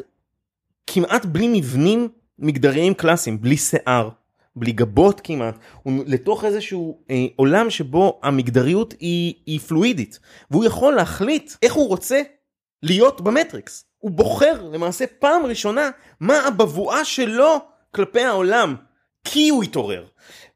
כמעט 0.88 1.26
בלי 1.26 1.48
מבנים 1.48 2.08
מגדריים 2.40 2.94
קלאסיים, 2.94 3.42
בלי 3.42 3.58
שיער, 3.58 4.10
בלי 4.56 4.72
גבות 4.72 5.22
כמעט, 5.24 5.56
הוא 5.84 6.04
לתוך 6.08 6.46
איזשהו 6.46 7.02
אה, 7.10 7.26
עולם 7.36 7.70
שבו 7.70 8.20
המגדריות 8.24 8.94
היא, 9.00 9.34
היא 9.46 9.60
פלואידית, 9.60 10.20
והוא 10.52 10.66
יכול 10.66 10.94
להחליט 10.94 11.54
איך 11.62 11.74
הוא 11.74 11.88
רוצה 11.88 12.22
להיות 12.84 13.22
במטריקס. 13.22 13.86
הוא 13.98 14.12
בוחר 14.12 14.64
למעשה 14.64 15.06
פעם 15.20 15.46
ראשונה 15.46 15.90
מה 16.20 16.48
הבבואה 16.48 17.06
שלו 17.06 17.58
כלפי 17.96 18.22
העולם, 18.22 18.76
כי 19.24 19.50
הוא 19.50 19.64
התעורר. 19.64 20.06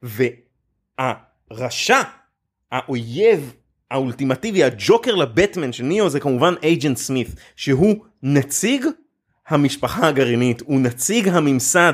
והרשע, 0.02 2.02
האויב 2.72 3.54
האולטימטיבי, 3.92 4.64
הג'וקר 4.64 5.16
לבטמן 5.16 5.74
של 5.74 5.84
ניאו 5.84 6.10
זה 6.10 6.20
כמובן 6.20 6.54
אייג'נט 6.64 6.98
סמית, 6.98 7.28
שהוא 7.56 7.96
נציג 8.24 8.86
המשפחה 9.48 10.08
הגרעינית, 10.08 10.62
הוא 10.66 10.80
נציג 10.80 11.28
הממסד, 11.28 11.94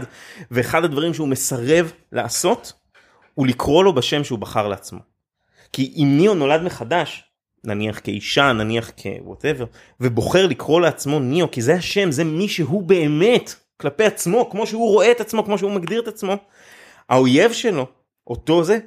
ואחד 0.52 0.84
הדברים 0.84 1.14
שהוא 1.14 1.28
מסרב 1.28 1.91
לעשות, 2.12 2.74
הוא 3.34 3.47
לקרוא 3.47 3.84
לו 3.84 3.93
בשם 3.93 4.24
שהוא 4.24 4.39
בחר 4.39 4.68
לעצמו. 4.68 4.99
כי 5.74 5.93
אם 5.95 6.18
ניאו 6.18 6.34
נולד 6.34 6.62
מחדש, 6.62 7.24
נניח 7.64 7.99
כאישה, 8.04 8.54
נניח 8.54 8.91
כווטאבר, 9.02 9.66
ובוחר 9.99 10.47
לקרוא 10.47 10.82
לעצמו 10.82 11.20
ניאו, 11.20 11.52
כי 11.52 11.62
זה 11.62 11.74
השם, 11.74 12.12
זה 12.12 12.24
מי 12.24 12.47
שהוא 12.47 12.84
באמת 12.84 13.56
כלפי 13.78 14.04
עצמו, 14.04 14.49
כמו 14.49 14.68
שהוא 14.68 14.89
רואה 14.89 15.12
את 15.12 15.22
עצמו, 15.22 15.45
כמו 15.45 15.58
שהוא 15.58 15.72
מגדיר 15.72 16.02
את 16.02 16.08
עצמו, 16.08 16.38
האויב 17.10 17.52
שלו, 17.52 17.88
אותו 18.28 18.64
זה, 18.64 18.80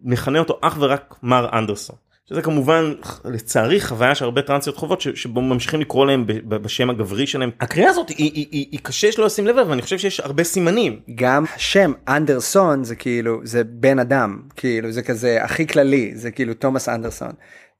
מכנה 0.00 0.38
אותו 0.38 0.58
אך 0.60 0.76
ורק 0.80 1.14
מר 1.22 1.48
אנדרסון. 1.58 1.96
שזה 2.28 2.42
כמובן 2.42 2.92
לצערי 3.24 3.80
חוויה 3.80 4.14
שהרבה 4.14 4.42
טרנסיות 4.42 4.76
חוות 4.76 5.00
שבו 5.00 5.40
ממשיכים 5.40 5.80
לקרוא 5.80 6.06
להם 6.06 6.24
בשם 6.48 6.90
הגברי 6.90 7.26
שלהם. 7.26 7.50
הקריאה 7.60 7.90
הזאת 7.90 8.08
היא, 8.08 8.16
היא, 8.16 8.46
היא, 8.50 8.66
היא 8.70 8.80
קשה 8.82 9.12
שלא 9.12 9.26
לשים 9.26 9.46
לב 9.46 9.58
אבל 9.58 9.72
אני 9.72 9.82
חושב 9.82 9.98
שיש 9.98 10.20
הרבה 10.20 10.44
סימנים. 10.44 11.00
גם 11.14 11.44
השם 11.56 11.92
אנדרסון 12.08 12.84
זה 12.84 12.96
כאילו 12.96 13.40
זה 13.44 13.64
בן 13.64 13.98
אדם 13.98 14.42
כאילו 14.56 14.92
זה 14.92 15.02
כזה 15.02 15.44
הכי 15.44 15.66
כללי 15.66 16.12
זה 16.14 16.30
כאילו 16.30 16.54
תומאס 16.54 16.88
אנדרסון. 16.88 17.32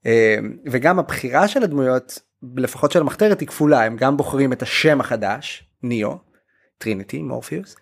אה, 0.05 0.37
וגם 0.65 0.99
הבחירה 0.99 1.47
של 1.47 1.63
הדמויות 1.63 2.19
לפחות 2.57 2.91
של 2.91 3.01
המחתרת 3.01 3.39
היא 3.39 3.47
כפולה 3.47 3.83
הם 3.83 3.95
גם 3.97 4.17
בוחרים 4.17 4.53
את 4.53 4.61
השם 4.61 4.99
החדש 4.99 5.63
ניאו 5.83 6.17
טריניטי 6.77 7.21
מורפיוס 7.21 7.75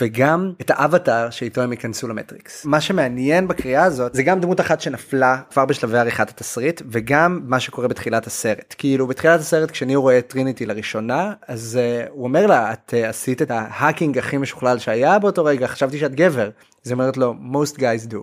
וגם 0.00 0.52
את 0.60 0.70
האבטאר 0.70 1.30
שאיתו 1.30 1.60
הם 1.60 1.72
ייכנסו 1.72 2.08
למטריקס. 2.08 2.64
מה 2.64 2.80
שמעניין 2.80 3.48
בקריאה 3.48 3.84
הזאת 3.84 4.14
זה 4.14 4.22
גם 4.22 4.40
דמות 4.40 4.60
אחת 4.60 4.80
שנפלה 4.80 5.40
כבר 5.50 5.64
בשלבי 5.64 5.98
עריכת 5.98 6.30
התסריט 6.30 6.82
וגם 6.90 7.40
מה 7.44 7.60
שקורה 7.60 7.88
בתחילת 7.88 8.26
הסרט. 8.26 8.74
כאילו 8.78 9.06
בתחילת 9.06 9.40
הסרט 9.40 9.70
כשאני 9.70 9.96
רואה 9.96 10.18
את 10.18 10.28
טריניטי 10.28 10.66
לראשונה 10.66 11.32
אז 11.48 11.78
uh, 11.78 12.10
הוא 12.10 12.24
אומר 12.24 12.46
לה 12.46 12.72
את 12.72 12.94
uh, 12.94 13.08
עשית 13.08 13.42
את 13.42 13.50
ה 13.50 13.58
hacking 13.58 14.18
הכי 14.18 14.36
משוכלל 14.36 14.78
שהיה 14.78 15.18
באותו 15.18 15.44
רגע 15.44 15.66
חשבתי 15.66 15.98
שאת 15.98 16.14
גבר. 16.14 16.50
אז 16.84 16.92
אומרת 16.92 17.16
לו 17.16 17.34
most 17.52 17.76
guys 17.76 18.12
do. 18.12 18.16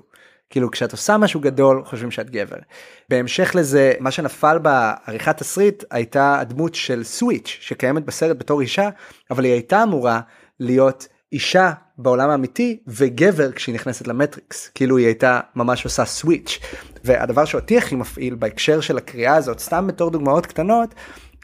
כאילו 0.49 0.72
כשאת 0.72 0.91
עושה 0.91 1.18
משהו 1.18 1.39
גדול 1.39 1.84
חושבים 1.86 2.11
שאת 2.11 2.30
גבר. 2.30 2.57
בהמשך 3.09 3.51
לזה 3.55 3.93
מה 3.99 4.11
שנפל 4.11 4.57
בעריכת 4.57 5.38
תסריט 5.38 5.84
הייתה 5.91 6.39
הדמות 6.39 6.76
של 6.76 7.03
סוויץ' 7.03 7.57
שקיימת 7.61 8.05
בסרט 8.05 8.38
בתור 8.38 8.61
אישה 8.61 8.89
אבל 9.32 9.43
היא 9.43 9.53
הייתה 9.53 9.84
אמורה 9.84 10.20
להיות 10.59 11.07
אישה 11.32 11.71
בעולם 11.97 12.30
האמיתי 12.30 12.80
וגבר 12.88 13.51
כשהיא 13.51 13.75
נכנסת 13.75 14.07
למטריקס 14.07 14.71
כאילו 14.75 14.97
היא 14.97 15.05
הייתה 15.05 15.39
ממש 15.55 15.86
עושה 15.86 16.05
סוויץ' 16.05 16.59
והדבר 17.03 17.45
שאותי 17.45 17.78
הכי 17.78 17.95
מפעיל 17.95 18.36
בהקשר 18.36 18.82
של 18.82 18.97
הקריאה 18.97 19.36
הזאת 19.36 19.59
סתם 19.59 19.88
בתור 19.88 20.11
דוגמאות 20.11 20.45
קטנות 20.45 20.95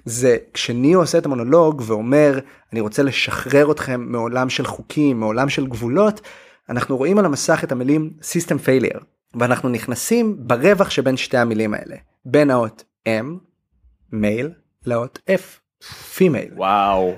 זה 0.05 0.37
כשניאו 0.53 0.99
עושה 0.99 1.17
את 1.17 1.25
המונולוג 1.25 1.81
ואומר 1.85 2.39
אני 2.73 2.79
רוצה 2.79 3.03
לשחרר 3.03 3.71
אתכם 3.71 4.05
מעולם 4.07 4.49
של 4.49 4.65
חוקים 4.65 5.19
מעולם 5.19 5.49
של 5.49 5.67
גבולות 5.67 6.21
אנחנו 6.69 6.97
רואים 6.97 7.17
על 7.17 7.25
המסך 7.25 7.63
את 7.63 7.71
המילים 7.71 8.13
system 8.21 8.65
failure 8.65 9.03
ואנחנו 9.35 9.69
נכנסים 9.69 10.37
ברווח 10.39 10.89
שבין 10.89 11.17
שתי 11.17 11.37
המילים 11.37 11.73
האלה 11.73 11.95
בין 12.25 12.51
האות 12.51 12.83
M 13.07 13.25
male 14.11 14.51
לאות 14.85 15.19
F 15.29 15.85
female. 16.15 16.53
וואו. 16.55 17.13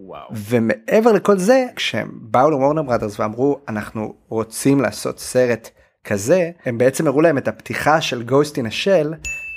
וואו. 0.00 0.28
ומעבר 0.34 1.12
לכל 1.12 1.38
זה 1.38 1.66
כשהם 1.76 2.10
באו 2.12 2.50
לוורנר 2.50 2.82
בראדרס 2.82 3.20
ואמרו 3.20 3.60
אנחנו 3.68 4.14
רוצים 4.28 4.80
לעשות 4.80 5.18
סרט 5.18 5.70
כזה 6.04 6.50
הם 6.64 6.78
בעצם 6.78 7.06
הראו 7.06 7.20
להם 7.20 7.38
את 7.38 7.48
הפתיחה 7.48 8.00
של 8.00 8.22
גוסט 8.22 8.56
אין 8.56 8.66
השל 8.66 9.14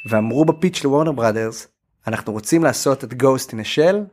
ואמרו 0.09 0.45
ב 0.45 0.51
pitch 0.51 0.83
לוורנר 0.83 1.11
בראדרס 1.11 1.67
אנחנו 2.07 2.33
רוצים 2.33 2.63
לעשות 2.63 3.03
את 3.03 3.13
גוסט 3.13 3.51
אין 3.51 3.59
השל 3.59 4.03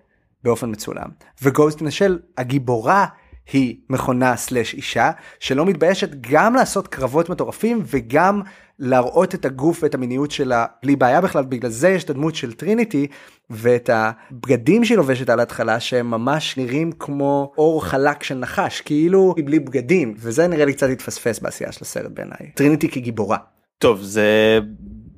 באופן 0.45 0.70
מצולם 0.70 1.09
וגוסט 1.43 1.79
אין 1.79 1.87
השל 1.87 2.18
הגיבורה 2.39 3.07
היא 3.53 3.76
מכונה 3.90 4.36
slash 4.37 4.74
אישה 4.74 5.11
שלא 5.40 5.66
מתביישת 5.66 6.11
גם 6.20 6.55
לעשות 6.55 6.88
קרבות 6.88 7.28
מטורפים 7.28 7.82
וגם 7.86 8.42
להראות 8.78 9.34
את 9.34 9.44
הגוף 9.44 9.82
ואת 9.82 9.94
המיניות 9.94 10.30
שלה 10.30 10.66
בלי 10.82 10.96
בעיה 10.96 11.20
בכלל. 11.20 11.44
בגלל 11.44 11.70
זה 11.70 11.88
יש 11.88 12.05
את 12.05 12.11
הדמות 12.11 12.34
של 12.34 12.53
טריניטי 12.53 13.07
ואת 13.51 13.90
הבגדים 13.92 14.84
שהיא 14.84 14.99
לובשת 14.99 15.30
על 15.30 15.40
ההתחלה 15.40 15.80
שהם 15.80 16.11
ממש 16.11 16.57
נראים 16.57 16.92
כמו 16.92 17.53
עור 17.59 17.85
חלק 17.84 18.22
של 18.22 18.34
נחש 18.34 18.80
כאילו 18.80 19.34
היא 19.36 19.44
בלי 19.44 19.59
בגדים. 19.59 20.14
וזה 20.18 20.46
נראה 20.46 20.64
לי 20.64 20.72
קצת 20.72 20.88
התפספס 20.90 21.38
בעשייה 21.38 21.72
של 21.72 21.78
הסרט 21.82 22.11
בעיניי. 22.14 22.51
טריניטי 22.55 22.88
כגיבורה. 22.88 23.36
טוב 23.78 24.03
זה 24.03 24.59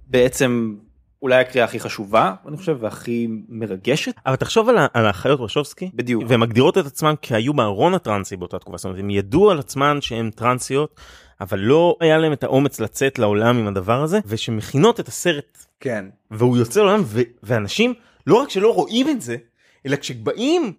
בעצם 0.07 0.75
אולי 1.23 1.41
הקריאה 1.41 1.65
הכי 1.65 1.81
חשובה 1.81 2.35
אני 2.49 2.57
חושב 2.57 2.77
והכי 2.81 3.29
מרגשת. 3.49 4.15
אבל 4.27 4.37
תחשוב 4.37 4.69
על, 4.69 4.77
על 4.95 5.07
האחיות 5.07 5.41
רשובסקי 5.41 5.91
בדיוק. 5.95 6.25
והן 6.29 6.41
מגדירות 6.41 6.79
את 6.79 6.87
עצמן 6.87 7.15
כהיו 7.23 7.55
בארון 7.55 7.95
הטרנסי 7.95 8.37
באותה 8.37 8.59
תקופה. 8.59 8.77
זאת 8.77 8.85
אומרת 8.85 8.99
הם 8.99 9.11
ידעו 9.11 9.51
על 9.51 9.59
עצמן 9.59 10.01
שהן 10.01 10.31
טרנסיות 10.31 11.01
אבל 11.41 11.59
לא 11.59 11.97
היה 12.01 12.19
להם 12.19 12.33
את 12.33 12.45
האומץ 12.45 12.81
לצאת 12.81 13.19
לעולם 13.19 13.59
עם 13.59 13.67
הדבר 13.67 14.03
הזה 14.03 14.19
ושמכינות 14.27 15.01
את 15.01 15.09
הסרט. 15.09 15.65
כן. 15.81 16.05
והוא 16.31 16.57
יוצא 16.57 16.81
לעולם 16.81 17.01
ו- 17.05 17.21
ואנשים 17.43 17.95
לא 18.27 18.43
רק 18.43 18.51
שלא 18.51 18.75
רואים 18.75 19.09
את 19.09 19.21
זה 19.21 19.37
אלא 19.87 19.97
כשבאים 19.97 20.73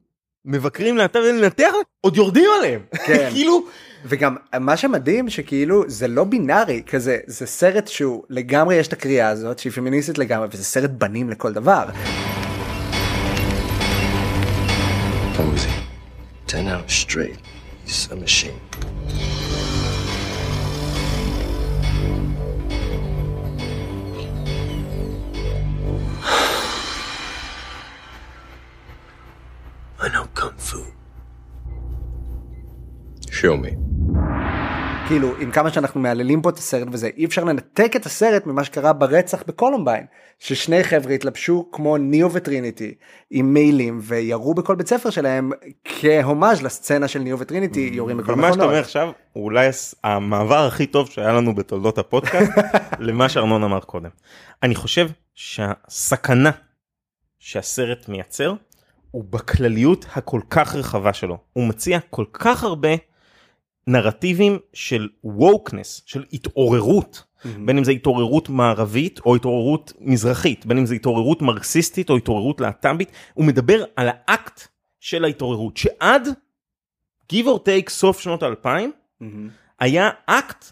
מבקרים 0.45 0.97
לאתר 0.97 1.19
לנתח 1.19 1.71
עוד 2.01 2.17
יורדים 2.17 2.49
עליהם 2.59 2.81
כן. 3.05 3.29
כאילו 3.33 3.65
וגם 4.05 4.35
מה 4.59 4.77
שמדהים 4.77 5.29
שכאילו 5.29 5.83
זה 5.87 6.07
לא 6.07 6.23
בינארי 6.23 6.81
כזה 6.87 7.17
זה 7.27 7.45
סרט 7.45 7.87
שהוא 7.87 8.23
לגמרי 8.29 8.75
יש 8.75 8.87
את 8.87 8.93
הקריאה 8.93 9.29
הזאת 9.29 9.59
שהיא 9.59 9.73
פמיניסטית 9.73 10.17
לגמרי 10.17 10.47
וזה 10.51 10.63
סרט 10.63 10.89
בנים 10.89 11.29
לכל 11.29 11.53
דבר. 11.53 11.85
Ten 16.47 16.67
hours 16.67 16.91
straight. 16.91 17.39
He's 17.85 18.09
a 18.11 18.15
machine. 18.15 18.59
Show 33.41 33.65
me. 33.65 33.91
כאילו 35.07 35.37
עם 35.39 35.51
כמה 35.51 35.71
שאנחנו 35.71 35.99
מהללים 35.99 36.41
פה 36.41 36.49
את 36.49 36.57
הסרט 36.57 36.87
וזה 36.91 37.09
אי 37.17 37.25
אפשר 37.25 37.43
לנתק 37.43 37.95
את 37.95 38.05
הסרט 38.05 38.45
ממה 38.45 38.63
שקרה 38.63 38.93
ברצח 38.93 39.43
בקולומביין 39.47 40.05
ששני 40.39 40.83
חבר'ה 40.83 41.13
התלבשו 41.13 41.69
כמו 41.71 41.97
ניאו 41.97 42.33
וטריניטי 42.33 42.93
עם 43.31 43.53
מעילים 43.53 43.99
וירו 44.03 44.53
בכל 44.53 44.75
הבית 44.75 44.87
ספר 44.87 45.09
שלהם 45.09 45.51
כהומאז' 45.83 46.61
לסצנה 46.61 47.07
של 47.07 47.19
ניאו 47.19 47.39
וטריניטי 47.39 47.89
יורים 47.93 48.17
בכל 48.17 48.31
ומה 48.31 48.53
שאתה 48.53 48.63
אומר. 48.63 48.79
עכשיו 48.79 49.11
הוא 49.33 49.43
אולי 49.43 49.69
המעבר 50.03 50.65
הכי 50.67 50.85
טוב 50.85 51.09
שהיה 51.09 51.33
לנו 51.33 51.55
בתולדות 51.55 51.97
הפודקאסט 51.97 52.51
למה 52.99 53.29
שארנון 53.29 53.63
אמר 53.63 53.79
קודם. 53.79 54.09
אני 54.63 54.75
חושב 54.75 55.07
שהסכנה 55.35 56.51
שהסרט 57.39 58.09
מייצר 58.09 58.53
הוא 59.11 59.23
בכלליות 59.29 60.05
הכל 60.15 60.41
כך 60.49 60.75
רחבה 60.75 61.13
שלו. 61.13 61.37
הוא 61.53 61.67
מציע 61.67 61.99
כל 62.09 62.25
כך 62.33 62.63
הרבה 62.63 62.89
נרטיבים 63.87 64.59
של 64.73 65.09
ווקנס, 65.23 66.01
של 66.05 66.23
התעוררות. 66.33 67.23
בין 67.65 67.77
אם 67.77 67.83
זה 67.83 67.91
התעוררות 67.91 68.49
מערבית 68.49 69.19
או 69.25 69.35
התעוררות 69.35 69.93
מזרחית, 69.99 70.65
בין 70.65 70.77
אם 70.77 70.85
זה 70.85 70.95
התעוררות 70.95 71.41
מרקסיסטית 71.41 72.09
או 72.09 72.17
התעוררות 72.17 72.61
להט"בית, 72.61 73.11
הוא 73.33 73.45
מדבר 73.45 73.83
על 73.95 74.07
האקט 74.09 74.67
של 74.99 75.23
ההתעוררות, 75.23 75.77
שעד 75.77 76.27
give 77.33 77.45
or 77.45 77.59
take 77.59 77.89
סוף 77.89 78.19
שנות 78.19 78.43
האלפיים, 78.43 78.91
היה 79.79 80.09
אקט 80.25 80.71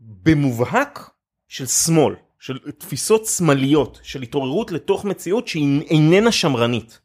במובהק 0.00 1.10
של 1.48 1.66
שמאל, 1.66 2.14
של 2.40 2.58
תפיסות 2.78 3.26
שמאליות, 3.26 4.00
של 4.02 4.22
התעוררות 4.22 4.72
לתוך 4.72 5.04
מציאות 5.04 5.48
שהיא 5.48 5.80
איננה 5.90 6.32
שמרנית. 6.32 7.00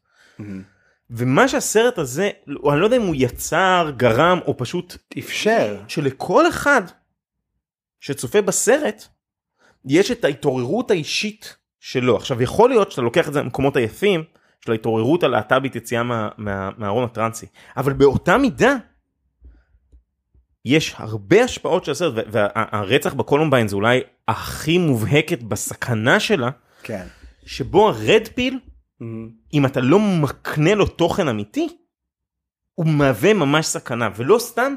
ומה 1.10 1.48
שהסרט 1.48 1.98
הזה, 1.98 2.30
אני 2.48 2.80
לא 2.80 2.84
יודע 2.84 2.96
אם 2.96 3.02
הוא 3.02 3.14
יצר, 3.18 3.92
גרם 3.96 4.38
או 4.46 4.56
פשוט 4.56 4.96
אפשר. 5.18 5.80
שלכל 5.88 6.48
אחד 6.48 6.82
שצופה 8.00 8.42
בסרט 8.42 9.04
יש 9.84 10.10
את 10.10 10.24
ההתעוררות 10.24 10.90
האישית 10.90 11.56
שלו. 11.80 12.16
עכשיו 12.16 12.42
יכול 12.42 12.70
להיות 12.70 12.90
שאתה 12.90 13.02
לוקח 13.02 13.28
את 13.28 13.32
זה 13.32 13.40
למקומות 13.40 13.76
היפים 13.76 14.24
של 14.60 14.72
ההתעוררות 14.72 15.22
הלהט"בית 15.22 15.76
יציאה 15.76 16.02
מה, 16.02 16.28
מה, 16.38 16.70
מהארון 16.78 17.04
הטרנסי, 17.04 17.46
אבל 17.76 17.92
באותה 17.92 18.38
מידה 18.38 18.76
יש 20.64 20.94
הרבה 20.98 21.44
השפעות 21.44 21.84
של 21.84 21.92
הסרט 21.92 22.24
והרצח 22.30 23.14
בקולומביין 23.14 23.68
זה 23.68 23.76
אולי 23.76 24.00
הכי 24.28 24.78
מובהקת 24.78 25.42
בסכנה 25.42 26.20
שלה, 26.20 26.50
כן. 26.82 27.06
שבו 27.46 27.88
הרד 27.88 28.28
פיל 28.34 28.58
אם 29.54 29.66
אתה 29.66 29.80
לא 29.80 29.98
מקנה 29.98 30.74
לו 30.74 30.86
תוכן 30.86 31.28
אמיתי, 31.28 31.68
הוא 32.74 32.86
מהווה 32.86 33.34
ממש 33.34 33.66
סכנה, 33.66 34.08
ולא 34.16 34.38
סתם 34.38 34.76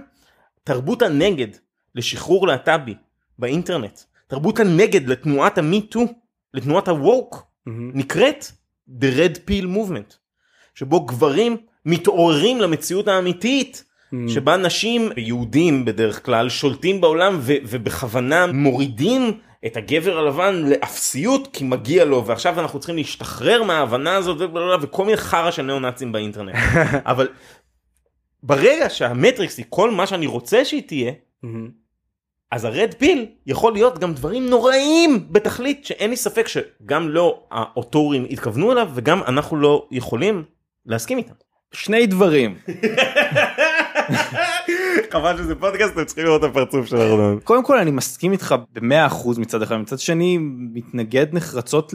תרבות 0.64 1.02
הנגד 1.02 1.48
לשחרור 1.96 2.48
להט"בי 2.48 2.96
באינטרנט, 3.40 4.00
תרבות 4.28 4.60
הנגד 4.60 5.08
לתנועת 5.08 5.58
המיטו, 5.58 6.06
לתנועת 6.54 6.88
הווק, 6.88 7.44
נקראת 7.94 8.46
The 8.90 9.06
Red 9.18 9.38
Pill 9.50 9.66
Movement, 9.66 10.16
שבו 10.76 11.06
גברים 11.06 11.58
מתעוררים 11.86 12.62
למציאות 12.62 13.08
האמיתית. 13.08 13.84
שבה 14.28 14.58
נשים, 14.58 15.10
יהודים 15.18 15.86
בדרך 15.86 16.26
כלל, 16.26 16.50
שולטים 16.50 17.02
בעולם 17.02 17.38
ו- 17.40 17.54
ובכוונה 17.64 18.48
מורידים 18.48 19.40
את 19.66 19.78
הגבר 19.78 20.18
הלבן 20.18 20.64
לאפסיות 20.66 21.48
כי 21.54 21.64
מגיע 21.64 22.06
לו 22.06 22.26
ועכשיו 22.26 22.60
אנחנו 22.60 22.80
צריכים 22.80 22.96
להשתחרר 22.96 23.64
מההבנה 23.64 24.16
הזאת 24.16 24.52
וכל 24.82 25.06
מיני 25.06 25.18
חרא 25.18 25.52
של 25.52 25.62
ניאו 25.62 25.80
נאצים 25.80 26.12
באינטרנט. 26.12 26.56
אבל 27.12 27.28
ברגע 28.44 28.90
שהמטריקס 28.90 29.58
היא 29.58 29.66
כל 29.70 29.92
מה 29.92 30.08
שאני 30.08 30.26
רוצה 30.26 30.66
שהיא 30.66 30.84
תהיה 30.88 31.12
אז 32.52 32.66
הרד 32.66 32.94
פיל 32.98 33.26
יכול 33.48 33.74
להיות 33.74 34.00
גם 34.00 34.14
דברים 34.14 34.50
נוראים 34.50 35.28
בתכלית 35.32 35.86
שאין 35.86 36.10
לי 36.10 36.18
ספק 36.18 36.48
שגם 36.48 37.10
לא 37.10 37.44
האוטורים 37.52 38.28
התכוונו 38.30 38.72
אליו 38.72 38.90
וגם 38.94 39.24
אנחנו 39.24 39.58
לא 39.58 39.88
יכולים 39.92 40.44
להסכים 40.86 41.18
איתם. 41.18 41.34
שני 41.74 42.06
דברים 42.06 42.56
חבל 45.12 45.38
שזה 45.38 45.56
פודקאסט 45.56 45.94
אתם 45.94 46.06
צריכים 46.06 46.26
לראות 46.26 46.44
את 46.44 46.50
הפרצוף 46.50 46.86
של 46.86 46.98
ארנון. 46.98 47.40
קודם 47.44 47.64
כל 47.64 47.78
אני 47.78 47.92
מסכים 47.92 48.32
איתך 48.32 48.56
במאה 48.74 49.06
אחוז 49.06 49.38
מצד 49.38 49.62
אחד 49.62 49.76
מצד 49.76 50.00
שני 50.00 50.38
מתנגד 50.74 51.28
נחרצות 51.34 51.94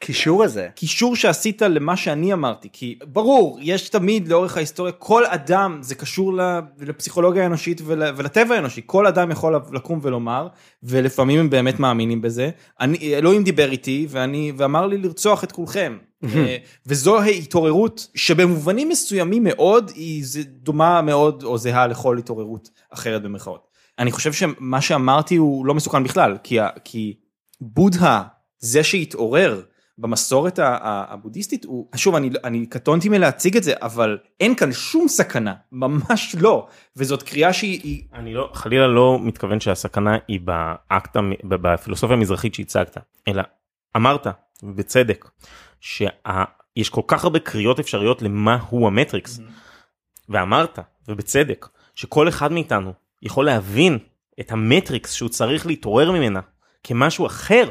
קישור 0.00 0.44
הזה. 0.44 0.68
קישור 0.74 1.16
שעשית 1.16 1.62
למה 1.62 1.96
שאני 1.96 2.32
אמרתי 2.32 2.68
כי 2.72 2.98
ברור 3.04 3.58
יש 3.62 3.88
תמיד 3.88 4.28
לאורך 4.28 4.56
ההיסטוריה 4.56 4.92
כל 4.92 5.26
אדם 5.26 5.78
זה 5.82 5.94
קשור 5.94 6.32
לפסיכולוגיה 6.80 7.42
האנושית 7.42 7.80
ול, 7.84 8.02
ולטבע 8.16 8.54
האנושי 8.54 8.80
כל 8.86 9.06
אדם 9.06 9.30
יכול 9.30 9.60
לקום 9.72 9.98
ולומר 10.02 10.48
ולפעמים 10.82 11.40
הם 11.40 11.50
באמת 11.50 11.80
מאמינים 11.80 12.22
בזה 12.22 12.50
אני 12.80 13.14
אלוהים 13.14 13.44
דיבר 13.44 13.70
איתי 13.70 14.06
ואני 14.10 14.52
ואמר 14.56 14.86
לי 14.86 14.98
לרצוח 14.98 15.44
את 15.44 15.52
כולכם 15.52 15.98
אה, 16.24 16.56
וזו 16.86 17.18
ההתעוררות 17.18 18.06
שבמובנים 18.14 18.88
מסוימים 18.88 19.44
מאוד 19.44 19.92
היא 19.94 20.24
דומה 20.46 21.02
מאוד 21.02 21.42
או 21.42 21.58
זהה 21.58 21.86
לכל 21.86 22.18
התעוררות 22.18 22.70
אחרת 22.90 23.22
במרכאות. 23.22 23.68
אני 23.98 24.12
חושב 24.12 24.32
שמה 24.32 24.80
שאמרתי 24.80 25.36
הוא 25.36 25.66
לא 25.66 25.74
מסוכן 25.74 26.04
בכלל 26.04 26.36
כי, 26.42 26.58
כי 26.84 27.14
בודהה 27.60 28.22
זה 28.58 28.84
שהתעורר 28.84 29.62
במסורת 29.98 30.58
הבודהיסטית 30.62 31.64
הוא 31.64 31.88
שוב 31.96 32.14
אני 32.14 32.30
אני 32.44 32.66
קטונתי 32.66 33.08
מלהציג 33.08 33.56
את 33.56 33.62
זה 33.62 33.72
אבל 33.82 34.18
אין 34.40 34.54
כאן 34.54 34.72
שום 34.72 35.08
סכנה 35.08 35.54
ממש 35.72 36.36
לא. 36.40 36.66
וזאת 36.96 37.22
קריאה 37.22 37.52
שהיא 37.52 38.02
אני 38.14 38.34
לא 38.34 38.50
חלילה 38.54 38.86
לא 38.86 39.18
מתכוון 39.22 39.60
שהסכנה 39.60 40.16
היא 40.28 40.40
באקט 40.40 41.16
בפילוסופיה 41.44 42.16
המזרחית 42.16 42.54
שהצגת 42.54 42.96
אלא 43.28 43.42
אמרת 43.96 44.26
בצדק 44.62 45.30
שיש 45.80 46.90
כל 46.90 47.02
כך 47.06 47.24
הרבה 47.24 47.38
קריאות 47.38 47.80
אפשריות 47.80 48.22
למה 48.22 48.58
הוא 48.68 48.86
המטריקס. 48.86 49.38
mm-hmm. 49.38 49.70
ואמרת 50.28 50.78
ובצדק 51.08 51.68
שכל 51.94 52.28
אחד 52.28 52.52
מאיתנו 52.52 52.92
יכול 53.22 53.46
להבין 53.46 53.98
את 54.40 54.52
המטריקס 54.52 55.12
שהוא 55.12 55.28
צריך 55.28 55.66
להתעורר 55.66 56.12
ממנה 56.12 56.40
כמשהו 56.84 57.26
אחר 57.26 57.64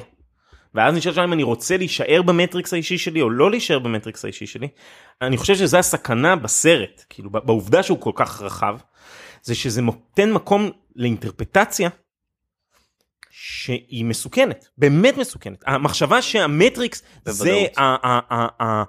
ואז 0.75 0.95
נשאל 0.95 1.13
שם 1.13 1.21
אם 1.21 1.33
אני 1.33 1.43
רוצה 1.43 1.77
להישאר 1.77 2.21
במטריקס 2.21 2.73
האישי 2.73 2.97
שלי 2.97 3.21
או 3.21 3.29
לא 3.29 3.51
להישאר 3.51 3.79
במטריקס 3.79 4.25
האישי 4.25 4.47
שלי. 4.47 4.67
אני 5.21 5.37
חושב 5.37 5.55
שזה 5.55 5.79
הסכנה 5.79 6.35
בסרט, 6.35 7.05
כאילו 7.09 7.29
בעובדה 7.29 7.83
שהוא 7.83 8.01
כל 8.01 8.11
כך 8.15 8.41
רחב, 8.41 8.77
זה 9.41 9.55
שזה 9.55 9.81
נותן 9.81 10.31
מקום 10.31 10.69
לאינטרפטציה 10.95 11.89
שהיא 13.29 14.05
מסוכנת, 14.05 14.67
באמת 14.77 15.17
מסוכנת. 15.17 15.63
המחשבה 15.67 16.21
שהמטריקס 16.21 17.03
זה 17.25 17.65
אה, 17.77 18.83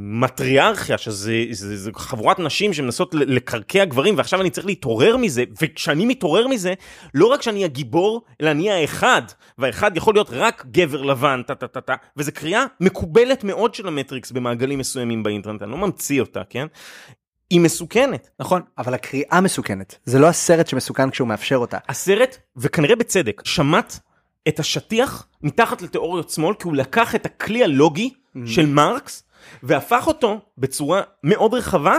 מטריארכיה 0.00 0.98
שזה 0.98 1.44
זה, 1.50 1.76
זה 1.76 1.90
חבורת 1.94 2.38
נשים 2.38 2.72
שמנסות 2.72 3.14
לקרקע 3.14 3.84
גברים 3.84 4.18
ועכשיו 4.18 4.40
אני 4.40 4.50
צריך 4.50 4.66
להתעורר 4.66 5.16
מזה 5.16 5.44
וכשאני 5.62 6.06
מתעורר 6.06 6.48
מזה 6.48 6.74
לא 7.14 7.26
רק 7.26 7.42
שאני 7.42 7.64
הגיבור 7.64 8.22
אלא 8.40 8.50
אני 8.50 8.70
האחד 8.70 9.22
והאחד 9.58 9.96
יכול 9.96 10.14
להיות 10.14 10.28
רק 10.30 10.66
גבר 10.70 11.02
לבן 11.02 11.42
טה 11.46 11.54
טה 11.54 11.68
טה 11.68 11.80
טה 11.80 11.94
וזה 12.16 12.32
קריאה 12.32 12.64
מקובלת 12.80 13.44
מאוד 13.44 13.74
של 13.74 13.88
המטריקס 13.88 14.30
במעגלים 14.30 14.78
מסוימים 14.78 15.22
באינטרנט 15.22 15.62
אני 15.62 15.70
לא 15.70 15.76
ממציא 15.76 16.20
אותה 16.20 16.42
כן. 16.50 16.66
היא 17.50 17.60
מסוכנת 17.60 18.30
נכון 18.40 18.62
אבל 18.78 18.94
הקריאה 18.94 19.40
מסוכנת 19.40 19.98
זה 20.04 20.18
לא 20.18 20.26
הסרט 20.26 20.66
שמסוכן 20.66 21.10
כשהוא 21.10 21.28
מאפשר 21.28 21.56
אותה 21.56 21.78
הסרט 21.88 22.36
וכנראה 22.56 22.96
בצדק 22.96 23.42
שמט 23.44 23.98
את 24.48 24.60
השטיח 24.60 25.26
מתחת 25.42 25.82
לתיאוריות 25.82 26.30
שמאל 26.30 26.54
כי 26.54 26.68
הוא 26.68 26.76
לקח 26.76 27.14
את 27.14 27.26
הכלי 27.26 27.64
הלוגי 27.64 28.10
mm-hmm. 28.10 28.38
של 28.46 28.66
מרקס 28.66 29.22
והפך 29.62 30.06
אותו 30.06 30.40
בצורה 30.58 31.02
מאוד 31.24 31.54
רחבה 31.54 31.96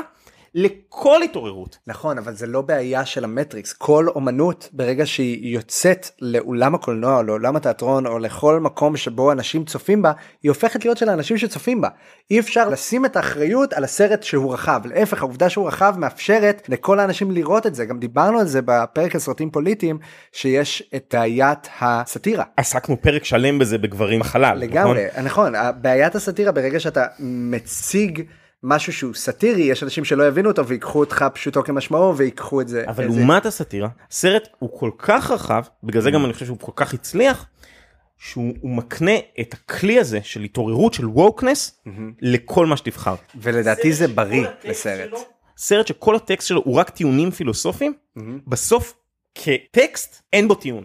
לכל 0.55 1.23
התעוררות. 1.23 1.77
נכון, 1.87 2.17
אבל 2.17 2.33
זה 2.33 2.47
לא 2.47 2.61
בעיה 2.61 3.05
של 3.05 3.23
המטריקס. 3.23 3.73
כל 3.73 4.07
אומנות, 4.07 4.69
ברגע 4.73 5.05
שהיא 5.05 5.53
יוצאת 5.53 6.09
לאולם 6.21 6.75
הקולנוע, 6.75 7.17
או 7.17 7.23
לעולם 7.23 7.55
התיאטרון, 7.55 8.05
או 8.05 8.19
לכל 8.19 8.59
מקום 8.59 8.97
שבו 8.97 9.31
אנשים 9.31 9.65
צופים 9.65 10.01
בה, 10.01 10.11
היא 10.43 10.51
הופכת 10.51 10.85
להיות 10.85 10.97
של 10.97 11.09
האנשים 11.09 11.37
שצופים 11.37 11.81
בה. 11.81 11.89
אי 12.31 12.39
אפשר 12.39 12.69
לשים 12.69 13.05
את 13.05 13.15
האחריות 13.15 13.73
על 13.73 13.83
הסרט 13.83 14.23
שהוא 14.23 14.53
רחב. 14.53 14.81
להפך, 14.85 15.21
העובדה 15.21 15.49
שהוא 15.49 15.67
רחב 15.67 15.95
מאפשרת 15.97 16.69
לכל 16.69 16.99
האנשים 16.99 17.31
לראות 17.31 17.67
את 17.67 17.75
זה. 17.75 17.85
גם 17.85 17.99
דיברנו 17.99 18.39
על 18.39 18.47
זה 18.47 18.59
בפרק 18.65 19.15
על 19.15 19.21
סרטים 19.21 19.51
פוליטיים, 19.51 19.99
שיש 20.31 20.83
את 20.95 21.15
בעיית 21.17 21.69
הסאטירה. 21.81 22.43
עסקנו 22.57 23.01
פרק 23.01 23.23
שלם 23.23 23.59
בזה 23.59 23.77
בגברים 23.77 24.19
בחלל. 24.19 24.57
לגמרי, 24.57 25.05
נכון? 25.23 25.55
נכון. 25.55 25.71
בעיית 25.81 26.15
הסאטירה, 26.15 26.51
ברגע 26.51 26.79
שאתה 26.79 27.05
מציג... 27.19 28.23
משהו 28.63 28.93
שהוא 28.93 29.13
סאטירי 29.13 29.61
יש 29.61 29.83
אנשים 29.83 30.05
שלא 30.05 30.27
יבינו 30.27 30.49
אותו 30.49 30.67
ויקחו 30.67 30.99
אותך 30.99 31.25
פשוטו 31.33 31.63
כמשמעו 31.63 32.17
ויקחו 32.17 32.61
את 32.61 32.67
זה. 32.67 32.83
אבל 32.87 33.05
לעומת 33.05 33.45
הסאטירה 33.45 33.89
סרט 34.11 34.47
הוא 34.59 34.79
כל 34.79 34.91
כך 34.97 35.31
רחב 35.31 35.63
בגלל 35.83 36.01
זה 36.01 36.11
גם 36.11 36.25
אני 36.25 36.33
חושב 36.33 36.45
שהוא 36.45 36.59
כל 36.59 36.71
כך 36.75 36.93
הצליח. 36.93 37.45
שהוא 38.19 38.53
מקנה 38.63 39.11
את 39.39 39.53
הכלי 39.53 39.99
הזה 39.99 40.19
של 40.23 40.41
התעוררות 40.41 40.93
של 40.93 41.05
ווקנס 41.05 41.79
לכל 42.21 42.65
מה 42.65 42.77
שתבחר. 42.77 43.15
ולדעתי 43.41 43.93
זה 43.93 44.07
בריא 44.07 44.47
לסרט. 44.63 45.09
סרט 45.57 45.87
שכל 45.87 46.15
הטקסט 46.15 46.47
שלו 46.47 46.61
הוא 46.65 46.75
רק 46.75 46.89
טיעונים 46.89 47.31
פילוסופיים 47.31 47.93
בסוף 48.47 48.93
כטקסט 49.35 50.21
אין 50.33 50.47
בו 50.47 50.55
טיעון. 50.55 50.83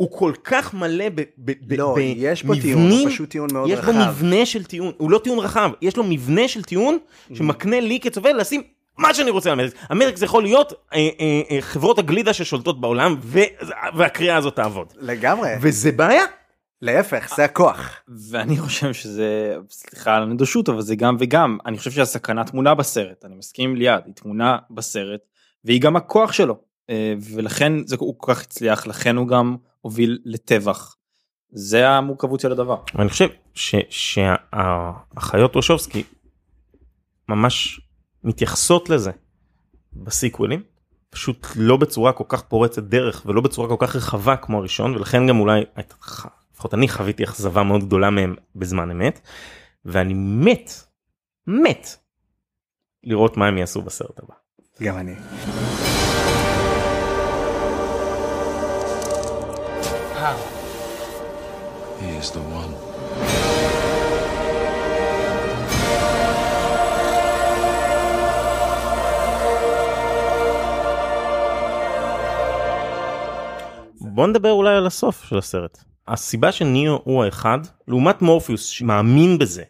הוא 0.00 0.10
כל 0.10 0.32
כך 0.44 0.74
מלא 0.74 1.04
במבנים, 1.38 1.78
לא, 1.78 1.96
יש 1.98 2.42
פה 2.42 2.52
טיעון, 2.62 2.90
הוא 2.90 3.08
פשוט 3.08 3.30
טיעון 3.30 3.48
מאוד 3.52 3.70
יש 3.70 3.78
רחב. 3.78 3.90
יש 3.90 3.96
בו 3.96 4.10
מבנה 4.10 4.46
של 4.46 4.64
טיעון, 4.64 4.92
הוא 4.96 5.10
לא 5.10 5.18
טיעון 5.18 5.38
רחב, 5.38 5.70
יש 5.82 5.96
לו 5.96 6.04
מבנה 6.04 6.48
של 6.48 6.62
טיעון 6.62 6.98
שמקנה 7.34 7.80
לי 7.80 8.00
כצופה 8.00 8.32
לשים 8.32 8.62
מה 8.98 9.14
שאני 9.14 9.30
רוצה 9.30 9.52
על 9.52 9.60
המטריקס. 9.60 9.84
המטריקס 9.88 10.22
יכול 10.22 10.42
להיות 10.42 10.72
אה, 10.72 11.08
אה, 11.20 11.40
אה, 11.50 11.60
חברות 11.60 11.98
הגלידה 11.98 12.32
ששולטות 12.32 12.80
בעולם 12.80 13.16
ו, 13.22 13.40
והקריאה 13.96 14.36
הזאת 14.36 14.56
תעבוד. 14.56 14.92
לגמרי. 14.96 15.50
וזה 15.60 15.92
בעיה. 15.92 16.24
להפך, 16.82 17.32
זה 17.36 17.44
הכוח. 17.44 18.00
ואני 18.30 18.58
חושב 18.58 18.92
שזה 18.92 19.56
סליחה 19.70 20.16
על 20.16 20.22
הנדושות 20.22 20.68
אבל 20.68 20.80
זה 20.80 20.96
גם 20.96 21.16
וגם 21.20 21.58
אני 21.66 21.78
חושב 21.78 21.90
שהסכנה 21.90 22.44
טמונה 22.44 22.74
בסרט 22.74 23.24
אני 23.24 23.34
מסכים 23.34 23.70
עם 23.70 23.76
ליעד 23.76 24.02
היא 24.06 24.14
טמונה 24.14 24.58
בסרט 24.70 25.20
והיא 25.64 25.80
גם 25.80 25.96
הכוח 25.96 26.32
שלו 26.32 26.69
ולכן 27.34 27.86
זה 27.86 27.96
הוא 27.98 28.14
כל 28.18 28.34
כך 28.34 28.42
הצליח 28.42 28.86
לכן 28.86 29.16
הוא 29.16 29.28
גם 29.28 29.56
הוביל 29.80 30.18
לטבח. 30.24 30.96
זה 31.52 31.88
המורכבות 31.88 32.40
של 32.40 32.52
הדבר. 32.52 32.76
אני 32.98 33.08
חושב 33.08 33.28
שהאחיות 33.90 35.54
רושובסקי 35.54 36.02
ממש 37.28 37.80
מתייחסות 38.24 38.90
לזה 38.90 39.10
בסיקוולים 39.92 40.62
פשוט 41.10 41.46
לא 41.56 41.76
בצורה 41.76 42.12
כל 42.12 42.24
כך 42.28 42.42
פורצת 42.42 42.82
דרך 42.82 43.22
ולא 43.26 43.40
בצורה 43.40 43.68
כל 43.68 43.86
כך 43.86 43.96
רחבה 43.96 44.36
כמו 44.36 44.58
הראשון 44.58 44.94
ולכן 44.94 45.26
גם 45.26 45.40
אולי 45.40 45.64
לפחות 46.52 46.74
אני 46.74 46.88
חוויתי 46.88 47.24
אכזבה 47.24 47.62
מאוד 47.62 47.84
גדולה 47.84 48.10
מהם 48.10 48.34
בזמן 48.56 48.90
אמת 48.90 49.20
ואני 49.84 50.14
מת 50.14 50.70
מת 51.46 51.86
לראות 53.04 53.36
מה 53.36 53.46
הם 53.46 53.58
יעשו 53.58 53.82
בסרט 53.82 54.18
הבא. 54.18 54.34
גם 54.82 54.98
אני. 54.98 55.14
He 60.20 62.08
is 62.20 62.30
the 62.30 62.40
one. 62.40 62.74
בוא 74.00 74.26
נדבר 74.26 74.52
אולי 74.52 74.74
על 74.74 74.86
הסוף 74.86 75.24
של 75.24 75.38
הסרט. 75.38 75.78
הסיבה 76.08 76.52
שניאו 76.52 77.00
הוא 77.04 77.24
האחד 77.24 77.58
לעומת 77.88 78.22
מורפיוס 78.22 78.64
שמאמין 78.66 79.38
בזה 79.38 79.62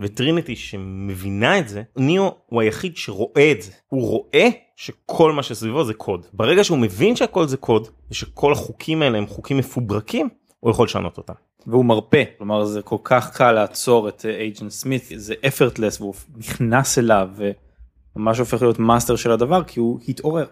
וטריניטי 0.00 0.56
שמבינה 0.56 1.58
את 1.58 1.68
זה 1.68 1.82
ניאו 1.96 2.34
הוא 2.46 2.60
היחיד 2.60 2.96
שרואה 2.96 3.52
את 3.52 3.62
זה 3.62 3.72
הוא 3.88 4.08
רואה 4.08 4.48
שכל 4.76 5.32
מה 5.32 5.42
שסביבו 5.42 5.84
זה 5.84 5.94
קוד 5.94 6.26
ברגע 6.32 6.64
שהוא 6.64 6.78
מבין 6.78 7.16
שהכל 7.16 7.46
זה 7.46 7.56
קוד 7.56 7.88
ושכל 8.10 8.52
החוקים 8.52 9.02
האלה 9.02 9.18
הם 9.18 9.26
חוקים 9.26 9.56
מפוברקים 9.56 10.28
הוא 10.60 10.70
יכול 10.70 10.86
לשנות 10.86 11.18
אותם. 11.18 11.32
והוא 11.66 11.84
מרפא 11.84 12.24
כלומר 12.38 12.64
זה 12.64 12.82
כל 12.82 12.96
כך 13.04 13.36
קל 13.36 13.52
לעצור 13.52 14.08
את 14.08 14.26
אייג'נט 14.28 14.70
סמית 14.70 15.04
זה 15.16 15.34
effortless 15.42 16.00
והוא 16.00 16.14
נכנס 16.36 16.98
אליו 16.98 17.28
וממש 18.16 18.38
הופך 18.38 18.62
להיות 18.62 18.78
מאסטר 18.78 19.16
של 19.16 19.30
הדבר 19.30 19.64
כי 19.64 19.80
הוא 19.80 20.00
התעורר. 20.08 20.46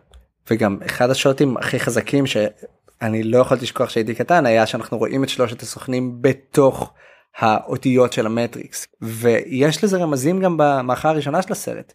וגם 0.50 0.78
אחד 0.86 1.10
השוטים 1.10 1.56
הכי 1.56 1.80
חזקים 1.80 2.26
שאני 2.26 3.22
לא 3.22 3.38
יכולתי 3.38 3.64
לשכוח 3.64 3.90
שהייתי 3.90 4.14
קטן 4.14 4.46
היה 4.46 4.66
שאנחנו 4.66 4.98
רואים 4.98 5.24
את 5.24 5.28
שלושת 5.28 5.62
הסוכנים 5.62 6.22
בתוך 6.22 6.92
האותיות 7.40 8.12
של 8.12 8.26
המטריקס. 8.26 8.86
ויש 9.02 9.84
לזה 9.84 9.98
רמזים 9.98 10.40
גם 10.40 10.56
במערכה 10.56 11.08
הראשונה 11.08 11.42
של 11.42 11.52
הסרט. 11.52 11.92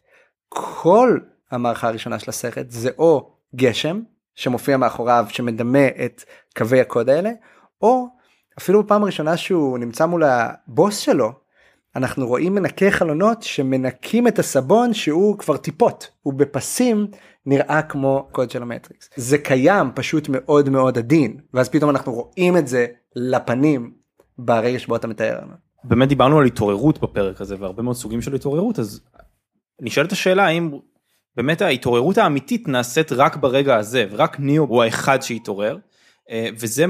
כל 0.50 1.18
המערכה 1.52 1.88
הראשונה 1.88 2.20
של 2.20 2.30
הסרט 2.30 2.66
זה 2.70 2.89
או 2.98 3.32
גשם 3.56 4.02
שמופיע 4.36 4.78
מאחוריו 4.78 5.26
שמדמה 5.30 5.88
את 6.06 6.24
קווי 6.58 6.82
הקוד 6.82 7.10
האלה 7.10 7.32
או 7.82 8.08
אפילו 8.60 8.84
בפעם 8.84 9.04
הראשונה 9.04 9.38
שהוא 9.38 9.78
נמצא 9.78 10.06
מול 10.06 10.24
הבוס 10.24 10.98
שלו 10.98 11.32
אנחנו 11.96 12.28
רואים 12.28 12.56
מנקי 12.56 12.91
חלונות 12.91 13.43
שמנקים 13.43 14.28
את 14.28 14.39
הסבון 14.39 14.93
שהוא 14.93 15.38
כבר 15.38 15.58
טיפות. 15.58 16.10
הוא 16.22 16.34
בפסים 16.34 17.08
נראה 17.46 17.82
כמו 17.82 18.28
קוד 18.32 18.52
של 18.52 18.62
המטריקס. 18.62 19.10
זה 19.16 19.38
קיים 19.38 19.91
פשוט 19.96 20.30
מאוד 20.30 20.70
מאוד 20.70 20.98
עדין 20.98 21.38
ואז 21.54 21.70
פתאום 21.70 21.89
אנחנו 21.89 22.14
רואים 22.14 22.58
את 22.58 22.68
זה 22.68 22.86
לפנים 23.16 24.05
ברגע 24.38 24.80
שבו 24.80 24.96
אתה 24.96 25.08
מתאר. 25.08 25.40
באמת 25.84 26.10
דיברנו 26.10 26.40
על 26.40 26.46
התעוררות 26.46 27.02
בפרק 27.02 27.42
הזה 27.42 27.56
והרבה 27.60 27.84
מאוד 27.84 27.96
סוגים 27.96 28.22
של 28.22 28.36
התעוררות 28.36 28.80
אז 28.80 29.02
נשאלת 29.82 30.12
השאלה 30.12 30.46
האם 30.46 30.72
באמת 31.36 31.62
ההתעוררות 31.62 32.18
האמיתית 32.18 32.68
נעשית 32.68 33.12
רק 33.12 33.36
ברגע 33.36 33.76
הזה 33.76 34.06
ורק 34.12 34.40
ניאו 34.40 34.64
הוא 34.64 34.84
האחד 34.84 35.22
שהתעורר 35.22 35.78
אה, 36.30 36.50
וזה 36.60 36.86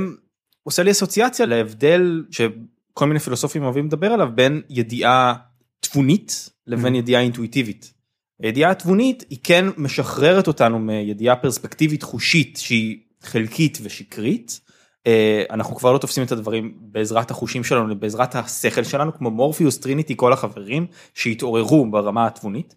עושה 0.64 0.84
לי 0.84 0.92
אסוציאציה 0.92 1.46
להבדל 1.46 2.24
שכל 2.32 3.06
מיני 3.08 3.20
פילוסופים 3.20 3.64
אוהבים 3.64 3.86
לדבר 3.86 4.12
עליו 4.12 4.30
בין 4.36 4.62
ידיעה 4.70 5.34
תבונית 5.80 6.50
לבין 6.68 6.96
ידיעה 6.96 7.22
אינטואיטיבית. 7.22 7.94
הידיעה 8.42 8.72
התבונית 8.72 9.26
היא 9.30 9.40
כן 9.44 9.66
משחררת 9.78 10.48
אותנו 10.48 10.80
מידיעה 10.80 11.36
פרספקטיבית 11.36 12.04
חושית 12.04 12.58
שהיא 12.58 12.98
חלקית 13.22 13.78
ושקרית. 13.84 14.60
אה, 15.08 15.44
אנחנו 15.50 15.76
כבר 15.76 15.94
לא 15.94 15.98
תופסים 15.98 16.24
את 16.24 16.32
הדברים 16.32 16.74
בעזרת 16.78 17.32
החושים 17.32 17.64
שלנו 17.64 18.00
בעזרת 18.00 18.36
השכל 18.36 18.84
שלנו 18.84 19.14
כמו 19.14 19.32
מורפיוס 19.32 19.78
טריניטי 19.78 20.14
כל 20.18 20.34
החברים 20.34 20.88
שהתעוררו 21.14 21.92
ברמה 21.92 22.28
התבונית. 22.28 22.76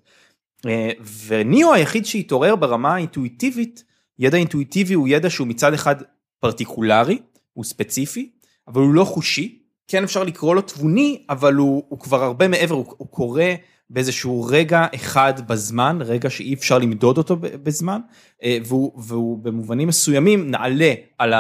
אה, 0.67 0.91
וניאו 1.27 1.75
היחיד 1.75 2.07
שהתעורר 2.07 2.57
ברמה 2.57 2.95
האינטואיטיבית 2.95 3.85
ידע 4.19 4.39
אינטואיטיבי 4.39 4.95
הוא 4.95 5.09
ידע 5.09 5.31
שהוא 5.31 5.47
מצד 5.47 5.75
אחד 5.75 5.97
פרטיקולרי 6.41 7.19
הוא 7.53 7.65
ספציפי 7.65 8.31
אבל 8.69 8.81
הוא 8.83 8.95
לא 8.95 9.05
חושי 9.05 9.59
כן 9.89 10.05
אפשר 10.05 10.25
לקרוא 10.25 10.55
לו 10.55 10.61
תבוני 10.61 11.25
אבל 11.31 11.55
הוא, 11.55 11.85
הוא 11.89 11.99
כבר 11.99 12.25
הרבה 12.25 12.49
מעבר 12.49 12.75
הוא, 12.75 12.95
הוא 12.97 13.09
קורא 13.09 13.43
באיזשהו 13.91 14.47
רגע 14.49 14.87
אחד 14.95 15.49
בזמן 15.49 15.99
רגע 16.01 16.31
שאי 16.31 16.55
אפשר 16.55 16.79
למדוד 16.79 17.19
אותו 17.19 17.37
בזמן 17.37 18.01
אה, 18.43 18.59
והוא, 18.65 18.93
והוא 19.03 19.39
במובנים 19.39 19.89
מסוימים 19.89 20.51
נעלה 20.51 20.95
על 21.19 21.33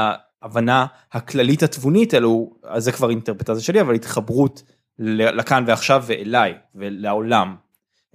ההבנה 0.42 0.86
הכללית 1.12 1.62
התבונית 1.62 2.14
אלו 2.14 2.50
זה 2.76 2.92
כבר 2.92 3.10
אינטרפטציה 3.10 3.60
שלי 3.60 3.80
אבל 3.80 3.94
התחברות 3.94 4.62
לכאן 4.98 5.64
ועכשיו 5.66 6.04
ואליי 6.06 6.54
ולעולם 6.74 7.56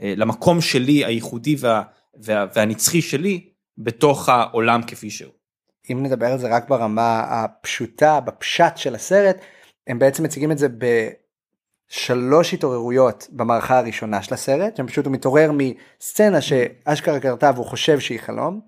אה, 0.01 0.13
למקום 0.17 0.61
שלי 0.61 1.05
הייחודי 1.05 1.55
וה, 1.59 1.82
וה, 2.15 2.45
והנצחי 2.55 3.01
שלי 3.01 3.49
בתוך 3.78 4.30
העולם 4.30 4.82
כפי 4.88 5.09
שהוא. 5.09 5.32
אם 5.91 6.03
נדבר 6.03 6.26
על 6.26 6.38
זה 6.38 6.55
רק 6.55 6.69
ברמה 6.69 7.19
הפשוטה 7.30 8.19
בפשט 8.19 8.78
של 8.78 8.95
הסרט 8.95 9.38
הם 9.88 9.99
בעצם 9.99 10.24
מציגים 10.24 10.51
את 10.51 10.57
זה 10.57 10.67
בשלוש 11.89 12.53
התעוררויות 12.53 13.28
במערכה 13.32 13.78
הראשונה 13.78 14.24
של 14.24 14.34
הסרט 14.34 14.76
שם 14.76 14.88
פשוט 14.88 15.05
הוא 15.05 15.13
מתעורר 15.13 15.51
מסצנה 15.53 16.41
שאשכרה 16.41 17.19
קרתה 17.19 17.51
והוא 17.55 17.65
חושב 17.65 17.99
שהיא 17.99 18.19
חלום. 18.19 18.61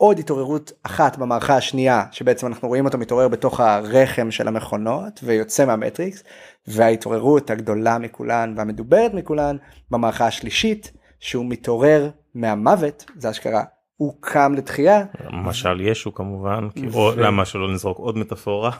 עוד 0.00 0.18
התעוררות 0.18 0.72
אחת 0.82 1.18
במערכה 1.18 1.56
השנייה 1.56 2.04
שבעצם 2.10 2.46
אנחנו 2.46 2.68
רואים 2.68 2.84
אותו 2.84 2.98
מתעורר 2.98 3.28
בתוך 3.28 3.60
הרחם 3.60 4.30
של 4.30 4.48
המכונות 4.48 5.20
ויוצא 5.22 5.66
מהמטריקס 5.66 6.24
וההתעוררות 6.66 7.50
הגדולה 7.50 7.98
מכולן 7.98 8.54
והמדוברת 8.56 9.14
מכולן 9.14 9.56
במערכה 9.90 10.26
השלישית 10.26 10.92
שהוא 11.20 11.46
מתעורר 11.48 12.10
מהמוות 12.34 13.04
זה 13.16 13.30
אשכרה 13.30 13.62
הוא 13.96 14.14
קם 14.20 14.54
לתחייה. 14.56 15.04
משל 15.32 15.80
ישו 15.80 16.14
כמובן, 16.14 16.68
כי 16.74 16.86
או 16.94 17.12
למה 17.16 17.44
שלא 17.44 17.72
נזרוק 17.72 17.98
עוד 17.98 18.18
מטאפורה. 18.18 18.70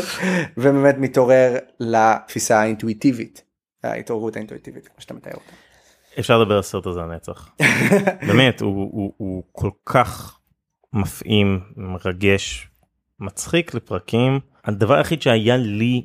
ובאמת 0.56 0.98
מתעורר 0.98 1.56
לתפיסה 1.80 2.60
האינטואיטיבית, 2.60 3.44
ההתעוררות 3.84 4.36
האינטואיטיבית 4.36 4.88
כמו 4.88 4.96
שאתה 4.98 5.14
מתאר 5.14 5.32
אותה. 5.32 5.52
אפשר 6.18 6.38
לדבר 6.38 6.54
על 6.54 6.60
הסרט 6.60 6.86
הזה 6.86 7.00
הנצח. 7.00 7.48
באמת 8.28 8.60
הוא, 8.60 8.90
הוא, 8.92 9.12
הוא 9.16 9.42
כל 9.52 9.70
כך 9.86 10.38
מפעים, 10.92 11.60
מרגש, 11.76 12.68
מצחיק 13.20 13.74
לפרקים. 13.74 14.40
הדבר 14.64 14.94
היחיד 14.94 15.22
שהיה 15.22 15.56
לי 15.56 16.04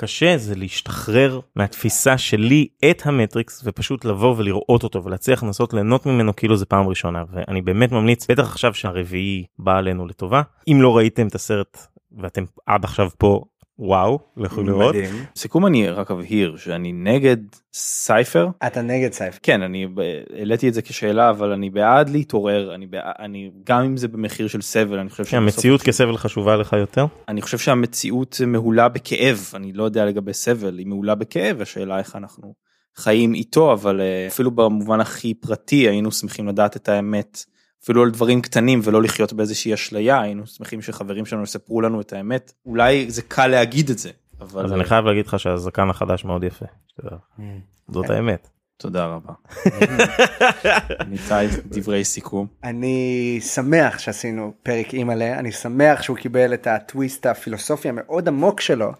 קשה 0.00 0.38
זה 0.38 0.54
להשתחרר 0.54 1.40
מהתפיסה 1.56 2.18
שלי 2.18 2.68
את 2.90 3.06
המטריקס 3.06 3.62
ופשוט 3.64 4.04
לבוא 4.04 4.34
ולראות 4.36 4.82
אותו 4.82 5.04
ולהצליח 5.04 5.42
לנסות 5.42 5.72
ליהנות 5.72 6.06
ממנו 6.06 6.36
כאילו 6.36 6.56
זה 6.56 6.66
פעם 6.66 6.88
ראשונה 6.88 7.24
ואני 7.32 7.62
באמת 7.62 7.92
ממליץ 7.92 8.30
בטח 8.30 8.42
עכשיו 8.42 8.74
שהרביעי 8.74 9.44
בא 9.58 9.78
עלינו 9.78 10.06
לטובה 10.06 10.42
אם 10.68 10.78
לא 10.82 10.96
ראיתם 10.96 11.26
את 11.26 11.34
הסרט 11.34 11.86
ואתם 12.18 12.44
עד 12.66 12.84
עכשיו 12.84 13.10
פה 13.18 13.44
וואו 13.80 14.18
לכו 14.36 14.62
לראות. 14.62 14.94
סיכום 15.36 15.66
אני 15.66 15.88
רק 15.88 16.10
אבהיר 16.10 16.56
שאני 16.56 16.92
נגד 16.92 17.36
סייפר. 17.72 18.48
אתה 18.66 18.82
נגד 18.82 19.12
סייפר. 19.12 19.38
כן 19.42 19.62
אני 19.62 19.86
העליתי 20.38 20.68
את 20.68 20.74
זה 20.74 20.82
כשאלה 20.82 21.30
אבל 21.30 21.52
אני 21.52 21.70
בעד 21.70 22.08
להתעורר 22.08 22.74
אני 22.74 22.86
בעד 22.86 23.14
אני 23.18 23.50
גם 23.64 23.84
אם 23.84 23.96
זה 23.96 24.08
במחיר 24.08 24.48
של 24.48 24.60
סבל 24.62 24.98
אני 24.98 25.10
חושב 25.10 25.24
שהמציאות 25.24 25.82
כסבל 25.82 26.16
חשובה 26.16 26.56
לך 26.56 26.72
יותר 26.72 27.06
אני 27.28 27.42
חושב 27.42 27.58
שהמציאות 27.58 28.40
מהולה 28.46 28.88
בכאב 28.88 29.50
אני 29.54 29.72
לא 29.72 29.84
יודע 29.84 30.04
לגבי 30.04 30.32
סבל 30.32 30.78
היא 30.78 30.86
מהולה 30.86 31.14
בכאב 31.14 31.60
השאלה 31.60 31.98
איך 31.98 32.16
אנחנו 32.16 32.54
חיים 32.96 33.34
איתו 33.34 33.72
אבל 33.72 34.00
אה, 34.00 34.26
אפילו 34.26 34.50
במובן 34.50 35.00
הכי 35.00 35.34
פרטי 35.34 35.88
היינו 35.88 36.12
שמחים 36.12 36.48
לדעת 36.48 36.76
את 36.76 36.88
האמת. 36.88 37.44
אפילו 37.84 38.02
על 38.02 38.10
דברים 38.10 38.42
קטנים 38.42 38.80
ולא 38.84 39.02
לחיות 39.02 39.32
באיזושהי 39.32 39.74
אשליה 39.74 40.20
היינו 40.20 40.46
שמחים 40.46 40.82
שחברים 40.82 41.26
שלנו 41.26 41.42
יספרו 41.42 41.80
לנו 41.80 42.00
את 42.00 42.12
האמת 42.12 42.52
אולי 42.66 43.10
זה 43.10 43.22
קל 43.22 43.46
להגיד 43.46 43.90
את 43.90 43.98
זה 43.98 44.10
אבל 44.40 44.64
אז 44.64 44.72
אני 44.72 44.84
חייב 44.84 45.04
להגיד 45.04 45.26
לך 45.26 45.40
שהזקן 45.40 45.90
החדש 45.90 46.24
מאוד 46.24 46.44
יפה 46.44 46.66
זאת 47.88 48.10
האמת. 48.10 48.48
תודה 48.76 49.06
רבה. 49.06 49.32
ניתן 51.10 51.46
דברי 51.66 52.04
סיכום. 52.04 52.46
אני 52.64 53.38
שמח 53.40 53.98
שעשינו 53.98 54.52
פרק 54.62 54.94
אימא'לה 54.94 55.38
אני 55.38 55.52
שמח 55.52 56.02
שהוא 56.02 56.16
קיבל 56.16 56.54
את 56.54 56.66
הטוויסט 56.66 57.26
הפילוסופי 57.26 57.88
המאוד 57.88 58.28
עמוק 58.28 58.60
שלו 58.60 58.92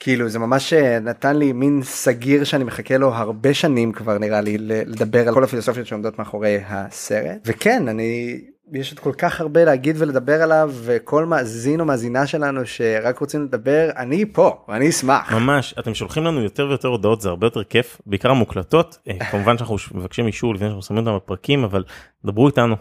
כאילו 0.00 0.28
זה 0.28 0.38
ממש 0.38 0.72
אה, 0.72 0.98
נתן 1.00 1.36
לי 1.36 1.52
מין 1.52 1.80
סגיר 1.82 2.44
שאני 2.44 2.64
מחכה 2.64 2.96
לו 2.96 3.14
הרבה 3.14 3.54
שנים 3.54 3.92
כבר 3.92 4.18
נראה 4.18 4.40
לי 4.40 4.58
לדבר 4.60 5.28
על 5.28 5.34
כל 5.34 5.44
הפילוסופיות 5.44 5.86
שעומדות 5.86 6.18
מאחורי 6.18 6.58
הסרט. 6.68 7.38
וכן 7.46 7.88
אני 7.88 8.40
יש 8.72 8.90
עוד 8.90 8.98
כל 8.98 9.12
כך 9.18 9.40
הרבה 9.40 9.64
להגיד 9.64 9.96
ולדבר 9.98 10.42
עליו 10.42 10.72
וכל 10.74 11.26
מאזין 11.26 11.80
או 11.80 11.84
מאזינה 11.84 12.26
שלנו 12.26 12.66
שרק 12.66 13.18
רוצים 13.18 13.44
לדבר 13.44 13.90
אני 13.96 14.24
פה 14.32 14.64
ואני 14.68 14.88
אשמח. 14.88 15.32
ממש. 15.32 15.74
אתם 15.78 15.94
שולחים 15.94 16.24
לנו 16.24 16.42
יותר 16.42 16.66
ויותר 16.68 16.88
הודעות 16.88 17.20
זה 17.20 17.28
הרבה 17.28 17.46
יותר 17.46 17.64
כיף 17.64 18.00
בעיקר 18.06 18.30
המוקלטות. 18.30 18.98
אה, 19.08 19.24
כמובן 19.30 19.58
שאנחנו 19.58 19.76
מבקשים 19.94 20.26
אישור 20.26 20.54
לפני 20.54 20.66
שאנחנו 20.66 20.82
שמים 20.82 21.06
אותם 21.06 21.16
בפרקים 21.16 21.64
אבל 21.64 21.84
דברו 22.24 22.46
איתנו. 22.46 22.76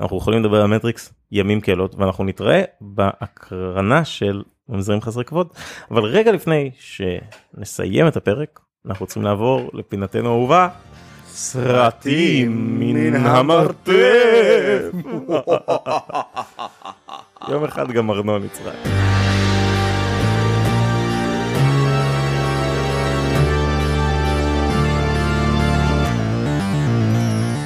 אנחנו 0.00 0.16
יכולים 0.16 0.42
לדבר 0.42 0.60
על 0.60 0.66
מטריקס 0.66 1.12
ימים 1.32 1.60
כלילות 1.60 1.94
ואנחנו 1.94 2.24
נתראה 2.24 2.62
בהקרנה 2.80 4.04
של 4.04 4.42
ממזרים 4.68 5.00
חסרי 5.00 5.24
כבוד 5.24 5.48
אבל 5.90 6.04
רגע 6.04 6.32
לפני 6.32 6.70
שנסיים 6.78 8.08
את 8.08 8.16
הפרק 8.16 8.60
אנחנו 8.86 9.04
רוצים 9.04 9.22
לעבור 9.22 9.70
לפינתנו 9.72 10.28
האהובה. 10.28 10.68
סרטים 11.26 12.80
מן 12.80 13.14
המרתף. 13.14 13.92
יום 17.50 17.64
אחד 17.64 17.90
גם 17.90 18.10
ארנון 18.10 18.44
יצחק. 18.44 18.72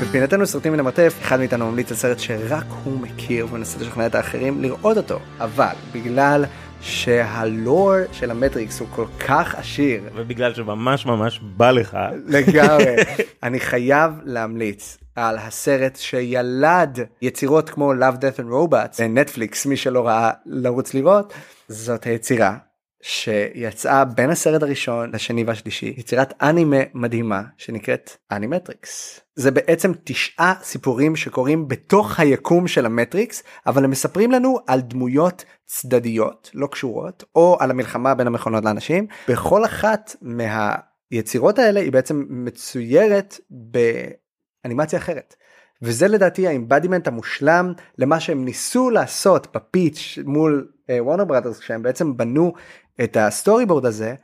בפינתנו 0.03 0.47
סרטים 0.47 0.73
מן 0.73 0.81
המרתף 0.81 1.15
אחד 1.23 1.39
מאיתנו 1.39 1.71
ממליץ 1.71 1.91
על 1.91 1.97
סרט 1.97 2.19
שרק 2.19 2.65
הוא 2.85 3.01
מכיר 3.01 3.47
ומנסה 3.47 3.79
לשכנע 3.81 4.07
את 4.07 4.15
האחרים 4.15 4.63
לראות 4.63 4.97
אותו 4.97 5.19
אבל 5.41 5.75
בגלל 5.93 6.45
שהלור 6.81 7.95
של 8.13 8.31
המטריקס 8.31 8.81
הוא 8.81 8.89
כל 8.95 9.07
כך 9.27 9.55
עשיר. 9.55 10.03
ובגלל 10.15 10.55
שממש 10.55 11.07
ממש 11.07 11.41
בא 11.43 11.71
לך. 11.71 11.99
לגמרי. 12.27 12.97
אני 13.43 13.61
חייב 13.61 14.13
להמליץ 14.25 14.99
על 15.17 15.39
הסרט 15.39 15.97
שילד 15.97 16.99
יצירות 17.23 17.71
כמו 17.71 17.93
Love 17.93 18.17
Death 18.17 18.39
and 18.39 18.53
Robots 18.53 19.03
נטפליקס 19.03 19.67
מי 19.67 19.77
שלא 19.77 20.07
ראה 20.07 20.31
לרוץ 20.47 20.95
לראות 20.95 21.33
זאת 21.69 22.05
היצירה 22.05 22.57
שיצאה 23.03 24.05
בין 24.05 24.31
הסרט 24.31 24.63
הראשון 24.63 25.11
לשני 25.15 25.45
והשלישי 25.45 25.95
יצירת 25.97 26.43
אנימה 26.43 26.77
מדהימה 26.95 27.43
שנקראת 27.57 28.17
אנימטריקס 28.33 29.21
זה 29.35 29.51
בעצם 29.51 29.93
תשעה 30.05 30.55
סיפורים 30.63 31.17
שקורים 31.17 31.69
בתוך 31.69 32.21
היקום 32.21 32.69
של 32.69 32.87
המטריקס 32.87 33.43
אבל 33.67 33.85
הם 33.85 33.91
מספרים 33.91 34.33
לנו 34.33 34.59
על 34.67 34.81
דמויות 34.81 35.45
צדדיות 35.67 36.51
לא 36.55 36.67
קשורות 36.67 37.25
או 37.35 37.57
על 37.61 37.71
המלחמה 37.71 38.15
בין 38.15 38.27
המכונות 38.27 38.65
לאנשים 38.65 39.07
בכל 39.29 39.65
אחת 39.65 40.17
מהיצירות 40.23 41.59
האלה 41.59 41.81
היא 41.81 41.93
בעצם 41.93 42.25
מצוירת 42.29 43.41
באנימציה 43.51 44.99
אחרת. 44.99 45.37
וזה 45.83 46.09
לדעתי 46.09 46.47
ה 46.47 46.53
embodiment 46.53 47.09
המושלם 47.09 47.73
למה 47.99 48.21
שהם 48.21 48.45
ניסו 48.45 48.91
לעשות 48.91 49.57
ב 49.57 49.67
pitch 49.67 50.19
מול 50.25 50.69
וורנר 50.91 51.23
uh, 51.23 51.27
ברדרס 51.27 51.59
כשהם 51.59 51.83
בעצם 51.83 52.17
בנו 52.17 52.53
את 53.05 53.17
ה 53.17 53.67
storyboard 53.67 53.87
הזה 53.87 54.15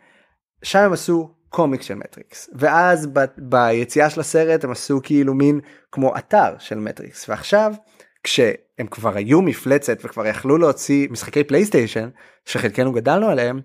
שם 0.62 0.78
הם 0.78 0.92
עשו 0.92 1.34
קומיקס 1.48 1.84
של 1.84 1.94
מטריקס 1.94 2.50
ואז 2.54 3.06
ב- 3.12 3.24
ביציאה 3.38 4.10
של 4.10 4.20
הסרט 4.20 4.64
הם 4.64 4.70
עשו 4.70 5.00
כאילו 5.02 5.34
מין 5.34 5.60
כמו 5.92 6.16
אתר 6.16 6.54
של 6.58 6.78
מטריקס 6.78 7.28
ועכשיו 7.28 7.74
כשהם 8.22 8.86
כבר 8.90 9.16
היו 9.16 9.42
מפלצת 9.42 9.98
וכבר 10.04 10.26
יכלו 10.26 10.58
להוציא 10.58 11.08
משחקי 11.10 11.44
פלייסטיישן 11.44 12.08
שחלקנו 12.44 12.92
גדלנו 12.92 13.28
עליהם 13.28 13.60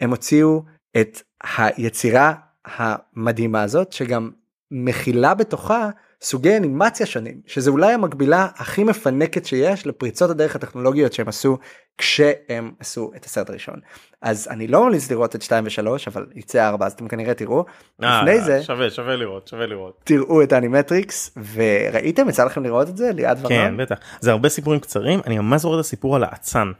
הם 0.00 0.10
הוציאו 0.10 0.62
את 1.00 1.22
היצירה 1.44 2.32
המדהימה 2.64 3.62
הזאת 3.62 3.92
שגם 3.92 4.30
מכילה 4.70 5.34
בתוכה 5.34 5.90
סוגי 6.22 6.56
אנימציה 6.56 7.06
שונים 7.06 7.40
שזה 7.46 7.70
אולי 7.70 7.92
המקבילה 7.92 8.48
הכי 8.56 8.84
מפנקת 8.84 9.46
שיש 9.46 9.86
לפריצות 9.86 10.30
הדרך 10.30 10.56
הטכנולוגיות 10.56 11.12
שהם 11.12 11.28
עשו 11.28 11.58
כשהם 11.98 12.72
עשו 12.80 13.10
את 13.16 13.24
הסרט 13.24 13.50
הראשון. 13.50 13.74
אז 14.22 14.48
אני 14.50 14.66
לא 14.66 14.84
ממליץ 14.84 15.10
לראות 15.10 15.36
את 15.36 15.42
2 15.42 15.66
ו3 15.66 15.68
אבל 16.06 16.26
יצא 16.34 16.68
4 16.68 16.86
אז 16.86 16.92
אתם 16.92 17.08
כנראה 17.08 17.34
תראו. 17.34 17.64
אה, 18.02 18.22
לפני 18.22 18.40
זה 18.40 18.62
שווה 18.62 18.90
שווה 18.90 19.16
לראות 19.16 19.48
שווה 19.48 19.66
לראות. 19.66 20.00
תראו 20.04 20.42
את 20.42 20.52
האנימטריקס 20.52 21.38
וראיתם? 21.54 22.28
יצא 22.28 22.44
לכם 22.44 22.62
לראות 22.62 22.88
את 22.88 22.96
זה? 22.96 23.10
ליד 23.12 23.38
כן 23.48 23.54
ארנון? 23.54 23.76
בטח. 23.76 23.96
זה 24.20 24.30
הרבה 24.30 24.48
סיפורים 24.48 24.80
קצרים 24.80 25.20
אני 25.26 25.38
ממש 25.38 25.62
זוכר 25.62 25.74
את 25.74 25.84
הסיפור 25.84 26.16
על 26.16 26.24
האצן. 26.24 26.72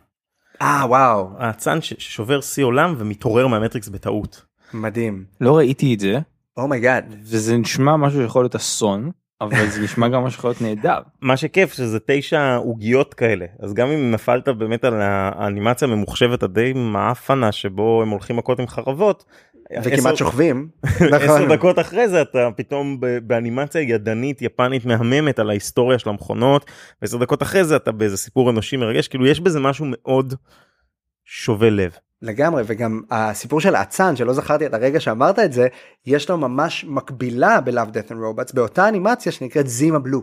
אה 0.62 0.82
וואו. 0.88 1.28
האצן 1.38 1.80
ש- 1.80 1.94
ששובר 1.98 2.40
שיא 2.40 2.64
עולם 2.64 2.94
ומתעורר 2.98 3.46
מהמטריקס 3.46 3.88
בטעות. 3.88 4.42
מדהים. 4.74 5.24
לא 5.40 5.56
ראיתי 5.56 5.94
את 5.94 6.00
זה. 6.00 6.18
oh 6.56 6.73
my 6.73 6.89
god 6.89 7.14
וזה 7.22 7.56
נשמע 7.56 7.96
משהו 7.96 8.20
שיכול 8.22 8.42
להיות 8.44 8.54
אסון 8.54 9.10
אבל 9.40 9.66
זה 9.70 9.80
נשמע 9.82 10.08
גם 10.08 10.22
משהו 10.22 10.36
שיכול 10.36 10.50
להיות 10.50 10.62
נהדר. 10.62 10.98
מה 11.20 11.36
שכיף 11.36 11.72
שזה 11.72 11.98
תשע 12.06 12.54
עוגיות 12.56 13.14
כאלה 13.14 13.46
אז 13.60 13.74
גם 13.74 13.88
אם 13.90 14.10
נפלת 14.10 14.48
באמת 14.48 14.84
על 14.84 14.94
האנימציה 15.02 15.88
הממוחשבת 15.88 16.42
הדי 16.42 16.72
מעפנה 16.72 17.52
שבו 17.52 18.02
הם 18.02 18.08
הולכים 18.08 18.36
מכות 18.36 18.58
עם 18.60 18.66
חרבות. 18.66 19.24
וכמעט 19.84 19.98
עשר- 19.98 20.16
שוכבים 20.16 20.68
עשר 20.84 21.24
נכון. 21.24 21.48
דקות 21.48 21.78
אחרי 21.78 22.08
זה 22.08 22.22
אתה 22.22 22.48
פתאום 22.56 23.00
באנימציה 23.22 23.80
ידנית 23.80 24.42
יפנית 24.42 24.84
מהממת 24.86 25.38
על 25.38 25.50
ההיסטוריה 25.50 25.98
של 25.98 26.08
המכונות 26.08 26.70
ועשר 27.02 27.16
דקות 27.18 27.42
אחרי 27.42 27.64
זה 27.64 27.76
אתה 27.76 27.92
באיזה 27.92 28.16
סיפור 28.16 28.50
אנושי 28.50 28.76
מרגש 28.76 29.08
כאילו 29.08 29.26
יש 29.26 29.40
בזה 29.40 29.60
משהו 29.60 29.86
מאוד 29.88 30.34
שובה 31.24 31.70
לב. 31.70 31.92
לגמרי 32.22 32.62
וגם 32.66 33.02
הסיפור 33.10 33.60
של 33.60 33.74
האצן 33.74 34.16
שלא 34.16 34.32
זכרתי 34.32 34.66
את 34.66 34.74
הרגע 34.74 35.00
שאמרת 35.00 35.38
את 35.38 35.52
זה 35.52 35.68
יש 36.06 36.30
לו 36.30 36.38
ממש 36.38 36.84
מקבילה 36.88 37.60
ב-Love 37.60 37.90
Death 37.92 38.10
and 38.10 38.14
Robots 38.14 38.54
באותה 38.54 38.88
אנימציה 38.88 39.32
שנקראת 39.32 39.66
Zima 39.66 39.98
Blue. 39.98 40.22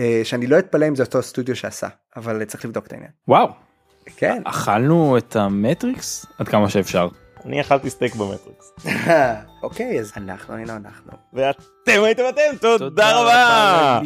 אה, 0.00 0.20
שאני 0.24 0.46
לא 0.46 0.58
אתפלא 0.58 0.88
אם 0.88 0.94
זה 0.94 1.02
אותו 1.02 1.22
סטודיו 1.22 1.56
שעשה 1.56 1.88
אבל 2.16 2.44
צריך 2.44 2.64
לבדוק 2.64 2.86
את 2.86 2.92
העניין. 2.92 3.10
וואו 3.28 3.48
כן. 4.16 4.42
אכלנו 4.44 5.18
את 5.18 5.36
המטריקס 5.36 6.26
עד 6.38 6.48
כמה 6.48 6.68
שאפשר. 6.68 7.08
אני 7.44 7.60
אכלתי 7.60 7.90
סטייק 7.90 8.14
במטריקס. 8.14 8.72
אוקיי 9.62 10.00
אז 10.00 10.12
אנחנו 10.16 10.54
היינו 10.54 10.72
אנחנו. 10.72 11.12
ואתם 11.32 12.02
הייתם 12.04 12.22
אתם 12.28 12.56
תודה 12.78 13.20
רבה. 13.20 14.00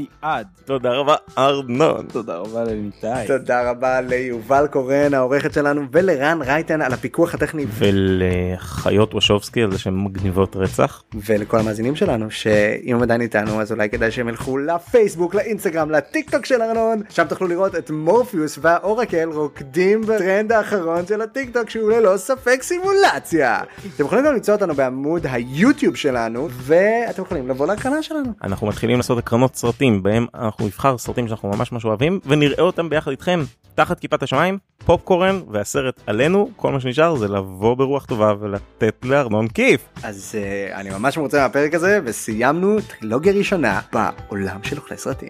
תודה 0.64 0.92
רבה 0.92 1.14
ארנון. 1.38 2.06
תודה 2.12 2.36
רבה 2.36 2.64
למיטי. 2.64 3.06
תודה 3.26 3.70
רבה 3.70 4.00
ליובל 4.00 4.66
קורן 4.70 5.14
העורכת 5.14 5.52
שלנו 5.52 5.82
ולרן 5.92 6.38
רייטן 6.42 6.82
על 6.82 6.92
הפיקוח 6.92 7.34
הטכני 7.34 7.66
ולחיות 7.68 9.14
וושובסקי 9.14 9.62
על 9.62 9.72
זה 9.72 9.78
שהן 9.78 10.04
מגניבות 10.04 10.56
רצח. 10.56 11.02
ולכל 11.14 11.58
המאזינים 11.58 11.96
שלנו 11.96 12.30
שאם 12.30 12.96
הם 12.96 13.02
עדיין 13.02 13.20
איתנו 13.20 13.60
אז 13.60 13.72
אולי 13.72 13.88
כדאי 13.88 14.10
שהם 14.10 14.28
ילכו 14.28 14.58
לפייסבוק 14.58 15.34
לאינסטגרם 15.34 15.90
לטיק 15.90 16.30
טוק 16.30 16.46
של 16.46 16.62
ארנון 16.62 17.02
שם 17.08 17.24
תוכלו 17.28 17.48
לראות 17.48 17.74
את 17.74 17.90
מורפיוס 17.90 18.58
והאורקל 18.62 19.28
רוקדים 19.32 20.00
בטרנד 20.00 20.52
האחרון 20.52 21.06
של 21.06 21.20
הטיק 21.20 21.50
טוק 21.52 21.70
שהוא 21.70 21.90
ללא 21.90 22.16
ספק 22.16 22.62
סימולציה. 22.62 23.60
אתם 23.96 24.04
יכולים 24.04 24.24
גם 24.24 24.34
למצוא 24.34 24.54
אותנו 24.54 24.74
בעמוד 24.74 25.26
היוטיוב 25.52 25.96
שלנו 25.96 26.48
ואתם 26.50 27.22
יכולים 27.22 27.48
לבוא 27.48 27.66
להקרנה 27.66 28.02
שלנו. 28.02 28.32
אנחנו 28.42 28.66
מתחילים 28.66 28.96
לעשות 28.96 29.18
הקרנות 29.18 29.56
סרטים 29.56 30.02
בהם 30.02 30.26
אנחנו 30.34 30.66
נבחר 30.66 30.98
סרטים 30.98 31.28
שאנחנו 31.28 31.50
ממש 31.50 31.72
ממש 31.72 31.84
אוהבים 31.84 32.20
ונראה 32.26 32.62
אותם 32.62 32.90
ביחד 32.90 33.10
איתכם 33.10 33.40
תחת 33.74 34.00
כיפת 34.00 34.22
השמיים 34.22 34.58
פופקורן 34.84 35.40
והסרט 35.50 36.00
עלינו 36.06 36.50
כל 36.56 36.72
מה 36.72 36.80
שנשאר 36.80 37.16
זה 37.16 37.28
לבוא 37.28 37.74
ברוח 37.74 38.04
טובה 38.04 38.34
ולתת 38.40 38.94
לארנון 39.04 39.48
כיף. 39.48 39.80
אז 40.02 40.34
uh, 40.34 40.74
אני 40.74 40.90
ממש 40.90 41.18
מרוצה 41.18 41.42
מהפרק 41.42 41.74
הזה 41.74 42.00
וסיימנו 42.04 42.76
טרילוגיה 42.80 43.32
ראשונה 43.32 43.80
בעולם 43.92 44.58
של 44.62 44.76
אוכלי 44.76 44.96
סרטים. 44.96 45.28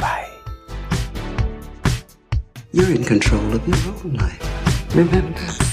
ביי. 0.00 0.24
You're 2.74 2.98
in 2.98 3.04
control 3.04 3.54
of 3.54 3.68
your 3.68 4.04
own 4.04 4.16
life. 4.16 4.67
Remember. 4.94 5.67